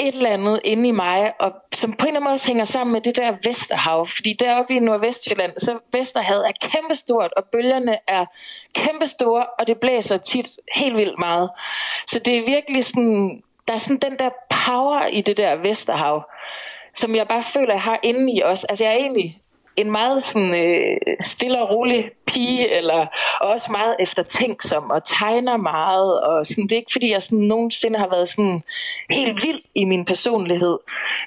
et 0.00 0.14
eller 0.14 0.30
andet 0.30 0.60
inde 0.64 0.88
i 0.88 0.92
mig, 0.92 1.32
og 1.40 1.52
som 1.72 1.92
på 1.92 2.06
en 2.06 2.08
eller 2.08 2.20
anden 2.20 2.30
måde 2.30 2.46
hænger 2.46 2.64
sammen 2.64 2.92
med 2.92 3.00
det 3.00 3.16
der 3.16 3.36
Vesterhav. 3.44 4.08
Fordi 4.16 4.32
deroppe 4.32 4.74
i 4.74 4.78
Nordvestjylland, 4.78 5.52
så 5.58 5.78
Vesterhavet 5.92 6.46
er 6.48 6.68
kæmpestort, 6.70 7.32
og 7.36 7.44
bølgerne 7.52 7.98
er 8.06 8.24
kæmpestore, 8.74 9.46
og 9.58 9.66
det 9.66 9.80
blæser 9.80 10.16
tit 10.16 10.48
helt 10.74 10.96
vildt 10.96 11.18
meget. 11.18 11.50
Så 12.08 12.18
det 12.18 12.38
er 12.38 12.44
virkelig 12.46 12.84
sådan, 12.84 13.42
der 13.68 13.74
er 13.74 13.78
sådan 13.78 14.10
den 14.10 14.18
der 14.18 14.30
power 14.66 15.06
i 15.06 15.20
det 15.20 15.36
der 15.36 15.56
Vesterhav, 15.56 16.22
som 16.94 17.14
jeg 17.14 17.28
bare 17.28 17.42
føler, 17.42 17.74
jeg 17.74 17.82
har 17.82 18.00
inde 18.02 18.32
i 18.32 18.42
os. 18.42 18.64
Altså 18.64 18.84
jeg 18.84 18.92
er 18.92 18.98
egentlig 18.98 19.41
en 19.76 19.90
meget 19.90 20.26
sådan, 20.26 20.54
øh, 20.54 20.96
stille 21.20 21.62
og 21.62 21.70
rolig 21.70 22.10
pige, 22.26 22.70
eller 22.76 23.06
også 23.40 23.72
meget 23.72 23.96
eftertænksom, 24.00 24.90
og 24.90 25.04
tegner 25.04 25.56
meget, 25.56 26.20
og 26.20 26.46
sådan, 26.46 26.64
det 26.64 26.72
er 26.72 26.76
ikke 26.76 26.92
fordi, 26.92 27.10
jeg 27.10 27.22
sådan, 27.22 27.44
nogensinde 27.44 27.98
har 27.98 28.08
været 28.08 28.28
sådan 28.28 28.62
helt 29.10 29.38
vild 29.44 29.60
i 29.74 29.84
min 29.84 30.04
personlighed, 30.04 30.78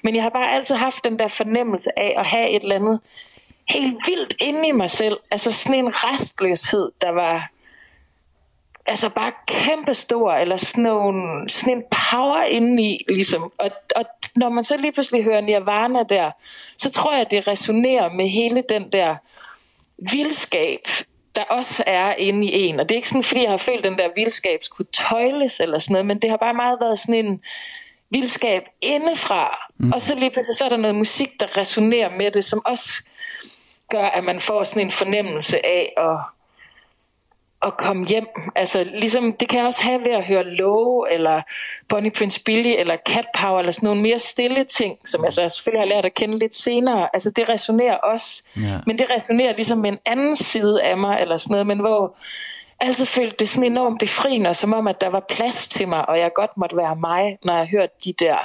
men 0.04 0.16
jeg 0.16 0.24
har 0.24 0.30
bare 0.30 0.52
altid 0.52 0.76
haft 0.76 1.04
den 1.04 1.20
der 1.20 1.28
fornemmelse 1.28 2.00
af 2.00 2.14
at 2.18 2.26
have 2.26 2.50
et 2.50 2.62
eller 2.62 2.76
andet 2.76 3.00
helt 3.70 3.98
vildt 4.08 4.34
inde 4.40 4.68
i 4.68 4.72
mig 4.72 4.92
selv, 4.92 5.18
altså 5.32 5.52
sådan 5.52 5.80
en 5.80 5.92
restløshed, 5.94 6.92
der 7.02 7.12
var 7.12 7.50
altså 8.86 9.10
bare 9.10 9.32
kæmpestor, 9.48 10.32
eller 10.32 10.58
sådan, 10.58 10.84
nogle, 10.84 11.50
sådan 11.50 11.78
en 11.78 11.84
power 12.12 12.44
indeni, 12.44 13.06
ligesom. 13.10 13.52
Og, 13.58 13.72
og 13.96 14.06
når 14.36 14.50
man 14.50 14.64
så 14.64 14.78
lige 14.78 14.92
pludselig 14.92 15.24
hører 15.24 15.42
Nirvana 15.42 16.04
der, 16.04 16.32
så 16.78 16.92
tror 16.92 17.16
jeg, 17.18 17.32
det 17.32 17.48
resonerer 17.48 18.10
med 18.10 18.28
hele 18.28 18.64
den 18.70 18.92
der 18.92 19.16
vildskab, 20.12 20.80
der 21.36 21.44
også 21.44 21.84
er 21.88 22.16
inde 22.16 22.48
i 22.48 22.66
en. 22.66 22.80
Og 22.80 22.90
det 22.90 22.96
er 22.96 23.00
ikke 23.00 23.10
sådan, 23.10 23.24
fordi 23.24 23.42
jeg 23.42 23.52
har 23.52 23.58
følt, 23.58 23.84
den 23.84 23.98
der 23.98 24.10
vildskab 24.16 24.60
skulle 24.64 24.88
tøjles 24.94 25.60
eller 25.60 25.80
sådan 25.80 25.94
noget, 25.94 26.06
men 26.06 26.22
det 26.22 26.30
har 26.30 26.38
bare 26.38 26.54
meget 26.54 26.78
været 26.82 27.00
sådan 27.00 27.26
en 27.26 27.42
vildskab 28.10 28.64
indefra. 28.82 29.70
Mm. 29.78 29.92
Og 29.92 30.02
så 30.02 30.16
lige 30.16 30.32
pludselig 30.32 30.56
så 30.58 30.66
er 30.66 30.70
der 30.70 30.78
noget 30.78 30.96
musik, 30.96 31.30
der 31.40 31.58
resonerer 31.58 32.10
med 32.10 32.32
det, 32.32 32.46
som 32.46 32.62
også 32.66 33.04
gør, 33.90 34.06
at 34.06 34.24
man 34.24 34.40
får 34.40 34.64
sådan 34.64 34.82
en 34.82 34.92
fornemmelse 34.92 35.66
af 35.66 35.94
at 35.98 36.35
at 37.66 37.78
komme 37.78 38.08
hjem. 38.08 38.28
Altså, 38.56 38.84
ligesom, 38.84 39.34
det 39.34 39.50
kan 39.50 39.60
jeg 39.60 39.68
også 39.68 39.84
have 39.84 40.02
ved 40.02 40.12
at 40.12 40.26
høre 40.26 40.44
Low, 40.44 41.04
eller 41.04 41.42
Bonnie 41.90 42.12
Prince 42.12 42.44
Billy, 42.44 42.74
eller 42.78 42.98
Cat 43.10 43.26
Power, 43.40 43.60
eller 43.60 43.72
sådan 43.72 43.88
nogle 43.88 44.02
mere 44.02 44.20
stille 44.20 44.64
ting, 44.64 44.98
som 45.06 45.24
jeg 45.24 45.34
så 45.34 45.50
selvfølgelig 45.50 45.82
har 45.82 45.96
lært 45.96 46.06
at 46.06 46.14
kende 46.14 46.40
lidt 46.40 46.56
senere. 46.56 47.10
Altså, 47.14 47.32
det 47.36 47.50
resonerer 47.50 47.98
også. 47.98 48.44
Ja. 48.58 48.80
Men 48.88 48.98
det 48.98 49.06
resonerer 49.16 49.54
ligesom 49.56 49.78
med 49.78 49.90
en 49.90 50.00
anden 50.06 50.36
side 50.36 50.84
af 50.84 50.98
mig, 50.98 51.22
eller 51.22 51.38
sådan 51.38 51.52
noget, 51.52 51.68
men 51.68 51.80
hvor 51.80 52.18
altid 52.80 53.06
følte 53.06 53.36
det 53.40 53.50
sådan 53.50 53.72
enormt 53.72 54.00
befriende, 54.00 54.54
som 54.54 54.74
om, 54.74 54.88
at 54.88 55.02
der 55.02 55.10
var 55.10 55.26
plads 55.30 55.68
til 55.68 55.88
mig, 55.88 56.10
og 56.10 56.20
jeg 56.20 56.34
godt 56.34 56.58
måtte 56.58 56.78
være 56.78 56.96
mig, 56.96 57.38
når 57.44 57.58
jeg 57.58 57.68
hørte 57.68 57.94
de 58.06 58.14
der 58.20 58.38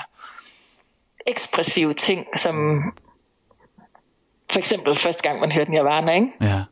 ekspressive 1.27 1.95
ting, 1.95 2.27
som 2.37 2.83
for 4.53 4.59
eksempel 4.59 4.97
første 5.03 5.23
gang, 5.23 5.41
man 5.41 5.53
hørte 5.53 5.71
Nirvana, 5.71 6.13
ikke? 6.13 6.33
Ja. 6.41 6.63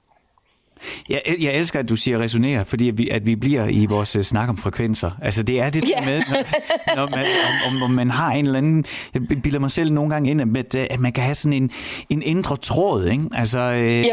Jeg, 1.09 1.23
jeg 1.41 1.55
elsker, 1.55 1.79
at 1.79 1.89
du 1.89 1.97
siger 1.97 2.19
resonere, 2.19 2.65
fordi 2.65 2.89
at 2.89 2.99
vi, 2.99 3.09
at 3.09 3.27
vi 3.27 3.37
bliver 3.37 3.67
i 3.67 3.87
vores 3.87 4.17
uh, 4.17 4.23
snak 4.23 4.49
om 4.49 4.59
frekvenser. 4.59 5.11
Altså 5.23 5.43
det 5.43 5.61
er 5.61 5.71
det 5.71 5.85
yeah. 5.97 6.07
med, 6.07 6.23
når, 6.29 6.97
når 6.97 7.11
man, 7.11 7.27
om, 7.67 7.83
om, 7.83 7.91
man 7.91 8.11
har 8.11 8.33
en 8.33 8.47
eller 8.47 8.59
anden... 8.59 8.85
Jeg 9.15 9.23
bilder 9.43 9.59
mig 9.59 9.71
selv 9.71 9.93
nogle 9.93 10.11
gange 10.11 10.31
ind, 10.31 10.59
at, 10.59 10.75
at 10.75 11.01
man 11.01 11.13
kan 11.13 11.25
have 11.25 11.35
sådan 11.35 11.53
en, 11.53 11.71
en 12.09 12.23
indre 12.23 12.57
tråd. 12.57 13.07
Ikke? 13.07 13.25
Altså, 13.33 13.61
øh, 13.61 14.05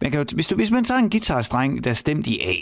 man 0.00 0.10
kan 0.10 0.20
jo, 0.20 0.26
hvis, 0.34 0.46
du, 0.46 0.56
hvis 0.56 0.70
man 0.70 0.84
tager 0.84 0.98
en 0.98 1.10
guitarstreng, 1.10 1.84
der 1.84 1.90
er 1.90 1.94
stemt 1.94 2.26
i 2.26 2.40
A, 2.40 2.54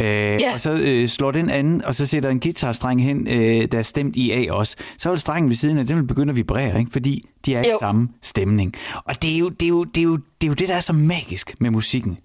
øh, 0.00 0.40
yeah. 0.40 0.54
og 0.54 0.60
så 0.60 0.72
øh, 0.72 1.08
slår 1.08 1.30
den 1.30 1.50
anden, 1.50 1.84
og 1.84 1.94
så 1.94 2.06
sætter 2.06 2.30
en 2.30 2.40
guitarstreng 2.40 3.02
hen, 3.04 3.28
øh, 3.30 3.68
der 3.72 3.78
er 3.78 3.82
stemt 3.82 4.16
i 4.16 4.30
A 4.30 4.52
også, 4.52 4.76
så 4.98 5.10
vil 5.10 5.18
strengen 5.18 5.48
ved 5.48 5.56
siden 5.56 5.78
af, 5.78 5.86
den 5.86 5.96
vil 5.96 6.06
begynde 6.06 6.30
at 6.30 6.36
vibrere, 6.36 6.78
ikke? 6.78 6.90
fordi 6.92 7.22
de 7.46 7.54
er 7.54 7.62
i 7.62 7.70
samme 7.80 8.08
stemning. 8.22 8.74
Og 9.04 9.22
det 9.22 9.34
er, 9.34 9.38
jo, 9.38 9.48
det, 9.48 9.66
er 9.66 9.68
jo, 9.68 9.84
det, 9.84 9.98
er 9.98 10.02
jo, 10.02 10.16
det 10.16 10.46
er 10.46 10.48
jo 10.48 10.54
det, 10.54 10.68
der 10.68 10.74
er 10.74 10.80
så 10.80 10.92
magisk 10.92 11.54
med 11.60 11.70
musikken. 11.70 12.18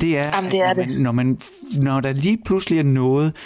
Det 0.00 0.18
er, 0.18 0.30
Jamen, 0.34 0.50
det 0.50 0.60
er 0.60 0.74
når, 0.74 0.74
man, 0.74 0.88
det. 0.88 1.00
når, 1.00 1.12
man, 1.12 1.38
når 1.72 2.00
der 2.00 2.12
lige 2.12 2.38
pludselig 2.44 2.78
er 2.78 2.82
noget, 2.82 3.36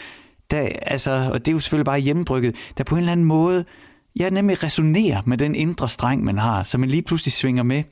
der, 0.50 0.68
altså, 0.82 1.30
og 1.32 1.38
det 1.46 1.48
er 1.48 1.52
jo 1.52 1.60
selvfølgelig 1.60 1.86
bare 1.86 1.98
hjemmebrygget, 1.98 2.56
der 2.78 2.84
på 2.84 2.94
en 2.94 2.98
eller 2.98 3.12
anden 3.12 3.26
måde, 3.26 3.64
jeg 4.16 4.30
nemlig 4.30 4.64
resonerer 4.64 5.22
med 5.26 5.38
den 5.38 5.54
indre 5.54 5.88
streng, 5.88 6.24
man 6.24 6.38
har, 6.38 6.62
så 6.62 6.78
man 6.78 6.88
lige 6.88 7.02
pludselig 7.02 7.32
svinger 7.32 7.62
med. 7.62 7.82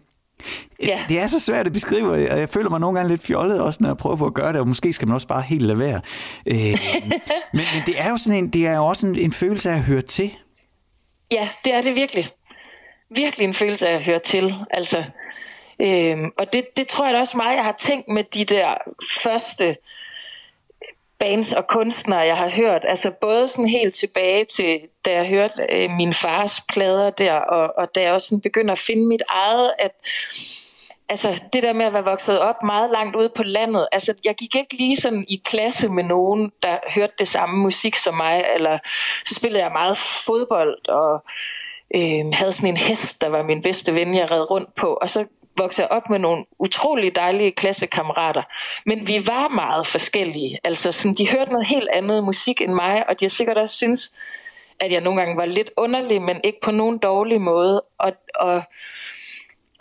Ja. 0.82 0.98
Det 1.08 1.20
er 1.20 1.26
så 1.26 1.40
svært 1.40 1.66
at 1.66 1.72
beskrive, 1.72 2.12
og 2.12 2.20
jeg 2.20 2.48
føler 2.48 2.70
mig 2.70 2.80
nogle 2.80 2.98
gange 2.98 3.10
lidt 3.10 3.22
fjollet 3.22 3.60
også, 3.60 3.78
når 3.80 3.88
jeg 3.88 3.96
prøver 3.96 4.16
på 4.16 4.26
at 4.26 4.34
gøre 4.34 4.52
det, 4.52 4.60
og 4.60 4.68
måske 4.68 4.92
skal 4.92 5.08
man 5.08 5.14
også 5.14 5.26
bare 5.26 5.42
helt 5.42 5.62
lade 5.62 5.78
være. 5.78 6.00
Øh, 6.46 6.56
men, 7.54 7.62
men 7.74 7.82
det 7.86 8.00
er 8.00 8.10
jo 8.10 8.16
sådan 8.16 8.44
en, 8.44 8.50
det 8.50 8.66
er 8.66 8.76
jo 8.76 8.86
også 8.86 9.06
en, 9.06 9.16
en 9.18 9.32
følelse 9.32 9.70
af 9.70 9.74
at 9.74 9.82
høre 9.82 10.00
til. 10.00 10.30
Ja, 11.30 11.48
det 11.64 11.74
er 11.74 11.82
det 11.82 11.96
virkelig. 11.96 12.28
Virkelig 13.16 13.44
en 13.44 13.54
følelse 13.54 13.88
af 13.88 13.94
at 13.94 14.04
høre 14.04 14.20
til. 14.24 14.54
Altså, 14.70 15.04
Øhm, 15.80 16.32
og 16.38 16.52
det, 16.52 16.76
det 16.76 16.88
tror 16.88 17.04
jeg 17.04 17.14
da 17.14 17.20
også 17.20 17.36
meget, 17.36 17.56
jeg 17.56 17.64
har 17.64 17.76
tænkt 17.78 18.08
med 18.08 18.24
de 18.24 18.44
der 18.44 18.74
første 19.22 19.76
bands 21.18 21.52
og 21.52 21.66
kunstnere, 21.66 22.18
jeg 22.18 22.36
har 22.36 22.50
hørt. 22.50 22.84
Altså 22.88 23.10
både 23.20 23.48
sådan 23.48 23.68
helt 23.68 23.94
tilbage 23.94 24.44
til, 24.44 24.80
da 25.04 25.12
jeg 25.12 25.28
hørte 25.28 25.66
øh, 25.72 25.90
min 25.90 26.14
fars 26.14 26.60
plader 26.72 27.10
der, 27.10 27.34
og, 27.34 27.72
og 27.76 27.94
da 27.94 28.02
jeg 28.02 28.12
også 28.12 28.28
sådan 28.28 28.40
begynder 28.40 28.72
at 28.72 28.78
finde 28.78 29.08
mit 29.08 29.22
eget, 29.28 29.72
at 29.78 29.92
altså 31.08 31.42
det 31.52 31.62
der 31.62 31.72
med 31.72 31.86
at 31.86 31.92
være 31.92 32.04
vokset 32.04 32.40
op 32.40 32.62
meget 32.62 32.90
langt 32.90 33.16
ude 33.16 33.30
på 33.36 33.42
landet, 33.42 33.88
altså 33.92 34.14
jeg 34.24 34.34
gik 34.34 34.54
ikke 34.56 34.74
lige 34.74 34.96
sådan 34.96 35.24
i 35.28 35.42
klasse 35.44 35.88
med 35.88 36.04
nogen, 36.04 36.52
der 36.62 36.76
hørte 36.94 37.12
det 37.18 37.28
samme 37.28 37.58
musik 37.58 37.96
som 37.96 38.14
mig, 38.14 38.44
eller 38.54 38.78
så 39.26 39.34
spillede 39.34 39.62
jeg 39.62 39.72
meget 39.72 39.98
fodbold, 40.26 40.88
og 40.88 41.24
øh, 41.94 42.24
havde 42.32 42.52
sådan 42.52 42.70
en 42.70 42.76
hest, 42.76 43.20
der 43.20 43.28
var 43.28 43.42
min 43.42 43.62
bedste 43.62 43.94
ven, 43.94 44.14
jeg 44.14 44.30
red 44.30 44.50
rundt 44.50 44.74
på, 44.74 44.94
og 44.94 45.10
så 45.10 45.24
vokser 45.58 45.86
op 45.86 46.10
med 46.10 46.18
nogle 46.18 46.44
utrolig 46.58 47.14
dejlige 47.14 47.52
klassekammerater, 47.52 48.42
men 48.86 49.08
vi 49.08 49.26
var 49.26 49.48
meget 49.48 49.86
forskellige. 49.86 50.58
Altså, 50.64 50.92
sådan, 50.92 51.14
de 51.14 51.30
hørte 51.30 51.52
noget 51.52 51.66
helt 51.66 51.88
andet 51.92 52.24
musik 52.24 52.60
end 52.60 52.72
mig, 52.72 53.08
og 53.08 53.20
de 53.20 53.24
har 53.24 53.30
sikkert 53.30 53.58
også 53.58 53.76
synes, 53.76 54.12
at 54.80 54.92
jeg 54.92 55.00
nogle 55.00 55.20
gange 55.20 55.36
var 55.36 55.44
lidt 55.44 55.70
underlig, 55.76 56.22
men 56.22 56.40
ikke 56.44 56.58
på 56.60 56.70
nogen 56.70 56.98
dårlig 56.98 57.40
måde. 57.40 57.82
Og, 57.98 58.12
og, 58.34 58.62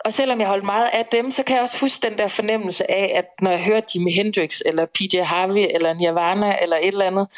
og 0.04 0.12
selvom 0.12 0.40
jeg 0.40 0.48
holdt 0.48 0.64
meget 0.64 0.88
af 0.92 1.06
dem, 1.06 1.30
så 1.30 1.42
kan 1.44 1.54
jeg 1.54 1.62
også 1.62 1.80
huske 1.80 2.08
den 2.08 2.18
der 2.18 2.28
fornemmelse 2.28 2.90
af, 2.90 3.12
at 3.14 3.26
når 3.42 3.50
jeg 3.50 3.64
hørte 3.64 3.86
Jimi 3.94 4.10
Hendrix, 4.10 4.60
eller 4.66 4.86
PJ 4.86 5.18
Harvey, 5.20 5.66
eller 5.74 5.94
Nirvana, 5.94 6.56
eller 6.62 6.76
et 6.76 6.86
eller 6.86 7.04
andet, 7.04 7.28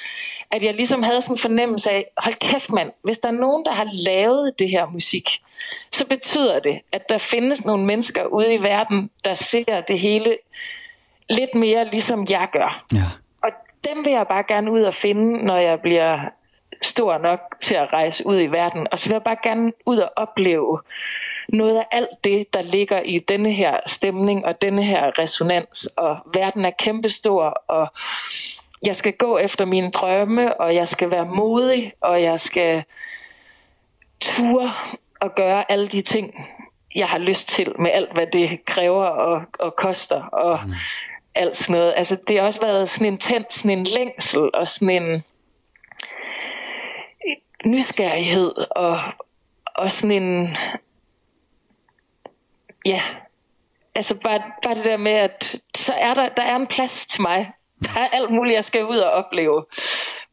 at 0.50 0.62
jeg 0.62 0.74
ligesom 0.74 1.02
havde 1.02 1.22
sådan 1.22 1.34
en 1.34 1.38
fornemmelse 1.38 1.90
af, 1.90 2.06
hold 2.18 2.34
kæft 2.34 2.70
mand, 2.70 2.90
hvis 3.04 3.18
der 3.18 3.28
er 3.28 3.32
nogen, 3.32 3.64
der 3.64 3.72
har 3.72 3.88
lavet 3.92 4.54
det 4.58 4.70
her 4.70 4.86
musik, 4.86 5.28
så 5.92 6.06
betyder 6.08 6.60
det, 6.60 6.80
at 6.92 7.08
der 7.08 7.18
findes 7.18 7.64
nogle 7.64 7.86
mennesker 7.86 8.24
ude 8.24 8.54
i 8.54 8.62
verden, 8.62 9.10
der 9.24 9.34
ser 9.34 9.80
det 9.80 9.98
hele 9.98 10.36
lidt 11.30 11.54
mere 11.54 11.90
ligesom 11.90 12.26
jeg 12.28 12.48
gør. 12.52 12.84
Ja. 12.92 13.04
Og 13.42 13.50
dem 13.88 14.04
vil 14.04 14.12
jeg 14.12 14.26
bare 14.28 14.44
gerne 14.48 14.72
ud 14.72 14.82
og 14.82 14.94
finde, 14.94 15.44
når 15.44 15.58
jeg 15.58 15.80
bliver 15.80 16.18
stor 16.82 17.18
nok 17.18 17.40
til 17.62 17.74
at 17.74 17.92
rejse 17.92 18.26
ud 18.26 18.40
i 18.40 18.46
verden. 18.46 18.86
Og 18.92 18.98
så 18.98 19.08
vil 19.08 19.14
jeg 19.14 19.22
bare 19.22 19.36
gerne 19.42 19.72
ud 19.86 19.98
og 19.98 20.10
opleve 20.16 20.80
noget 21.48 21.76
af 21.76 21.84
alt 21.90 22.24
det, 22.24 22.54
der 22.54 22.62
ligger 22.62 23.00
i 23.00 23.18
denne 23.18 23.52
her 23.52 23.76
stemning 23.86 24.44
og 24.44 24.62
denne 24.62 24.84
her 24.84 25.18
resonans. 25.18 25.86
Og 25.96 26.18
verden 26.34 26.64
er 26.64 26.70
kæmpestor, 26.78 27.42
og 27.68 27.92
jeg 28.82 28.96
skal 28.96 29.12
gå 29.12 29.38
efter 29.38 29.64
mine 29.64 29.88
drømme, 29.88 30.60
og 30.60 30.74
jeg 30.74 30.88
skal 30.88 31.10
være 31.10 31.26
modig, 31.26 31.92
og 32.00 32.22
jeg 32.22 32.40
skal 32.40 32.84
ture 34.20 34.72
at 35.20 35.34
gøre 35.34 35.72
alle 35.72 35.88
de 35.88 36.02
ting, 36.02 36.34
jeg 36.94 37.06
har 37.06 37.18
lyst 37.18 37.48
til, 37.48 37.80
med 37.80 37.90
alt, 37.90 38.12
hvad 38.12 38.26
det 38.32 38.64
kræver 38.64 39.04
og, 39.04 39.42
og 39.58 39.76
koster, 39.76 40.22
og 40.22 40.60
mm. 40.66 40.74
alt 41.34 41.56
sådan 41.56 41.80
noget. 41.80 41.94
Altså, 41.96 42.18
det 42.28 42.38
har 42.38 42.46
også 42.46 42.60
været 42.60 42.90
sådan 42.90 43.12
en 43.12 43.18
tændt, 43.18 43.52
sådan 43.52 43.78
en 43.78 43.86
længsel, 43.98 44.50
og 44.54 44.68
sådan 44.68 45.02
en 45.02 45.24
nysgerrighed, 47.64 48.52
og, 48.70 49.00
og 49.76 49.92
sådan 49.92 50.22
en, 50.22 50.56
ja, 52.84 53.00
altså 53.94 54.20
bare, 54.20 54.42
bare 54.64 54.74
det 54.74 54.84
der 54.84 54.96
med, 54.96 55.12
at 55.12 55.56
så 55.76 55.92
er 56.00 56.14
der, 56.14 56.28
der 56.28 56.42
er 56.42 56.56
en 56.56 56.66
plads 56.66 57.06
til 57.06 57.22
mig. 57.22 57.52
Der 57.82 58.00
er 58.00 58.08
alt 58.12 58.30
muligt, 58.30 58.54
jeg 58.54 58.64
skal 58.64 58.86
ud 58.86 58.96
og 58.96 59.10
opleve 59.10 59.64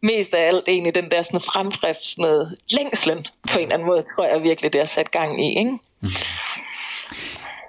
mest 0.03 0.33
af 0.33 0.47
alt 0.47 0.63
egentlig 0.67 0.95
den 0.95 1.11
der 1.11 1.21
sådan 1.21 1.39
fremdriftsende 1.39 2.55
længslen 2.69 3.25
på 3.51 3.57
en 3.57 3.63
eller 3.63 3.73
anden 3.73 3.87
måde, 3.87 4.03
tror 4.15 4.27
jeg 4.33 4.43
virkelig, 4.43 4.73
det 4.73 4.81
har 4.81 4.85
sat 4.85 5.11
gang 5.11 5.45
i. 5.45 5.59
Ikke? 5.59 5.71
Mm. 6.01 6.09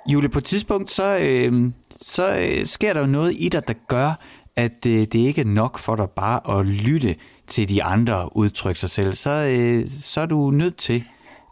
Julie, 0.08 0.28
på 0.28 0.38
et 0.38 0.44
tidspunkt, 0.44 0.90
så, 0.90 1.18
øh, 1.20 1.70
så 1.90 2.36
øh, 2.38 2.66
sker 2.66 2.92
der 2.92 3.00
jo 3.00 3.06
noget 3.06 3.34
i 3.38 3.48
dig, 3.48 3.68
der 3.68 3.74
gør, 3.88 4.20
at 4.56 4.86
øh, 4.86 5.00
det 5.00 5.14
ikke 5.14 5.40
er 5.40 5.44
nok 5.44 5.78
for 5.78 5.96
dig 5.96 6.10
bare 6.10 6.58
at 6.58 6.66
lytte 6.66 7.16
til 7.46 7.68
de 7.68 7.82
andre 7.82 8.36
udtrykke 8.36 8.80
sig 8.80 8.90
selv. 8.90 9.14
Så, 9.14 9.30
øh, 9.30 9.88
så 9.88 10.20
er 10.20 10.26
du 10.26 10.50
nødt 10.50 10.76
til 10.76 11.04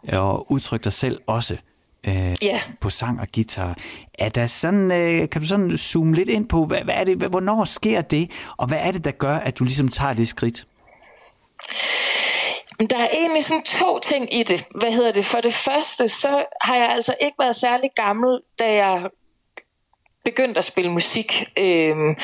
at 0.03 0.43
udtrykke 0.49 0.83
dig 0.83 0.93
selv 0.93 1.21
også 1.27 1.57
øh, 2.07 2.13
yeah. 2.13 2.59
på 2.81 2.89
sang 2.89 3.19
og 3.19 3.27
guitar. 3.35 3.75
Er 4.13 4.29
der 4.29 4.47
sådan, 4.47 4.91
øh, 4.91 5.29
kan 5.29 5.41
du 5.41 5.47
sådan 5.47 5.77
zoome 5.77 6.13
lidt 6.13 6.29
ind 6.29 6.49
på, 6.49 6.65
hvad, 6.65 6.81
hvad 6.81 6.95
er 6.95 7.03
det, 7.03 7.17
hvornår 7.17 7.63
sker 7.63 8.01
det, 8.01 8.31
og 8.57 8.67
hvad 8.67 8.77
er 8.81 8.91
det, 8.91 9.05
der 9.05 9.11
gør, 9.11 9.35
at 9.35 9.59
du 9.59 9.63
ligesom 9.63 9.87
tager 9.87 10.13
det 10.13 10.27
skridt? 10.27 10.65
Der 12.89 12.97
er 12.97 13.07
egentlig 13.13 13.45
sådan 13.45 13.63
to 13.63 13.99
ting 13.99 14.33
i 14.33 14.43
det. 14.43 14.65
Hvad 14.79 14.91
hedder 14.91 15.11
det? 15.11 15.25
For 15.25 15.41
det 15.41 15.53
første, 15.53 16.09
så 16.09 16.45
har 16.61 16.75
jeg 16.75 16.89
altså 16.89 17.15
ikke 17.21 17.35
været 17.39 17.55
særlig 17.55 17.89
gammel, 17.95 18.39
da 18.59 18.73
jeg 18.73 19.09
begyndte 20.23 20.57
at 20.57 20.65
spille 20.65 20.91
musik. 20.91 21.33
Øhm, 21.57 22.15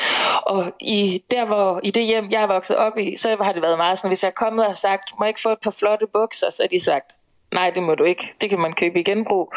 og 0.42 0.72
i, 0.80 1.22
der 1.30 1.46
hvor, 1.46 1.80
i 1.84 1.90
det 1.90 2.04
hjem, 2.04 2.30
jeg 2.30 2.42
er 2.42 2.46
vokset 2.46 2.76
op 2.76 2.98
i, 2.98 3.16
så 3.16 3.36
har 3.40 3.52
det 3.52 3.62
været 3.62 3.78
meget 3.78 3.98
sådan, 3.98 4.10
hvis 4.10 4.22
jeg 4.22 4.28
er 4.28 4.44
kommet 4.44 4.64
og 4.64 4.70
har 4.70 4.76
sagt, 4.76 5.02
må 5.18 5.24
jeg 5.24 5.30
ikke 5.30 5.40
få 5.40 5.48
et 5.48 5.58
par 5.64 5.70
flotte 5.78 6.06
bukser, 6.12 6.50
så 6.50 6.62
har 6.62 6.68
de 6.68 6.84
sagt, 6.84 7.12
nej, 7.54 7.70
det 7.70 7.82
må 7.82 7.94
du 7.94 8.04
ikke. 8.04 8.32
Det 8.40 8.50
kan 8.50 8.58
man 8.58 8.72
købe 8.72 9.00
i 9.00 9.02
genbrug. 9.02 9.54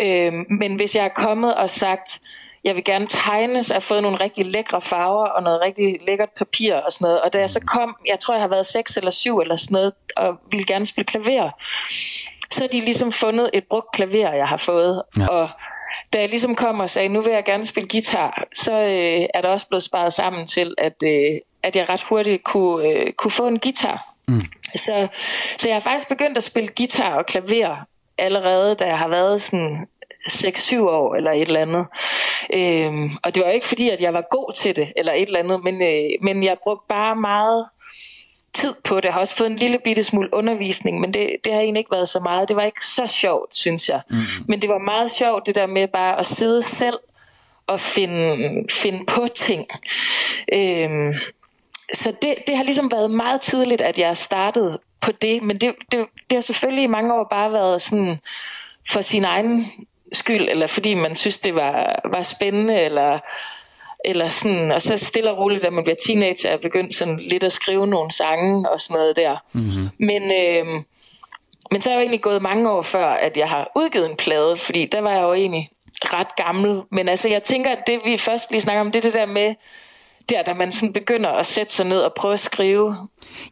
Øhm, 0.00 0.46
men 0.50 0.74
hvis 0.74 0.96
jeg 0.96 1.04
er 1.04 1.08
kommet 1.24 1.54
og 1.54 1.70
sagt, 1.70 2.20
jeg 2.64 2.74
vil 2.74 2.84
gerne 2.84 3.06
tegne, 3.06 3.64
så 3.64 3.74
jeg 3.74 3.76
har 3.76 3.80
fået 3.80 4.02
nogle 4.02 4.20
rigtig 4.20 4.46
lækre 4.46 4.80
farver 4.80 5.26
og 5.26 5.42
noget 5.42 5.62
rigtig 5.62 5.98
lækkert 6.06 6.28
papir 6.38 6.74
og 6.74 6.92
sådan 6.92 7.04
noget. 7.04 7.22
Og 7.22 7.32
da 7.32 7.38
jeg 7.38 7.50
så 7.50 7.60
kom, 7.60 7.96
jeg 8.06 8.18
tror, 8.18 8.34
jeg 8.34 8.42
har 8.42 8.48
været 8.48 8.66
seks 8.66 8.96
eller 8.96 9.10
syv 9.10 9.38
eller 9.38 9.56
sådan 9.56 9.74
noget, 9.74 9.92
og 10.16 10.36
ville 10.50 10.66
gerne 10.66 10.86
spille 10.86 11.06
klaver, 11.06 11.50
så 12.50 12.62
har 12.62 12.68
de 12.68 12.80
ligesom 12.80 13.12
fundet 13.12 13.50
et 13.52 13.64
brugt 13.64 13.92
klaver, 13.92 14.34
jeg 14.34 14.48
har 14.48 14.56
fået. 14.56 15.02
Ja. 15.18 15.26
Og 15.28 15.48
da 16.12 16.20
jeg 16.20 16.28
ligesom 16.28 16.54
kom 16.54 16.80
og 16.80 16.90
sagde, 16.90 17.08
nu 17.08 17.20
vil 17.20 17.32
jeg 17.32 17.44
gerne 17.44 17.66
spille 17.66 17.88
guitar, 17.88 18.44
så 18.56 18.72
øh, 18.72 19.26
er 19.34 19.40
der 19.40 19.48
også 19.48 19.68
blevet 19.68 19.82
sparet 19.82 20.12
sammen 20.12 20.46
til, 20.46 20.74
at, 20.78 21.02
øh, 21.04 21.40
at 21.62 21.76
jeg 21.76 21.88
ret 21.88 22.02
hurtigt 22.02 22.44
kunne, 22.44 22.88
øh, 22.88 23.12
kunne 23.12 23.30
få 23.30 23.46
en 23.46 23.58
guitar. 23.58 24.14
Mm. 24.28 24.46
Så, 24.76 25.08
så 25.58 25.68
jeg 25.68 25.74
har 25.74 25.80
faktisk 25.80 26.08
begyndt 26.08 26.36
at 26.36 26.42
spille 26.42 26.68
guitar 26.76 27.14
og 27.14 27.26
klaver 27.26 27.76
allerede, 28.18 28.74
da 28.74 28.84
jeg 28.84 28.98
har 28.98 29.08
været 29.08 29.42
sådan 29.42 29.86
6-7 30.30 30.80
år 30.80 31.14
eller 31.14 31.32
et 31.32 31.42
eller 31.42 31.60
andet. 31.60 31.86
Øhm, 32.54 33.10
og 33.22 33.34
det 33.34 33.42
var 33.44 33.50
ikke 33.50 33.66
fordi, 33.66 33.88
at 33.88 34.00
jeg 34.00 34.14
var 34.14 34.24
god 34.30 34.52
til 34.56 34.76
det 34.76 34.92
eller 34.96 35.12
et 35.12 35.26
eller 35.26 35.38
andet, 35.38 35.64
men, 35.64 35.82
øh, 35.82 36.10
men 36.22 36.44
jeg 36.44 36.56
brugte 36.62 36.84
bare 36.88 37.16
meget 37.16 37.66
tid 38.54 38.74
på 38.84 38.96
det. 38.96 39.04
Jeg 39.04 39.12
har 39.12 39.20
også 39.20 39.36
fået 39.36 39.50
en 39.50 39.56
lille 39.56 39.78
bitte 39.84 40.02
smule 40.02 40.34
undervisning, 40.34 41.00
men 41.00 41.14
det, 41.14 41.30
det 41.44 41.52
har 41.52 41.60
egentlig 41.60 41.80
ikke 41.80 41.90
været 41.90 42.08
så 42.08 42.20
meget. 42.20 42.48
Det 42.48 42.56
var 42.56 42.62
ikke 42.62 42.86
så 42.86 43.06
sjovt, 43.06 43.54
synes 43.54 43.88
jeg. 43.88 44.00
Mm. 44.10 44.16
Men 44.48 44.62
det 44.62 44.68
var 44.68 44.78
meget 44.78 45.10
sjovt, 45.10 45.46
det 45.46 45.54
der 45.54 45.66
med 45.66 45.88
bare 45.88 46.18
at 46.18 46.26
sidde 46.26 46.62
selv 46.62 46.98
og 47.66 47.80
finde, 47.80 48.36
finde 48.70 49.06
på 49.06 49.28
ting. 49.34 49.66
Øhm, 50.52 51.14
så 51.92 52.12
det, 52.22 52.34
det 52.46 52.56
har 52.56 52.64
ligesom 52.64 52.92
været 52.92 53.10
meget 53.10 53.40
tidligt, 53.40 53.80
at 53.80 53.98
jeg 53.98 54.16
startede 54.16 54.78
på 55.00 55.12
det, 55.12 55.42
men 55.42 55.60
det, 55.60 55.74
det, 55.90 56.06
det 56.30 56.36
har 56.36 56.40
selvfølgelig 56.40 56.84
i 56.84 56.86
mange 56.86 57.14
år 57.14 57.26
bare 57.30 57.52
været 57.52 57.82
sådan 57.82 58.18
for 58.92 59.00
sin 59.00 59.24
egen 59.24 59.64
skyld, 60.12 60.48
eller 60.48 60.66
fordi 60.66 60.94
man 60.94 61.14
synes, 61.14 61.38
det 61.38 61.54
var, 61.54 62.00
var 62.10 62.22
spændende, 62.22 62.80
eller, 62.80 63.18
eller 64.04 64.28
sådan, 64.28 64.72
og 64.72 64.82
så 64.82 64.98
stille 64.98 65.30
og 65.30 65.38
roligt, 65.38 65.62
da 65.62 65.70
man 65.70 65.84
bliver 65.84 65.96
teenager, 66.06 66.50
er 66.50 66.56
begyndt 66.56 66.94
sådan 66.94 67.20
lidt 67.20 67.42
at 67.42 67.52
skrive 67.52 67.86
nogle 67.86 68.10
sange 68.10 68.70
og 68.70 68.80
sådan 68.80 69.00
noget 69.00 69.16
der. 69.16 69.36
Mm-hmm. 69.54 69.88
Men, 69.98 70.22
øh, 70.22 70.82
men 71.70 71.82
så 71.82 71.90
er 71.90 71.92
jeg 71.92 71.98
jo 71.98 72.02
egentlig 72.02 72.20
gået 72.20 72.42
mange 72.42 72.70
år 72.70 72.82
før, 72.82 73.06
at 73.06 73.36
jeg 73.36 73.48
har 73.48 73.72
udgivet 73.76 74.10
en 74.10 74.16
plade, 74.16 74.56
fordi 74.56 74.86
der 74.92 75.00
var 75.00 75.10
jeg 75.10 75.22
jo 75.22 75.32
egentlig 75.32 75.68
ret 76.02 76.36
gammel. 76.36 76.82
Men 76.90 77.08
altså, 77.08 77.28
jeg 77.28 77.42
tænker, 77.42 77.70
at 77.70 77.86
det 77.86 78.00
vi 78.04 78.16
først 78.16 78.50
lige 78.50 78.60
snakker 78.60 78.80
om, 78.80 78.92
det 78.92 78.98
er 78.98 79.02
det 79.02 79.14
der 79.14 79.26
med, 79.26 79.54
der, 80.28 80.42
da 80.42 80.54
man 80.54 80.72
sådan 80.72 80.92
begynder 80.92 81.30
at 81.30 81.46
sætte 81.46 81.72
sig 81.72 81.86
ned 81.86 81.98
og 81.98 82.12
prøve 82.16 82.34
at 82.34 82.40
skrive 82.40 82.96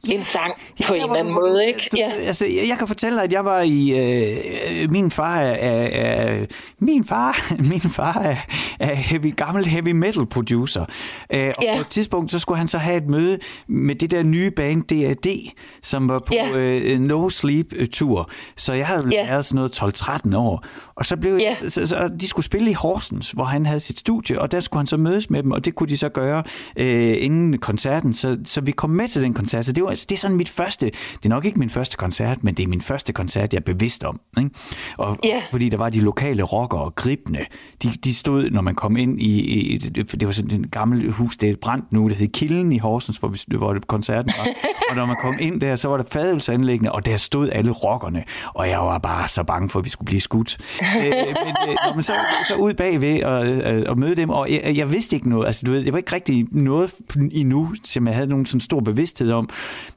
ja, 0.08 0.14
en 0.14 0.22
sang 0.22 0.52
på 0.86 0.94
ja, 0.94 0.98
en 1.00 1.02
eller 1.02 1.20
anden 1.20 1.34
måde, 1.34 1.66
ikke? 1.66 1.88
Du, 1.92 1.96
ja. 1.96 2.10
Altså, 2.10 2.46
jeg 2.46 2.78
kan 2.78 2.88
fortælle 2.88 3.16
dig, 3.16 3.24
at 3.24 3.32
jeg 3.32 3.44
var 3.44 3.60
i... 3.60 3.90
Øh, 3.90 4.90
min 4.90 5.10
far 5.10 5.40
er... 5.40 5.88
er 5.92 6.46
min 6.78 7.04
far, 7.04 7.52
min 7.70 7.80
far 7.80 8.18
er, 8.18 8.36
er 8.80 8.94
heavy, 8.94 9.36
gammel 9.36 9.66
heavy 9.66 9.90
metal 9.90 10.26
producer. 10.26 10.84
Øh, 11.32 11.52
og 11.58 11.64
ja. 11.64 11.74
på 11.74 11.80
et 11.80 11.88
tidspunkt, 11.88 12.30
så 12.30 12.38
skulle 12.38 12.58
han 12.58 12.68
så 12.68 12.78
have 12.78 12.96
et 12.96 13.08
møde 13.08 13.38
med 13.66 13.94
det 13.94 14.10
der 14.10 14.22
nye 14.22 14.50
band 14.50 14.82
D.A.D., 14.82 15.50
som 15.82 16.08
var 16.08 16.18
på 16.18 16.34
ja. 16.34 16.50
øh, 16.50 17.00
No 17.00 17.28
Sleep-tur. 17.28 18.30
Så 18.56 18.72
jeg 18.72 18.86
havde 18.86 19.08
ja. 19.12 19.26
været 19.26 19.44
sådan 19.44 19.56
noget 19.56 20.00
12-13 20.32 20.36
år. 20.36 20.64
Og 20.94 21.06
så 21.06 21.16
blev 21.16 21.36
ja. 21.36 21.56
så, 21.68 21.86
så, 21.86 22.10
de 22.20 22.28
skulle 22.28 22.46
spille 22.46 22.70
i 22.70 22.74
Horsens, 22.74 23.30
hvor 23.30 23.44
han 23.44 23.66
havde 23.66 23.80
sit 23.80 23.98
studie, 23.98 24.40
og 24.40 24.52
der 24.52 24.60
skulle 24.60 24.80
han 24.80 24.86
så 24.86 24.96
mødes 24.96 25.30
med 25.30 25.42
dem, 25.42 25.50
og 25.50 25.64
det 25.64 25.74
kunne 25.74 25.88
de 25.88 25.96
så 25.96 26.08
gøre 26.08 26.42
øh, 26.76 27.16
inden 27.18 27.58
koncerten, 27.58 28.14
så, 28.14 28.38
så 28.44 28.60
vi 28.60 28.70
kom 28.70 28.90
med 28.90 29.08
til 29.08 29.22
den 29.22 29.34
koncert. 29.34 29.64
Så 29.64 29.72
det, 29.72 29.84
var, 29.84 29.90
det 29.90 30.12
er 30.12 30.16
sådan 30.16 30.36
mit 30.36 30.48
første, 30.48 30.86
det 30.86 31.24
er 31.24 31.28
nok 31.28 31.44
ikke 31.44 31.58
min 31.58 31.70
første 31.70 31.96
koncert, 31.96 32.44
men 32.44 32.54
det 32.54 32.62
er 32.62 32.68
min 32.68 32.80
første 32.80 33.12
koncert, 33.12 33.52
jeg 33.52 33.58
er 33.58 33.64
bevidst 33.64 34.04
om. 34.04 34.20
Ikke? 34.38 34.50
Og, 34.98 35.18
yeah. 35.26 35.42
Fordi 35.50 35.68
der 35.68 35.76
var 35.76 35.88
de 35.88 36.00
lokale 36.00 36.42
rockere, 36.42 36.90
gribende, 36.90 37.40
de, 37.82 37.88
de 38.04 38.14
stod, 38.14 38.50
når 38.50 38.60
man 38.60 38.74
kom 38.74 38.96
ind 38.96 39.20
i, 39.20 39.40
i 39.40 39.78
det 39.78 40.26
var 40.26 40.32
sådan 40.32 40.60
et 40.60 40.70
gammelt 40.70 41.12
hus, 41.12 41.36
det 41.36 41.50
er 41.50 41.56
brændt 41.60 41.92
nu, 41.92 42.08
det 42.08 42.16
hed 42.16 42.28
Kilden 42.28 42.72
i 42.72 42.78
Horsens, 42.78 43.16
hvor, 43.16 43.28
vi, 43.28 43.38
hvor 43.56 43.78
koncerten 43.86 44.32
var. 44.38 44.48
og 44.90 44.96
når 44.96 45.06
man 45.06 45.16
kom 45.20 45.36
ind 45.40 45.60
der, 45.60 45.76
så 45.76 45.88
var 45.88 45.96
der 45.96 46.04
fadelsanlæggende, 46.12 46.92
og 46.92 47.06
der 47.06 47.16
stod 47.16 47.48
alle 47.52 47.70
rockerne, 47.70 48.24
og 48.54 48.68
jeg 48.68 48.78
var 48.78 48.98
bare 48.98 49.28
så 49.28 49.44
bange 49.44 49.68
for, 49.68 49.78
at 49.78 49.84
vi 49.84 49.90
skulle 49.90 50.06
blive 50.06 50.20
skudt. 50.20 50.58
øh, 50.80 51.12
men, 51.44 51.56
øh, 51.68 51.94
men 51.94 52.02
så, 52.02 52.12
så 52.48 52.54
ud 52.54 52.74
bagved 52.74 53.22
og, 53.22 53.38
og, 53.38 53.82
og 53.86 53.98
møde 53.98 54.16
dem, 54.16 54.30
og 54.30 54.50
jeg, 54.50 54.76
jeg 54.76 54.92
vidste 54.92 55.16
ikke 55.16 55.28
noget, 55.28 55.46
altså 55.46 55.62
du 55.66 55.72
ved, 55.72 55.84
det 55.84 55.92
var 55.92 55.98
ikke 55.98 56.14
rigtig 56.14 56.46
noget 56.54 56.94
endnu, 57.32 57.74
som 57.84 58.06
jeg 58.06 58.14
havde 58.14 58.26
nogen 58.26 58.46
sådan 58.46 58.60
stor 58.60 58.80
bevidsthed 58.80 59.32
om. 59.32 59.48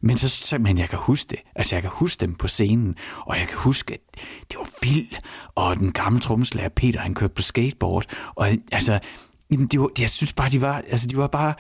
Men 0.01 0.18
så 0.18 0.30
simpelthen, 0.30 0.78
jeg 0.78 0.89
kan 0.89 0.99
huske 1.01 1.30
det. 1.30 1.39
Altså, 1.56 1.76
jeg 1.76 1.82
kan 1.82 1.91
huske 1.93 2.22
dem 2.22 2.36
på 2.36 2.47
scenen, 2.47 2.95
og 3.20 3.38
jeg 3.39 3.47
kan 3.47 3.58
huske, 3.58 3.93
at 3.93 3.99
det 4.51 4.58
var 4.58 4.70
vildt. 4.82 5.20
Og 5.56 5.78
den 5.78 5.91
gamle 5.91 6.22
trommeslager 6.22 6.70
Peter, 6.70 6.99
han 6.99 7.14
kørte 7.14 7.34
på 7.34 7.41
skateboard. 7.41 8.06
Og 8.36 8.47
altså, 8.72 8.99
det 9.72 9.80
var, 9.80 9.89
jeg 9.99 10.10
synes 10.10 10.34
bare, 10.34 10.49
de 10.49 10.62
var, 10.62 10.82
altså, 10.88 11.08
de 11.08 11.18
var 11.18 11.28
bare, 11.28 11.53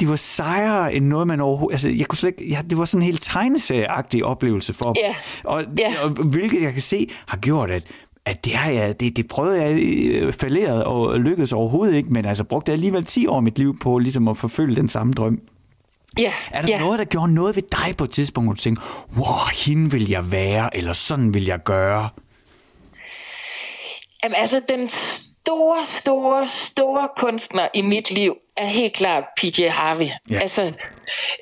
de 0.00 0.08
var 0.08 0.16
sejere 0.16 0.94
end 0.94 1.06
noget, 1.06 1.26
man 1.26 1.40
overhovedet... 1.40 1.74
Altså, 1.74 1.88
jeg 1.88 2.06
kunne 2.06 2.18
slet 2.18 2.34
ikke... 2.38 2.50
Ja, 2.50 2.62
det 2.70 2.78
var 2.78 2.84
sådan 2.84 3.02
en 3.02 3.06
helt 3.06 3.22
tegneserieagtig 3.22 4.24
oplevelse 4.24 4.72
for 4.72 4.92
dem. 4.92 5.02
Yeah. 5.04 5.14
Og, 5.44 5.64
yeah. 5.80 6.04
og, 6.04 6.10
hvilket 6.10 6.62
jeg 6.62 6.72
kan 6.72 6.82
se 6.82 7.08
har 7.28 7.36
gjort, 7.36 7.70
at 7.70 7.84
at 8.26 8.44
det, 8.44 8.52
har 8.54 8.70
jeg, 8.70 9.00
det, 9.00 9.16
det 9.16 9.28
prøvede 9.28 9.62
jeg 9.62 9.78
øh, 9.82 10.32
falderet 10.32 10.84
og 10.84 11.20
lykkedes 11.20 11.52
overhovedet 11.52 11.96
ikke, 11.96 12.08
men 12.12 12.24
altså 12.24 12.44
brugte 12.44 12.70
jeg 12.70 12.74
alligevel 12.74 13.04
10 13.04 13.26
år 13.26 13.36
af 13.36 13.42
mit 13.42 13.58
liv 13.58 13.78
på 13.82 13.98
ligesom 13.98 14.28
at 14.28 14.36
forfølge 14.36 14.76
den 14.76 14.88
samme 14.88 15.12
drøm. 15.12 15.40
Ja, 16.18 16.32
er 16.50 16.62
der 16.62 16.68
ja. 16.68 16.78
noget, 16.78 16.98
der 16.98 17.04
gjorde 17.04 17.34
noget 17.34 17.56
ved 17.56 17.62
dig 17.62 17.96
på 17.96 18.04
et 18.04 18.10
tidspunkt, 18.10 18.46
hvor 18.46 18.54
du 18.54 18.60
tænkte, 18.60 18.82
wow, 19.16 19.66
hende 19.66 19.90
vil 19.90 20.08
jeg 20.08 20.32
være, 20.32 20.76
eller 20.76 20.92
sådan 20.92 21.34
vil 21.34 21.44
jeg 21.44 21.62
gøre? 21.64 22.08
Jamen 24.24 24.34
altså, 24.36 24.62
den 24.68 24.88
store, 24.88 25.86
store, 25.86 26.48
store 26.48 27.08
kunstner 27.16 27.68
i 27.74 27.82
mit 27.82 28.10
liv 28.10 28.36
er 28.56 28.66
helt 28.66 28.92
klart 28.92 29.24
PJ 29.36 29.68
Harvey. 29.68 30.08
Ja. 30.30 30.38
Altså, 30.38 30.72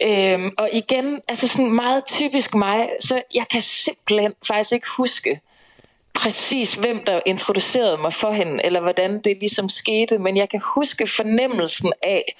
øhm, 0.03 0.51
og 0.59 0.71
igen, 0.73 1.21
altså 1.29 1.49
sådan 1.49 1.75
meget 1.75 2.05
typisk 2.07 2.55
mig, 2.55 2.89
så 3.01 3.23
jeg 3.35 3.45
kan 3.51 3.63
simpelthen 3.63 4.33
faktisk 4.47 4.73
ikke 4.73 4.87
huske, 4.97 5.41
præcis, 6.15 6.75
hvem 6.75 7.05
der 7.05 7.21
introducerede 7.27 7.99
mig 7.99 8.13
for 8.13 8.33
hende, 8.33 8.65
eller 8.65 8.81
hvordan 8.81 9.23
det 9.23 9.37
ligesom 9.41 9.69
skete, 9.69 10.19
men 10.19 10.37
jeg 10.37 10.49
kan 10.49 10.61
huske 10.65 11.07
fornemmelsen 11.07 11.93
af 12.03 12.37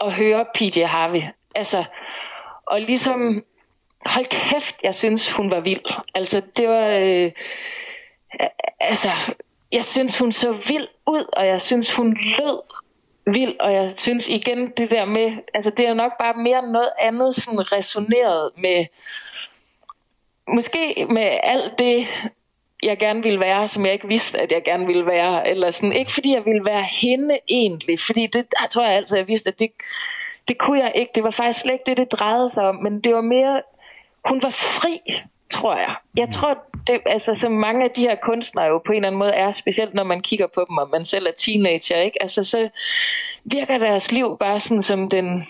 at 0.00 0.12
høre 0.12 0.44
PJ 0.54 0.80
Harvey. 0.80 1.22
Altså, 1.54 1.84
og 2.66 2.80
ligesom, 2.80 3.44
hold 4.06 4.24
kæft, 4.24 4.74
jeg 4.82 4.94
synes, 4.94 5.32
hun 5.32 5.50
var 5.50 5.60
vild. 5.60 5.84
Altså, 6.14 6.42
det 6.56 6.68
var, 6.68 6.86
øh, 6.86 7.32
altså, 8.80 9.10
jeg 9.72 9.84
synes, 9.84 10.18
hun 10.18 10.32
så 10.32 10.52
vild 10.52 10.88
ud, 11.06 11.24
og 11.32 11.46
jeg 11.46 11.62
synes, 11.62 11.94
hun 11.94 12.16
lød 12.16 12.60
vild, 13.26 13.60
og 13.60 13.72
jeg 13.72 13.94
synes 13.96 14.28
igen, 14.28 14.72
det 14.76 14.90
der 14.90 15.04
med, 15.04 15.32
altså 15.54 15.70
det 15.76 15.86
er 15.86 15.94
nok 15.94 16.12
bare 16.18 16.34
mere 16.34 16.72
noget 16.72 16.90
andet 16.98 17.34
sådan 17.34 17.72
resoneret 17.72 18.50
med, 18.58 18.86
måske 20.54 21.06
med 21.10 21.38
alt 21.42 21.78
det, 21.78 22.06
jeg 22.82 22.98
gerne 22.98 23.22
ville 23.22 23.40
være, 23.40 23.68
som 23.68 23.84
jeg 23.84 23.92
ikke 23.92 24.08
vidste, 24.08 24.40
at 24.40 24.52
jeg 24.52 24.62
gerne 24.64 24.86
ville 24.86 25.06
være. 25.06 25.48
Eller 25.48 25.70
sådan. 25.70 25.92
Ikke 25.92 26.12
fordi 26.12 26.34
jeg 26.34 26.44
ville 26.44 26.64
være 26.64 26.82
hende 26.82 27.38
egentlig, 27.48 27.98
fordi 28.06 28.26
det 28.26 28.46
jeg 28.62 28.70
tror 28.70 28.84
jeg 28.84 28.94
altid, 28.94 29.16
jeg 29.16 29.28
vidste, 29.28 29.48
at 29.48 29.58
det, 29.58 29.70
det 30.48 30.58
kunne 30.58 30.80
jeg 30.80 30.92
ikke. 30.94 31.12
Det 31.14 31.24
var 31.24 31.30
faktisk 31.30 31.60
slet 31.60 31.72
ikke 31.72 31.84
det, 31.86 31.96
det 31.96 32.12
drejede 32.12 32.50
sig 32.50 32.68
om, 32.68 32.74
men 32.74 33.00
det 33.00 33.14
var 33.14 33.20
mere, 33.20 33.62
hun 34.24 34.42
var 34.42 34.50
fri, 34.50 35.00
tror 35.50 35.76
jeg. 35.76 35.94
Jeg 36.16 36.28
tror, 36.28 36.58
det, 36.86 37.00
altså, 37.06 37.34
som 37.34 37.52
mange 37.52 37.84
af 37.84 37.90
de 37.90 38.02
her 38.02 38.14
kunstnere 38.14 38.66
jo 38.66 38.78
på 38.78 38.92
en 38.92 38.96
eller 38.96 39.06
anden 39.06 39.18
måde 39.18 39.32
er, 39.32 39.52
specielt 39.52 39.94
når 39.94 40.04
man 40.04 40.22
kigger 40.22 40.46
på 40.46 40.64
dem, 40.68 40.78
og 40.78 40.88
man 40.90 41.04
selv 41.04 41.26
er 41.26 41.32
teenager, 41.38 41.96
ikke? 42.00 42.22
Altså, 42.22 42.44
så 42.44 42.68
virker 43.44 43.78
deres 43.78 44.12
liv 44.12 44.36
bare 44.40 44.60
sådan 44.60 44.82
som 44.82 45.10
den 45.10 45.46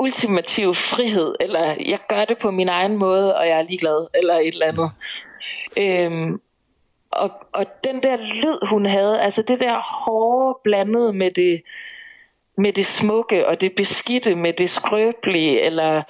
ultimative 0.00 0.74
frihed, 0.74 1.34
eller 1.40 1.74
jeg 1.86 1.98
gør 2.08 2.24
det 2.24 2.38
på 2.42 2.50
min 2.50 2.68
egen 2.68 2.98
måde, 2.98 3.36
og 3.36 3.46
jeg 3.46 3.58
er 3.58 3.62
ligeglad, 3.62 4.06
eller 4.14 4.34
et 4.34 4.52
eller 4.52 4.66
andet. 4.66 4.90
Øhm, 5.78 6.40
og, 7.10 7.30
og 7.52 7.66
den 7.84 8.02
der 8.02 8.16
lyd, 8.16 8.66
hun 8.68 8.86
havde, 8.86 9.20
altså 9.20 9.42
det 9.42 9.60
der 9.60 10.04
hårde 10.04 10.58
blandet 10.64 11.14
med 11.14 11.30
det, 11.30 11.62
med 12.58 12.72
det 12.72 12.86
smukke 12.86 13.46
og 13.46 13.60
det 13.60 13.72
beskidte, 13.76 14.34
med 14.34 14.52
det 14.52 14.70
skrøbelige, 14.70 15.60
eller 15.60 16.02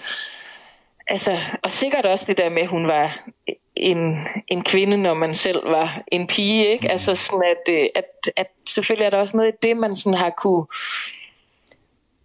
altså, 1.06 1.38
og 1.62 1.70
sikkert 1.70 2.06
også 2.06 2.24
det 2.28 2.36
der 2.36 2.48
med, 2.48 2.62
at 2.62 2.68
hun 2.68 2.86
var 2.86 3.28
en, 3.76 4.16
en 4.48 4.64
kvinde, 4.64 4.96
når 4.96 5.14
man 5.14 5.34
selv 5.34 5.64
var 5.64 6.02
en 6.12 6.26
pige, 6.26 6.66
ikke? 6.66 6.90
Altså 6.90 7.14
sådan, 7.14 7.42
at, 7.50 7.72
øh, 7.74 7.86
at, 7.94 8.32
at 8.36 8.46
selvfølgelig 8.68 9.06
er 9.06 9.10
der 9.10 9.18
også 9.18 9.36
noget 9.36 9.52
i 9.52 9.66
det, 9.66 9.76
man 9.76 9.94
sådan 9.94 10.18
har 10.18 10.30
kunne 10.30 10.66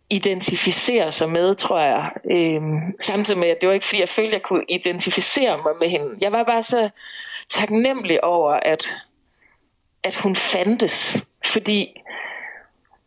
identificere 0.10 1.12
sig 1.12 1.30
med, 1.30 1.56
tror 1.56 1.80
jeg. 1.80 2.12
Øhm, 2.32 3.00
samtidig 3.00 3.40
med, 3.40 3.48
at 3.48 3.58
det 3.62 3.68
var 3.68 3.74
ikke 3.74 3.86
fordi, 3.86 4.00
jeg 4.00 4.10
følte, 4.10 4.28
at 4.30 4.34
jeg 4.34 4.42
kunne 4.42 4.66
identificere 4.70 5.58
mig 5.58 5.74
med 5.80 5.90
hende. 5.90 6.18
Jeg 6.22 6.32
var 6.32 6.44
bare 6.44 6.64
så 6.64 6.90
taknemmelig 7.50 8.24
over, 8.24 8.52
at, 8.52 8.90
at 10.04 10.16
hun 10.16 10.36
fandtes. 10.36 11.18
Fordi 11.54 12.02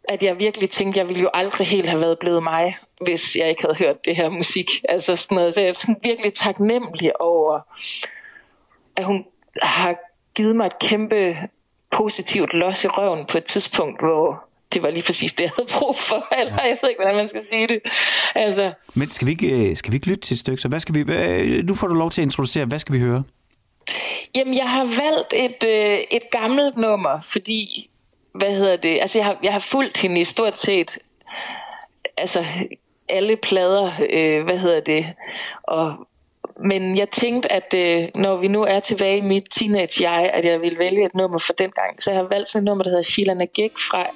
at 0.09 0.23
jeg 0.23 0.39
virkelig 0.39 0.71
tænkte, 0.71 1.01
at 1.01 1.05
jeg 1.05 1.09
ville 1.09 1.23
jo 1.23 1.31
aldrig 1.35 1.67
helt 1.67 1.89
have 1.89 2.03
været 2.03 2.19
blevet 2.19 2.43
mig, 2.43 2.77
hvis 3.01 3.37
jeg 3.37 3.49
ikke 3.49 3.63
havde 3.63 3.77
hørt 3.79 4.05
det 4.05 4.17
her 4.17 4.31
musik. 4.31 4.67
Altså 4.89 5.17
sådan 5.17 5.37
noget. 5.37 5.55
Så 5.55 5.61
jeg 5.61 5.71
er 5.71 5.75
sådan 5.81 6.01
virkelig 6.03 6.35
taknemmelig 6.35 7.21
over, 7.21 7.61
at 8.97 9.05
hun 9.05 9.27
har 9.63 9.97
givet 10.35 10.57
mig 10.57 10.67
et 10.67 10.79
kæmpe 10.79 11.37
positivt 11.91 12.55
los 12.55 12.85
i 12.85 12.89
røven 12.89 13.27
på 13.27 13.39
et 13.39 13.45
tidspunkt, 13.45 14.01
hvor 14.01 14.50
det 14.75 14.83
var 14.83 14.91
lige 14.91 15.03
præcis 15.07 15.33
det, 15.33 15.43
jeg 15.43 15.51
havde 15.57 15.69
brug 15.79 15.97
for. 15.99 16.27
Eller 16.41 16.63
jeg 16.63 16.79
ved 16.83 16.91
ikke, 16.91 17.03
hvordan 17.03 17.17
man 17.17 17.29
skal 17.29 17.43
sige 17.51 17.69
det. 17.69 17.81
Altså. 18.35 18.73
Men 18.97 19.07
skal 19.07 19.27
vi, 19.27 19.33
ikke, 19.33 19.71
øh, 19.71 19.77
skal 19.77 19.93
vi 19.93 19.97
ikke 19.97 20.07
lytte 20.07 20.21
til 20.21 20.35
et 20.35 20.39
stykke? 20.39 20.63
Så 20.63 20.69
hvad 20.69 20.81
skal 20.81 20.95
vi, 20.95 21.03
nu 21.63 21.75
får 21.75 21.87
du 21.87 21.95
lov 21.95 22.11
til 22.11 22.21
at 22.21 22.25
introducere. 22.25 22.65
Hvad 22.65 22.79
skal 22.79 22.95
vi 22.95 23.01
høre? 23.01 23.23
Jamen, 24.35 24.57
jeg 24.57 24.71
har 24.71 24.85
valgt 24.85 25.33
et, 25.37 25.69
øh, 25.69 25.99
et 26.11 26.31
gammelt 26.33 26.77
nummer, 26.77 27.21
fordi, 27.33 27.91
hvad 28.35 28.57
hedder 28.57 28.77
det, 28.77 28.99
altså 29.01 29.19
jeg 29.19 29.25
har, 29.25 29.39
jeg 29.43 29.53
har 29.53 29.61
fulgt 29.61 29.99
hende 29.99 30.21
i 30.21 30.25
stort 30.25 30.59
set, 30.59 30.99
altså 32.17 32.45
alle 33.09 33.37
plader, 33.37 33.93
øh, 34.11 34.45
hvad 34.45 34.59
hedder 34.59 34.81
det, 34.81 35.07
og 35.63 35.95
men 36.65 36.97
jeg 36.97 37.09
tænkte, 37.11 37.53
at 37.53 37.75
øh, 37.75 38.09
når 38.15 38.37
vi 38.37 38.49
nu 38.49 38.63
er 38.63 38.81
tilbage 38.81 39.19
i 39.19 39.21
mit 39.21 39.45
teenage-jeg, 39.51 40.31
at 40.35 40.45
jeg 40.45 40.61
ville 40.61 40.79
vælge 40.79 41.05
et 41.05 41.15
nummer 41.15 41.39
for 41.47 41.53
den 41.53 41.71
gang. 41.71 42.03
Så 42.03 42.11
jeg 42.11 42.21
har 42.21 42.29
valgt 42.29 42.49
sådan 42.49 42.63
et 42.63 42.65
nummer, 42.65 42.83
der 42.83 42.91
hedder 42.91 43.03
Sheila 43.03 43.35
Nagik 43.35 43.73
fra 43.91 44.07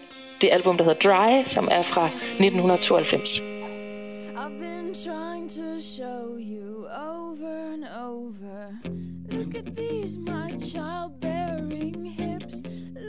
det 0.41 0.49
album, 0.53 0.77
der 0.77 0.85
hedder 0.85 1.01
Dry, 1.01 1.45
som 1.45 1.69
er 1.71 1.83
fra 1.83 2.07
1992. 2.07 3.39
I've 3.39 4.59
been 4.61 4.95
trying 4.95 5.49
to 5.49 5.81
show 5.81 6.37
you 6.39 6.87
over 6.91 7.73
and 7.75 7.85
over 7.97 8.95
Look 9.31 9.55
at 9.55 9.77
these, 9.77 10.19
my 10.19 10.59
childbearing 10.59 12.05
hips 12.05 12.63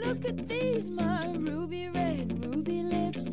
Look 0.04 0.24
at 0.24 0.48
these, 0.48 0.90
my 0.90 1.32
ruby 1.36 1.88
red, 1.88 2.44
ruby 2.44 2.82
lips. 2.82 3.28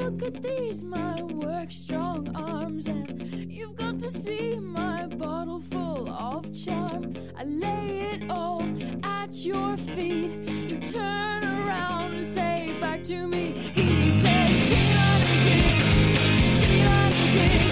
Look 0.00 0.22
at 0.22 0.42
these, 0.42 0.82
my 0.82 1.22
work 1.22 1.70
strong 1.70 2.34
arms. 2.34 2.86
And 2.86 3.50
you've 3.50 3.76
got 3.76 3.98
to 4.00 4.08
see 4.08 4.58
my 4.58 5.06
bottle 5.06 5.60
full 5.60 6.08
of 6.08 6.52
charm. 6.52 7.14
I 7.36 7.44
lay 7.44 8.10
it 8.12 8.30
all 8.30 8.62
at 9.04 9.44
your 9.44 9.76
feet. 9.76 10.30
You 10.68 10.78
turn 10.78 11.44
around 11.44 12.14
and 12.14 12.24
say 12.24 12.76
back 12.80 13.02
to 13.04 13.26
me. 13.26 13.52
He 13.74 14.10
said, 14.10 14.58
Sheila 14.58 15.10
the 15.22 16.44
Sheila 16.44 17.69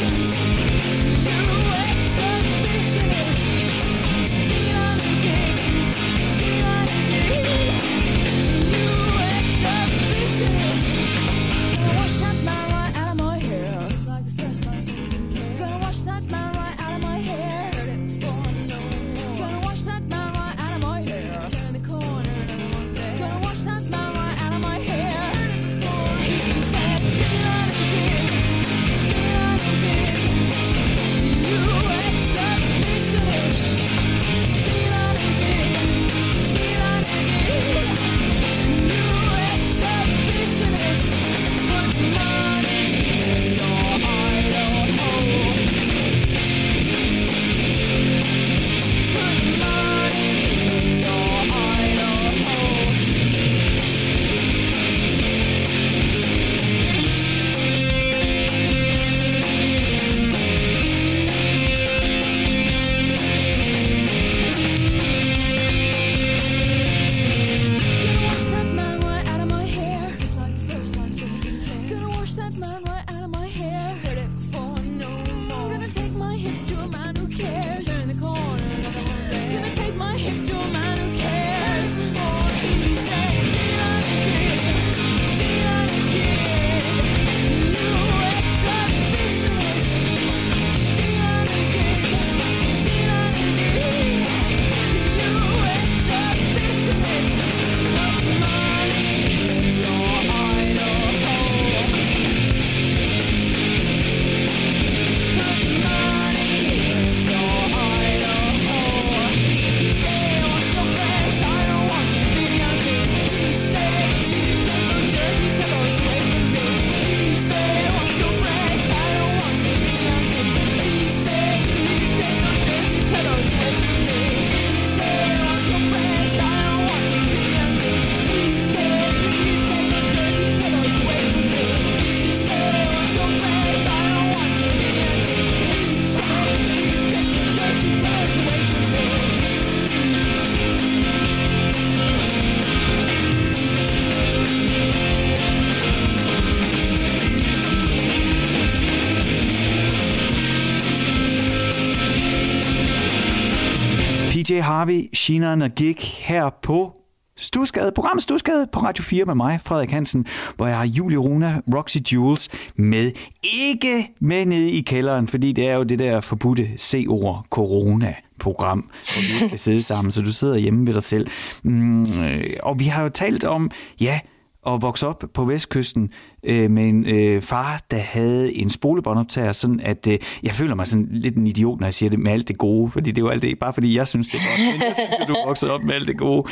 DJ 154.49 154.61
Harvey, 154.61 155.09
Sheena 155.15 155.65
og 155.65 155.71
Gig 155.71 155.97
her 155.99 156.51
på 156.63 156.93
Stusgade, 157.37 157.93
program 157.95 158.19
Stusgade 158.19 158.67
på 158.73 158.81
Radio 158.81 159.05
4 159.05 159.25
med 159.25 159.35
mig, 159.35 159.61
Frederik 159.65 159.91
Hansen, 159.91 160.27
hvor 160.57 160.67
jeg 160.67 160.79
har 160.79 160.87
Julie 160.87 161.19
Runa, 161.19 161.61
Roxy 161.75 161.97
Jules 162.13 162.49
med. 162.77 163.13
Ikke 163.43 164.15
med 164.21 164.47
nede 164.47 164.71
i 164.71 164.81
kælderen, 164.81 165.27
fordi 165.27 165.53
det 165.53 165.69
er 165.69 165.75
jo 165.75 165.83
det 165.83 165.99
der 165.99 166.21
forbudte 166.21 166.69
C-ord, 166.79 167.47
corona-program, 167.51 168.79
hvor 168.79 169.21
vi 169.21 169.35
ikke 169.35 169.49
kan 169.49 169.59
sidde 169.59 169.83
sammen, 169.83 170.13
så 170.13 170.23
du 170.23 170.33
sidder 170.33 170.57
hjemme 170.57 170.87
ved 170.87 170.95
dig 170.95 171.03
selv. 171.03 171.27
Mm, 171.63 172.03
øh, 172.03 172.57
og 172.63 172.79
vi 172.79 172.85
har 172.85 173.03
jo 173.03 173.09
talt 173.09 173.45
om, 173.45 173.71
ja, 174.01 174.21
at 174.67 174.83
vokse 174.83 175.07
op 175.07 175.25
på 175.35 175.45
vestkysten 175.45 176.11
øh, 176.43 176.71
med 176.71 176.89
en 176.89 177.07
øh, 177.07 177.43
far, 177.43 177.81
der 177.91 177.99
havde 177.99 178.55
en 178.55 178.71
spolebåndoptager, 178.71 179.53
sådan 179.53 179.81
at 179.81 180.07
øh, 180.07 180.19
jeg 180.43 180.53
føler 180.53 180.75
mig 180.75 180.87
sådan 180.87 181.09
lidt 181.11 181.37
en 181.37 181.47
idiot, 181.47 181.81
når 181.81 181.87
jeg 181.87 181.95
siger 181.95 182.11
det 182.11 182.19
med 182.19 182.33
alt 182.33 182.49
det 182.49 182.59
gode, 182.59 182.91
fordi 182.91 183.11
det 183.11 183.19
er 183.19 183.27
jo 183.27 183.29
alt 183.29 183.43
det, 183.43 183.59
bare 183.59 183.73
fordi 183.73 183.97
jeg 183.97 184.09
synes 184.09 184.29
det 184.29 184.35
er 184.35 184.49
godt, 184.49 184.75
men 184.75 184.83
jeg 184.83 184.95
synes, 184.95 185.11
at 185.21 185.29
du 185.29 185.37
vokset 185.47 185.71
op 185.71 185.83
med 185.83 185.95
alt 185.95 186.09
det 186.09 186.19
gode. 186.19 186.45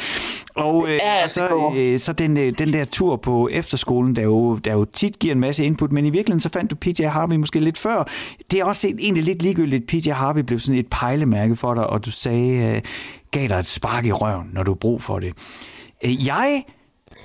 Og, 0.54 0.88
øh, 0.88 0.94
ja, 0.94 1.24
og 1.24 1.30
så, 1.30 1.72
øh, 1.78 1.98
så 1.98 2.12
den, 2.12 2.36
øh, 2.36 2.52
den 2.58 2.72
der 2.72 2.84
tur 2.84 3.16
på 3.16 3.48
efterskolen, 3.52 4.16
der 4.16 4.22
jo, 4.22 4.56
der 4.56 4.72
jo 4.72 4.84
tit 4.84 5.18
giver 5.18 5.34
en 5.34 5.40
masse 5.40 5.64
input, 5.64 5.92
men 5.92 6.04
i 6.04 6.10
virkeligheden 6.10 6.40
så 6.40 6.48
fandt 6.48 6.70
du 6.70 6.76
PJ 6.76 7.02
Harvey 7.02 7.36
måske 7.36 7.60
lidt 7.60 7.78
før. 7.78 8.08
Det 8.50 8.60
er 8.60 8.64
også 8.64 8.88
egentlig 8.98 9.24
lidt 9.24 9.42
ligegyldigt, 9.42 9.86
PJ 9.86 10.10
Harvey 10.10 10.42
blev 10.42 10.58
sådan 10.58 10.78
et 10.78 10.86
pejlemærke 10.90 11.56
for 11.56 11.74
dig, 11.74 11.86
og 11.86 12.04
du 12.04 12.10
sagde, 12.10 12.74
øh, 12.76 12.82
gav 13.30 13.48
dig 13.48 13.58
et 13.58 13.66
spark 13.66 14.06
i 14.06 14.12
røven, 14.12 14.50
når 14.52 14.62
du 14.62 14.70
har 14.70 14.76
brug 14.76 15.02
for 15.02 15.18
det. 15.18 15.34
Øh, 16.04 16.26
jeg 16.26 16.62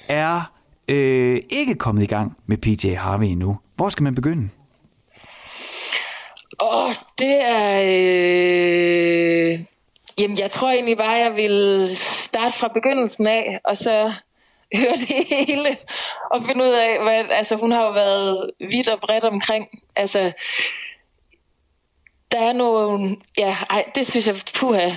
er 0.08 0.52
øh, 0.92 1.42
ikke 1.50 1.76
kommet 1.76 2.04
i 2.04 2.06
gang 2.06 2.38
med 2.46 2.58
PJ 2.58 2.94
Harvey 2.94 3.26
endnu. 3.26 3.58
Hvor 3.76 3.90
skal 3.90 4.04
man 4.04 4.16
begynde? 4.16 4.50
Åh, 6.60 6.86
oh, 6.86 6.96
det 7.20 7.42
er... 7.42 7.82
Øh... 7.86 9.60
Jamen, 10.20 10.40
jeg 10.40 10.52
tror 10.52 10.72
egentlig 10.72 10.98
bare, 10.98 11.12
jeg 11.12 11.36
vil 11.36 11.90
starte 11.96 12.58
fra 12.58 12.68
begyndelsen 12.68 13.28
af, 13.28 13.60
og 13.64 13.78
så 13.78 14.14
høre 14.78 14.92
det 14.92 15.26
hele, 15.28 15.78
og 16.32 16.44
finde 16.48 16.64
ud 16.64 16.70
af, 16.70 17.04
hvad... 17.04 17.26
Altså, 17.30 17.56
hun 17.56 17.72
har 17.72 17.84
jo 17.84 17.92
været 17.92 18.52
vidt 18.60 18.88
og 18.88 19.00
bredt 19.00 19.24
omkring. 19.24 19.68
Altså, 19.96 20.32
der 22.32 22.40
er 22.40 22.54
nogle... 22.54 23.18
Ja, 23.38 23.58
ej, 23.70 23.86
det 23.96 24.08
synes 24.08 24.28
jeg, 24.28 24.36
puha, 24.60 24.92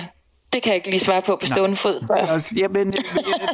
det 0.55 0.63
kan 0.63 0.69
jeg 0.69 0.75
ikke 0.75 0.89
lige 0.89 0.99
svare 0.99 1.21
på 1.21 1.37
på 1.41 1.45
stående 1.45 1.75
fod. 1.75 1.99
Ja, 2.57 2.67
men, 2.67 2.93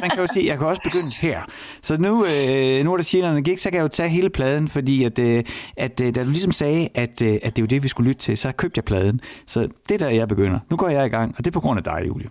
man 0.00 0.10
kan 0.10 0.18
jo 0.18 0.26
sige, 0.26 0.46
jeg 0.46 0.58
kan 0.58 0.66
også 0.66 0.82
begynde 0.84 1.10
her. 1.20 1.40
Så 1.82 1.96
nu, 1.96 2.24
øh, 2.24 2.84
nu 2.84 2.92
er 2.92 2.96
der 2.96 3.04
Sjælland 3.04 3.44
gik, 3.44 3.58
så 3.58 3.70
kan 3.70 3.76
jeg 3.76 3.82
jo 3.82 3.88
tage 3.88 4.08
hele 4.08 4.30
pladen, 4.30 4.68
fordi 4.68 5.04
at, 5.04 5.18
øh, 5.18 5.44
at 5.76 6.00
øh, 6.00 6.14
da 6.14 6.24
du 6.24 6.28
ligesom 6.28 6.52
sagde, 6.52 6.88
at, 6.94 7.22
øh, 7.22 7.34
at 7.42 7.56
det 7.56 7.58
er 7.58 7.62
jo 7.62 7.66
det, 7.66 7.82
vi 7.82 7.88
skulle 7.88 8.08
lytte 8.08 8.22
til, 8.22 8.36
så 8.36 8.52
købte 8.52 8.78
jeg 8.78 8.84
pladen. 8.84 9.20
Så 9.46 9.68
det 9.88 9.94
er 9.94 9.98
der, 9.98 10.08
jeg 10.08 10.28
begynder. 10.28 10.58
Nu 10.70 10.76
går 10.76 10.88
jeg 10.88 11.06
i 11.06 11.08
gang, 11.08 11.34
og 11.38 11.44
det 11.44 11.46
er 11.50 11.52
på 11.52 11.60
grund 11.60 11.78
af 11.78 11.84
dig, 11.84 12.02
Julie. 12.06 12.28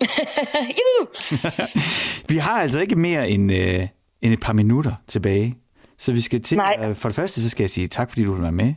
vi 2.28 2.36
har 2.36 2.60
altså 2.60 2.80
ikke 2.80 2.96
mere 2.96 3.30
end, 3.30 3.52
øh, 3.52 3.86
end 4.22 4.32
et 4.32 4.40
par 4.40 4.52
minutter 4.52 4.92
tilbage. 5.08 5.54
Så 5.98 6.12
vi 6.12 6.20
skal 6.20 6.42
til, 6.42 6.60
øh, 6.82 6.94
for 6.94 7.08
det 7.08 7.16
første, 7.16 7.42
så 7.42 7.50
skal 7.50 7.62
jeg 7.62 7.70
sige 7.70 7.88
tak, 7.88 8.08
fordi 8.10 8.24
du 8.24 8.32
vil 8.32 8.42
være 8.42 8.52
med. 8.52 8.74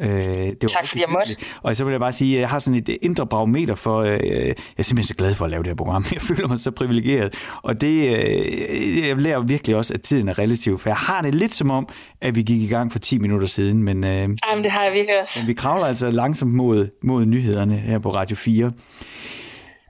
Øh, 0.00 0.08
det 0.08 0.62
var 0.62 0.68
tak 0.68 0.86
fordi 0.86 1.00
jeg 1.00 1.08
måtte. 1.10 1.36
Og 1.62 1.76
så 1.76 1.84
vil 1.84 1.90
jeg 1.90 2.00
bare 2.00 2.12
sige, 2.12 2.34
at 2.34 2.40
jeg 2.40 2.48
har 2.48 2.58
sådan 2.58 2.78
et 2.78 2.88
indre 3.02 3.26
barometer 3.26 3.74
for, 3.74 4.00
øh, 4.00 4.10
jeg 4.10 4.54
er 4.78 4.82
simpelthen 4.82 5.02
så 5.02 5.14
glad 5.14 5.34
for 5.34 5.44
at 5.44 5.50
lave 5.50 5.62
det 5.62 5.68
her 5.68 5.74
program. 5.74 6.04
Jeg 6.12 6.22
føler 6.22 6.48
mig 6.48 6.58
så 6.58 6.70
privilegeret. 6.70 7.34
Og 7.62 7.80
det, 7.80 8.16
øh, 8.16 9.08
jeg 9.08 9.16
lærer 9.16 9.40
virkelig 9.40 9.76
også, 9.76 9.94
at 9.94 10.02
tiden 10.02 10.28
er 10.28 10.38
relativ, 10.38 10.78
for 10.78 10.88
jeg 10.88 10.96
har 10.96 11.22
det 11.22 11.34
lidt 11.34 11.54
som 11.54 11.70
om, 11.70 11.88
at 12.20 12.34
vi 12.34 12.42
gik 12.42 12.62
i 12.62 12.66
gang 12.66 12.92
for 12.92 12.98
10 12.98 13.18
minutter 13.18 13.46
siden. 13.46 13.82
Men, 13.82 14.04
øh, 14.04 14.10
Jamen, 14.10 14.36
det 14.62 14.70
har 14.70 14.84
jeg 14.84 14.92
virkelig 14.92 15.20
også. 15.20 15.40
Men 15.40 15.48
vi 15.48 15.54
kravler 15.54 15.86
altså 15.86 16.10
langsomt 16.10 16.54
mod, 16.54 16.88
mod 17.02 17.24
nyhederne 17.24 17.76
her 17.76 17.98
på 17.98 18.14
Radio 18.14 18.36
4. 18.36 18.70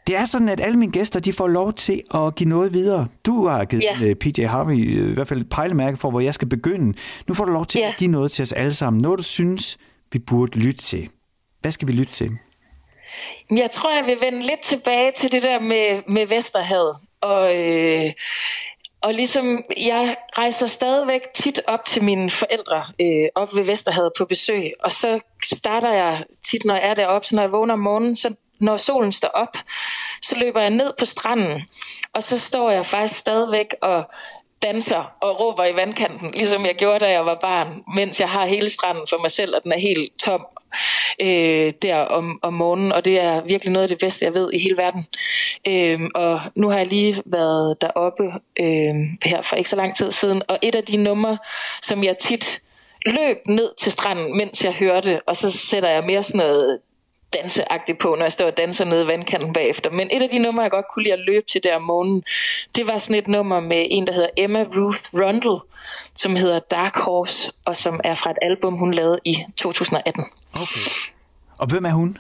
Det 0.09 0.17
er 0.17 0.25
sådan, 0.25 0.49
at 0.49 0.61
alle 0.61 0.79
mine 0.79 0.93
gæster 0.93 1.21
de 1.21 1.33
får 1.33 1.49
lov 1.49 1.73
til 1.73 2.03
at 2.15 2.35
give 2.35 2.49
noget 2.49 2.73
videre. 2.73 3.07
Du 3.27 3.47
har 3.47 3.65
givet 3.65 3.83
ja. 3.83 4.07
Øh, 4.07 4.15
PJ 4.15 4.45
Harvey 4.45 4.99
øh, 4.99 5.11
i 5.11 5.15
hvert 5.15 5.29
fald 5.29 5.41
et 5.41 5.51
pejlemærke 5.51 5.97
for, 5.97 6.11
hvor 6.11 6.21
jeg 6.21 6.35
skal 6.35 6.49
begynde. 6.49 6.99
Nu 7.27 7.35
får 7.35 7.45
du 7.45 7.53
lov 7.53 7.67
til 7.67 7.79
ja. 7.79 7.89
at 7.89 7.95
give 7.99 8.11
noget 8.11 8.31
til 8.31 8.43
os 8.43 8.53
alle 8.53 8.75
sammen. 8.75 9.03
Noget, 9.03 9.19
du 9.19 9.23
synes, 9.23 9.79
vi 10.13 10.19
burde 10.19 10.59
lytte 10.59 10.85
til. 10.85 11.11
Hvad 11.61 11.71
skal 11.71 11.89
vi 11.89 11.93
lytte 11.93 12.13
til? 12.13 12.31
Jeg 13.51 13.71
tror, 13.71 13.95
jeg 13.97 14.07
vil 14.07 14.19
vende 14.21 14.41
lidt 14.41 14.61
tilbage 14.61 15.13
til 15.13 15.33
det 15.33 15.43
der 15.43 15.61
med, 15.61 16.03
med 16.09 16.27
Vesterhavet. 16.27 16.97
Og, 17.21 17.57
øh, 17.63 18.13
og 19.03 19.15
ligesom, 19.15 19.65
jeg 19.77 20.17
rejser 20.39 20.67
stadigvæk 20.67 21.23
tit 21.35 21.61
op 21.67 21.85
til 21.85 22.05
mine 22.05 22.31
forældre 22.31 22.85
øh, 23.01 23.29
op 23.35 23.55
ved 23.55 23.65
Vesterhavet 23.65 24.13
på 24.19 24.25
besøg. 24.25 24.63
Og 24.81 24.93
så 24.93 25.21
starter 25.45 25.93
jeg 25.93 26.25
tit, 26.45 26.65
når 26.65 26.75
jeg 26.75 26.89
er 26.89 26.95
deroppe, 26.95 27.27
så 27.29 27.37
når 27.37 27.43
jeg 27.43 27.53
vågner 27.53 27.75
om 27.75 27.81
morgenen, 27.81 28.17
så 28.17 28.35
når 28.61 28.77
solen 28.77 29.13
står 29.13 29.29
op, 29.29 29.57
så 30.23 30.37
løber 30.39 30.61
jeg 30.61 30.71
ned 30.71 30.93
på 30.99 31.05
stranden, 31.05 31.63
og 32.15 32.23
så 32.23 32.39
står 32.39 32.71
jeg 32.71 32.87
faktisk 32.87 33.21
stadigvæk 33.21 33.75
og 33.83 34.05
danser 34.63 35.13
og 35.21 35.41
råber 35.41 35.65
i 35.65 35.77
vandkanten, 35.77 36.31
ligesom 36.31 36.67
jeg 36.67 36.75
gjorde, 36.75 36.99
da 36.99 37.11
jeg 37.11 37.27
var 37.27 37.39
barn, 37.41 37.83
mens 37.95 38.21
jeg 38.21 38.29
har 38.29 38.47
hele 38.47 38.71
stranden 38.71 39.07
for 39.11 39.19
mig 39.21 39.31
selv, 39.31 39.55
og 39.57 39.63
den 39.63 39.73
er 39.73 39.79
helt 39.79 40.13
tom 40.19 40.47
øh, 41.21 41.73
der 41.83 41.97
om, 41.97 42.39
om 42.43 42.53
morgenen, 42.55 42.93
og 42.93 43.05
det 43.05 43.21
er 43.21 43.43
virkelig 43.43 43.73
noget 43.73 43.83
af 43.83 43.89
det 43.89 43.99
bedste, 43.99 44.25
jeg 44.25 44.35
ved 44.35 44.53
i 44.53 44.59
hele 44.59 44.75
verden. 44.79 45.07
Øh, 45.67 46.01
og 46.15 46.41
nu 46.55 46.71
har 46.71 46.79
jeg 46.79 46.87
lige 46.87 47.23
været 47.27 47.77
deroppe 47.81 48.25
øh, 48.61 48.95
her 49.25 49.43
for 49.43 49.57
ikke 49.57 49.71
så 49.71 49.77
lang 49.77 49.97
tid 49.97 50.13
siden, 50.13 50.43
og 50.49 50.59
et 50.63 50.75
af 50.75 50.85
de 50.85 50.97
numre, 50.97 51.39
som 51.83 52.05
jeg 52.05 52.19
tit 52.19 52.61
løb 53.07 53.37
ned 53.47 53.71
til 53.79 53.93
stranden, 53.93 54.37
mens 54.37 54.65
jeg 54.65 54.73
hørte, 54.73 55.21
og 55.27 55.37
så 55.37 55.53
sætter 55.53 55.89
jeg 55.89 56.05
mere 56.05 56.23
sådan 56.23 56.47
noget 56.47 56.79
danseagtigt 57.33 57.99
på, 57.99 58.15
når 58.15 58.25
jeg 58.25 58.33
står 58.33 58.47
og 58.47 58.57
danser 58.57 58.85
nede 58.85 59.03
i 59.03 59.07
vandkanten 59.07 59.53
bagefter. 59.53 59.91
Men 59.91 60.09
et 60.13 60.23
af 60.23 60.29
de 60.29 60.39
numre, 60.39 60.63
jeg 60.63 60.71
godt 60.71 60.87
kunne 60.95 61.03
lide 61.03 61.13
at 61.13 61.21
løbe 61.27 61.47
til 61.47 61.63
der 61.63 61.77
om 61.77 61.83
morgenen, 61.83 62.23
det 62.77 62.87
var 62.87 62.99
sådan 62.99 63.19
et 63.19 63.29
nummer 63.29 63.61
med 63.61 63.87
en, 63.91 64.07
der 64.07 64.13
hedder 64.13 64.31
Emma 64.37 64.63
Ruth 64.63 65.15
Rundle, 65.15 65.61
som 66.15 66.37
hedder 66.37 66.59
Dark 66.59 66.97
Horse, 66.97 67.53
og 67.65 67.77
som 67.77 68.01
er 68.05 68.15
fra 68.15 68.31
et 68.31 68.39
album, 68.43 68.75
hun 68.75 68.95
lavede 68.95 69.19
i 69.25 69.37
2018. 69.57 70.25
Okay. 70.55 70.81
Og 71.59 71.67
hvem 71.67 71.85
er 71.85 71.91
hun? 71.91 72.19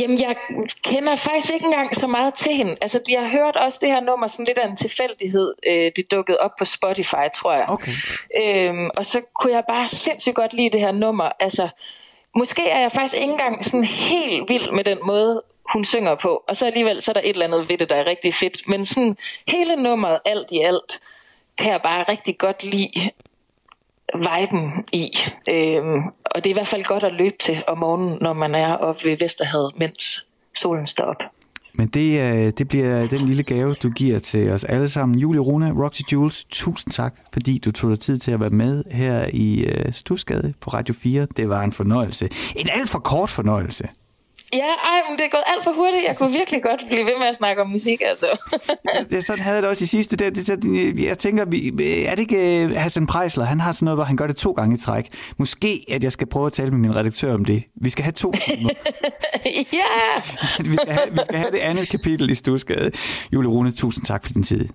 Jamen, 0.00 0.20
jeg 0.20 0.36
kender 0.84 1.16
faktisk 1.16 1.52
ikke 1.52 1.66
engang 1.66 1.96
så 1.96 2.06
meget 2.06 2.34
til 2.34 2.52
hende. 2.52 2.76
Altså, 2.82 3.00
de 3.06 3.16
har 3.16 3.28
hørt 3.28 3.56
også 3.56 3.78
det 3.82 3.88
her 3.88 4.00
nummer 4.00 4.26
sådan 4.26 4.46
lidt 4.46 4.58
af 4.58 4.68
en 4.68 4.76
tilfældighed. 4.76 5.54
Øh, 5.68 5.92
det 5.96 6.10
dukkede 6.10 6.38
op 6.38 6.50
på 6.58 6.64
Spotify, 6.64 7.26
tror 7.34 7.52
jeg. 7.52 7.66
Okay. 7.68 7.92
Øhm, 8.42 8.90
og 8.96 9.06
så 9.06 9.20
kunne 9.34 9.52
jeg 9.52 9.64
bare 9.68 9.88
sindssygt 9.88 10.34
godt 10.34 10.52
lide 10.52 10.70
det 10.70 10.80
her 10.80 10.92
nummer. 10.92 11.30
Altså, 11.40 11.68
måske 12.36 12.68
er 12.68 12.80
jeg 12.80 12.92
faktisk 12.92 13.14
ikke 13.14 13.32
engang 13.32 13.64
sådan 13.64 13.84
helt 13.84 14.48
vild 14.48 14.70
med 14.72 14.84
den 14.84 14.98
måde, 15.06 15.42
hun 15.72 15.84
synger 15.84 16.14
på. 16.14 16.42
Og 16.48 16.56
så 16.56 16.66
alligevel, 16.66 17.02
så 17.02 17.10
er 17.10 17.12
der 17.12 17.20
et 17.20 17.30
eller 17.30 17.46
andet 17.46 17.68
ved 17.68 17.78
det, 17.78 17.90
der 17.90 17.96
er 17.96 18.06
rigtig 18.06 18.34
fedt. 18.34 18.68
Men 18.68 18.86
sådan 18.86 19.16
hele 19.48 19.76
nummeret, 19.76 20.20
alt 20.24 20.50
i 20.52 20.60
alt, 20.60 21.00
kan 21.58 21.72
jeg 21.72 21.82
bare 21.82 22.04
rigtig 22.08 22.38
godt 22.38 22.64
lide 22.64 23.10
viben 24.14 24.86
i. 24.92 25.10
Øhm, 25.48 26.02
og 26.24 26.44
det 26.44 26.46
er 26.46 26.54
i 26.54 26.58
hvert 26.58 26.66
fald 26.66 26.84
godt 26.84 27.04
at 27.04 27.12
løbe 27.12 27.36
til 27.40 27.64
om 27.66 27.78
morgenen, 27.78 28.18
når 28.20 28.32
man 28.32 28.54
er 28.54 28.76
oppe 28.76 29.04
ved 29.04 29.16
Vesterhavet, 29.18 29.78
mens 29.78 30.26
solen 30.56 30.86
står 30.86 31.04
op. 31.04 31.22
Men 31.74 31.88
det, 31.88 32.20
øh, 32.20 32.52
det 32.58 32.68
bliver 32.68 33.06
den 33.06 33.26
lille 33.26 33.42
gave, 33.42 33.74
du 33.74 33.90
giver 33.90 34.18
til 34.18 34.50
os 34.50 34.64
alle 34.64 34.88
sammen. 34.88 35.18
Julie 35.18 35.40
Rune, 35.40 35.72
Roxy 35.84 36.02
Jules, 36.12 36.44
tusind 36.44 36.92
tak, 36.92 37.14
fordi 37.32 37.58
du 37.58 37.72
tog 37.72 37.90
dig 37.90 38.00
tid 38.00 38.18
til 38.18 38.30
at 38.30 38.40
være 38.40 38.50
med 38.50 38.84
her 38.90 39.26
i 39.32 39.64
øh, 39.64 39.92
Stusgade 39.92 40.54
på 40.60 40.70
Radio 40.70 40.94
4. 40.94 41.26
Det 41.36 41.48
var 41.48 41.62
en 41.62 41.72
fornøjelse. 41.72 42.28
En 42.56 42.68
alt 42.74 42.90
for 42.90 42.98
kort 42.98 43.30
fornøjelse. 43.30 43.88
Ja, 44.52 44.58
ej, 44.92 45.00
men 45.08 45.18
det 45.18 45.24
er 45.24 45.28
gået 45.30 45.42
alt 45.46 45.64
for 45.64 45.72
hurtigt. 45.72 46.04
Jeg 46.08 46.16
kunne 46.16 46.32
virkelig 46.32 46.62
godt 46.62 46.80
blive 46.88 47.06
ved 47.06 47.18
med 47.18 47.26
at 47.26 47.36
snakke 47.36 47.62
om 47.62 47.68
musik, 47.68 48.02
altså. 48.04 48.26
det, 49.10 49.24
sådan 49.24 49.44
havde 49.44 49.56
det 49.56 49.68
også 49.68 49.84
i 49.84 49.86
sidste. 49.86 50.16
Det, 50.16 50.36
det, 50.36 51.04
jeg 51.04 51.18
tænker, 51.18 51.42
er 52.06 52.14
det 52.14 52.18
ikke 52.18 52.64
uh, 52.64 52.76
Hassan 52.76 53.06
Preisler? 53.06 53.44
Han 53.44 53.60
har 53.60 53.72
sådan 53.72 53.84
noget, 53.84 53.96
hvor 53.96 54.04
han 54.04 54.16
gør 54.16 54.26
det 54.26 54.36
to 54.36 54.52
gange 54.52 54.74
i 54.74 54.78
træk. 54.78 55.06
Måske, 55.38 55.84
at 55.88 56.04
jeg 56.04 56.12
skal 56.12 56.26
prøve 56.26 56.46
at 56.46 56.52
tale 56.52 56.70
med 56.70 56.78
min 56.78 56.96
redaktør 56.96 57.34
om 57.34 57.44
det. 57.44 57.64
Vi 57.80 57.90
skal 57.90 58.02
have 58.02 58.12
to 58.12 58.32
timer. 58.32 58.70
ja! 59.72 60.20
vi, 60.70 60.76
skal 60.76 60.92
have, 60.92 61.10
vi 61.10 61.20
skal 61.24 61.38
have 61.38 61.50
det 61.50 61.58
andet 61.58 61.88
kapitel 61.90 62.30
i 62.30 62.34
Stusgade. 62.34 62.90
Julie 63.32 63.50
Rune, 63.50 63.72
tusind 63.72 64.06
tak 64.06 64.24
for 64.24 64.32
din 64.32 64.42
tid. 64.42 64.68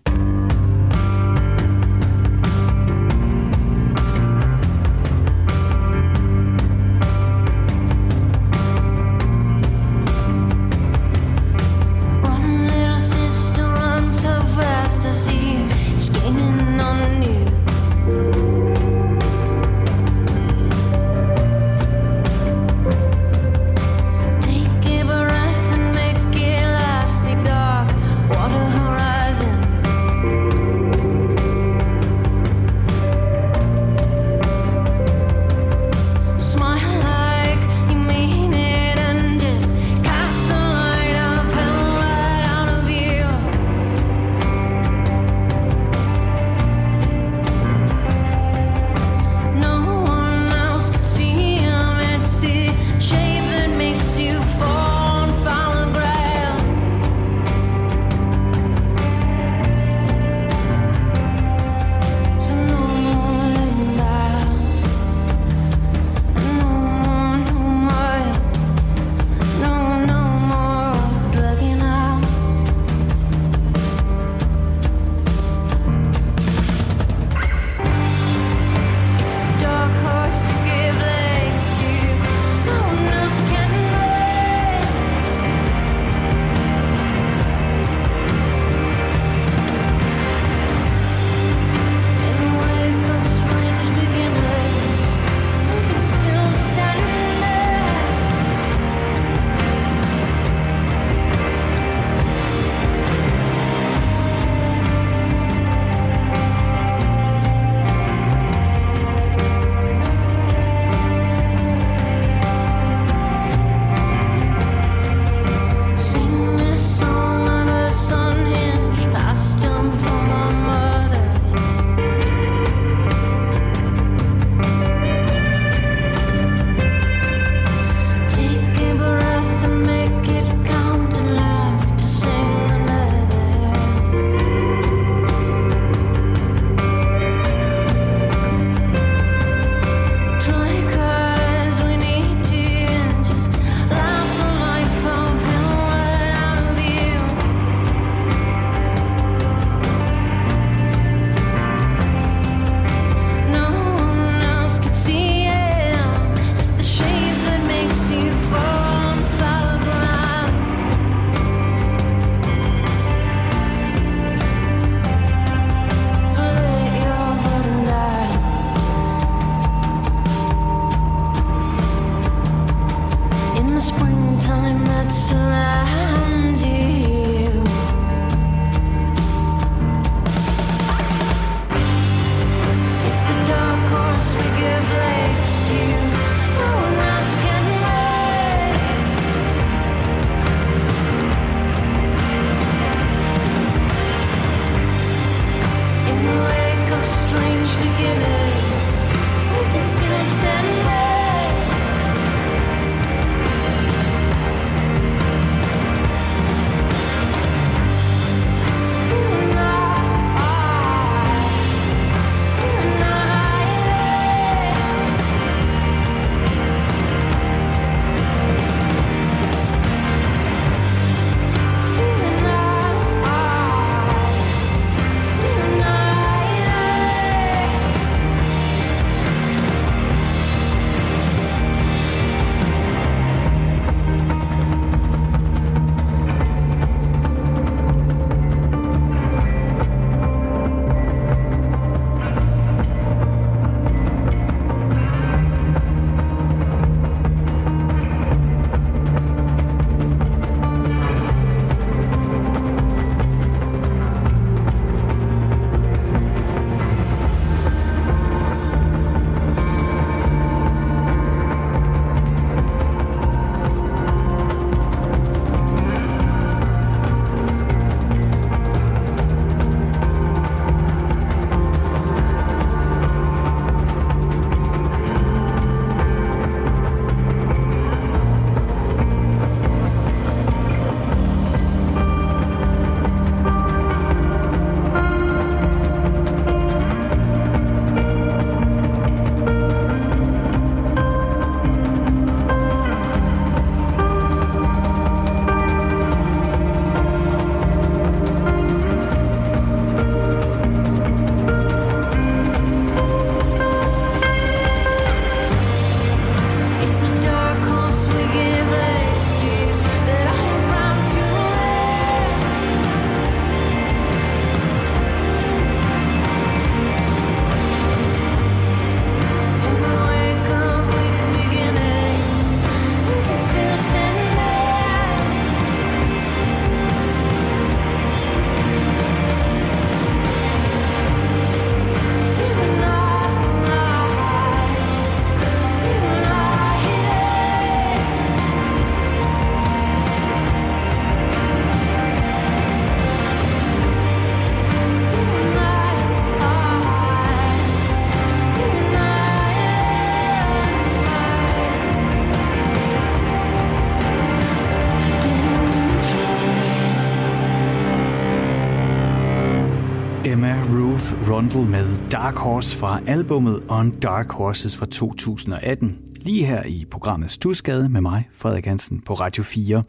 Ruth 360.27 361.29
Rundle 361.31 361.65
med 361.65 362.09
Dark 362.09 362.35
Horse 362.35 362.77
fra 362.77 363.01
albummet 363.07 363.63
On 363.69 363.99
Dark 363.99 364.31
Horses 364.31 364.77
fra 364.77 364.85
2018. 364.85 365.99
Lige 366.21 366.45
her 366.45 366.63
i 366.63 366.85
programmet 366.91 367.31
Stusgade 367.31 367.89
med 367.89 368.01
mig, 368.01 368.29
Frederik 368.33 368.65
Hansen, 368.65 369.01
på 369.01 369.13
Radio 369.13 369.43
4. 369.43 369.83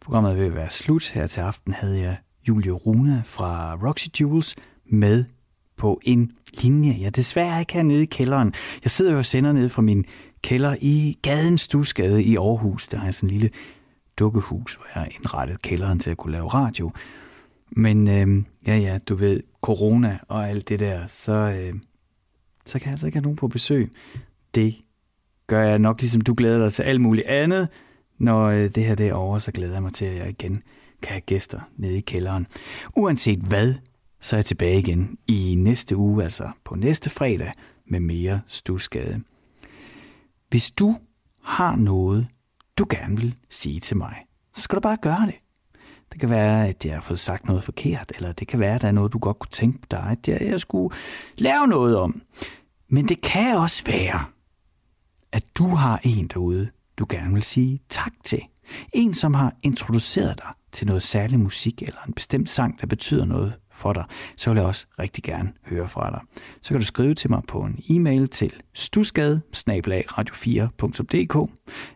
Programmet 0.00 0.38
vil 0.38 0.54
være 0.54 0.70
slut. 0.70 1.10
Her 1.10 1.26
til 1.26 1.40
aften 1.40 1.72
havde 1.72 2.00
jeg 2.00 2.16
Julie 2.48 2.72
Runa 2.72 3.22
fra 3.24 3.74
Roxy 3.74 4.06
Jewels 4.20 4.54
med 4.86 5.24
på 5.76 6.00
en 6.02 6.32
linje, 6.62 6.96
jeg 7.00 7.16
desværre 7.16 7.60
ikke 7.60 7.82
nede 7.82 8.02
i 8.02 8.06
kælderen. 8.06 8.54
Jeg 8.84 8.90
sidder 8.90 9.12
jo 9.12 9.18
og 9.18 9.26
sender 9.26 9.52
ned 9.52 9.68
fra 9.68 9.82
min 9.82 10.04
kælder 10.42 10.76
i 10.80 11.18
gaden 11.22 11.58
Stusgade 11.58 12.22
i 12.22 12.36
Aarhus. 12.36 12.88
Der 12.88 12.98
har 12.98 13.04
jeg 13.04 13.14
sådan 13.14 13.28
en 13.28 13.32
lille 13.32 13.50
dukkehus, 14.18 14.74
hvor 14.74 14.86
jeg 14.94 15.02
har 15.02 15.08
indrettet 15.18 15.62
kælderen 15.62 15.98
til 15.98 16.10
at 16.10 16.16
kunne 16.16 16.32
lave 16.32 16.48
radio. 16.48 16.90
Men 17.70 18.08
øh, 18.08 18.44
ja, 18.66 18.76
ja, 18.76 18.98
du 19.08 19.14
ved, 19.14 19.40
corona 19.60 20.18
og 20.28 20.48
alt 20.48 20.68
det 20.68 20.80
der, 20.80 21.06
så, 21.08 21.32
øh, 21.32 21.74
så 22.66 22.78
kan 22.78 22.86
jeg 22.86 22.92
altså 22.92 23.06
ikke 23.06 23.16
have 23.16 23.22
nogen 23.22 23.36
på 23.36 23.48
besøg. 23.48 23.90
Det 24.54 24.76
gør 25.46 25.62
jeg 25.62 25.78
nok, 25.78 26.00
ligesom 26.00 26.20
du 26.20 26.34
glæder 26.34 26.58
dig 26.58 26.72
til 26.72 26.82
alt 26.82 27.00
muligt 27.00 27.26
andet. 27.26 27.68
Når 28.18 28.46
øh, 28.46 28.70
det 28.74 28.84
her 28.84 28.94
det 28.94 29.08
er 29.08 29.14
over, 29.14 29.38
så 29.38 29.52
glæder 29.52 29.72
jeg 29.72 29.82
mig 29.82 29.92
til, 29.92 30.04
at 30.04 30.16
jeg 30.16 30.28
igen 30.28 30.62
kan 31.02 31.12
have 31.12 31.20
gæster 31.20 31.60
nede 31.76 31.98
i 31.98 32.00
kælderen. 32.00 32.46
Uanset 32.96 33.38
hvad, 33.38 33.74
så 34.20 34.36
er 34.36 34.38
jeg 34.38 34.44
tilbage 34.44 34.78
igen 34.78 35.18
i 35.28 35.54
næste 35.58 35.96
uge, 35.96 36.24
altså 36.24 36.50
på 36.64 36.74
næste 36.74 37.10
fredag, 37.10 37.52
med 37.90 38.00
mere 38.00 38.40
stusgade. 38.46 39.22
Hvis 40.48 40.70
du 40.70 40.96
har 41.42 41.76
noget, 41.76 42.26
du 42.78 42.86
gerne 42.90 43.16
vil 43.16 43.34
sige 43.50 43.80
til 43.80 43.96
mig, 43.96 44.16
så 44.54 44.62
skal 44.62 44.76
du 44.76 44.80
bare 44.80 44.96
gøre 45.02 45.26
det. 45.26 45.34
Det 46.12 46.20
kan 46.20 46.30
være, 46.30 46.68
at 46.68 46.84
jeg 46.84 46.94
har 46.94 47.00
fået 47.00 47.18
sagt 47.18 47.46
noget 47.46 47.64
forkert, 47.64 48.12
eller 48.16 48.32
det 48.32 48.48
kan 48.48 48.60
være, 48.60 48.74
at 48.74 48.82
der 48.82 48.88
er 48.88 48.92
noget, 48.92 49.12
du 49.12 49.18
godt 49.18 49.38
kunne 49.38 49.50
tænke 49.50 49.78
dig, 49.90 50.06
at 50.10 50.28
jeg, 50.28 50.40
jeg 50.40 50.60
skulle 50.60 50.96
lave 51.38 51.66
noget 51.66 51.96
om. 51.96 52.22
Men 52.88 53.08
det 53.08 53.20
kan 53.20 53.56
også 53.56 53.84
være, 53.86 54.24
at 55.32 55.44
du 55.58 55.66
har 55.66 56.00
en 56.04 56.26
derude, 56.26 56.70
du 56.98 57.06
gerne 57.08 57.34
vil 57.34 57.42
sige 57.42 57.80
tak 57.88 58.12
til. 58.24 58.40
En, 58.92 59.14
som 59.14 59.34
har 59.34 59.52
introduceret 59.62 60.38
dig 60.38 60.52
til 60.72 60.86
noget 60.86 61.02
særlig 61.02 61.40
musik 61.40 61.82
eller 61.82 61.98
en 62.08 62.12
bestemt 62.12 62.50
sang, 62.50 62.80
der 62.80 62.86
betyder 62.86 63.24
noget 63.24 63.54
for 63.72 63.92
dig, 63.92 64.04
så 64.36 64.50
vil 64.50 64.56
jeg 64.56 64.66
også 64.66 64.86
rigtig 64.98 65.24
gerne 65.24 65.52
høre 65.66 65.88
fra 65.88 66.10
dig. 66.10 66.20
Så 66.62 66.68
kan 66.68 66.80
du 66.80 66.86
skrive 66.86 67.14
til 67.14 67.30
mig 67.30 67.42
på 67.48 67.60
en 67.60 67.78
e-mail 67.90 68.28
til 68.28 68.52
stusgade 68.74 69.40
radio4.dk 69.56 71.50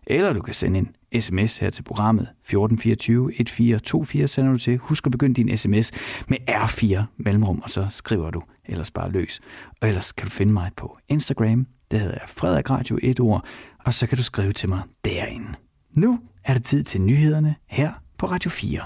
eller 0.07 0.33
du 0.33 0.41
kan 0.41 0.55
sende 0.55 0.79
en 0.79 0.89
sms 1.21 1.59
her 1.59 1.71
til 1.71 1.83
programmet 1.83 2.23
1424 2.23 3.29
1424 3.29 4.29
sender 4.29 4.53
du 4.53 4.59
til. 4.59 4.79
Husk 4.79 5.07
at 5.07 5.13
begynde 5.13 5.35
din 5.35 5.57
sms 5.57 5.91
med 6.29 6.39
R4 6.51 7.03
mellemrum, 7.17 7.61
og 7.61 7.71
så 7.71 7.87
skriver 7.91 8.31
du 8.31 8.43
ellers 8.65 8.91
bare 8.91 9.11
løs. 9.11 9.41
Og 9.81 9.89
ellers 9.89 10.13
kan 10.13 10.25
du 10.25 10.31
finde 10.31 10.53
mig 10.53 10.71
på 10.77 10.99
Instagram, 11.09 11.67
det 11.91 12.01
hedder 12.01 12.15
jeg 12.21 12.29
Frederik 12.29 12.71
Radio 12.71 12.99
et 13.03 13.21
ord, 13.21 13.47
og 13.85 13.95
så 13.95 14.07
kan 14.07 14.19
du 14.19 14.23
skrive 14.23 14.53
til 14.53 14.69
mig 14.69 14.81
derinde. 15.05 15.49
Nu 15.97 16.19
er 16.45 16.55
det 16.55 16.65
tid 16.65 16.85
til 16.85 17.03
nyhederne 17.03 17.55
her 17.67 17.93
på 18.19 18.27
Radio 18.27 18.51
4. 18.51 18.81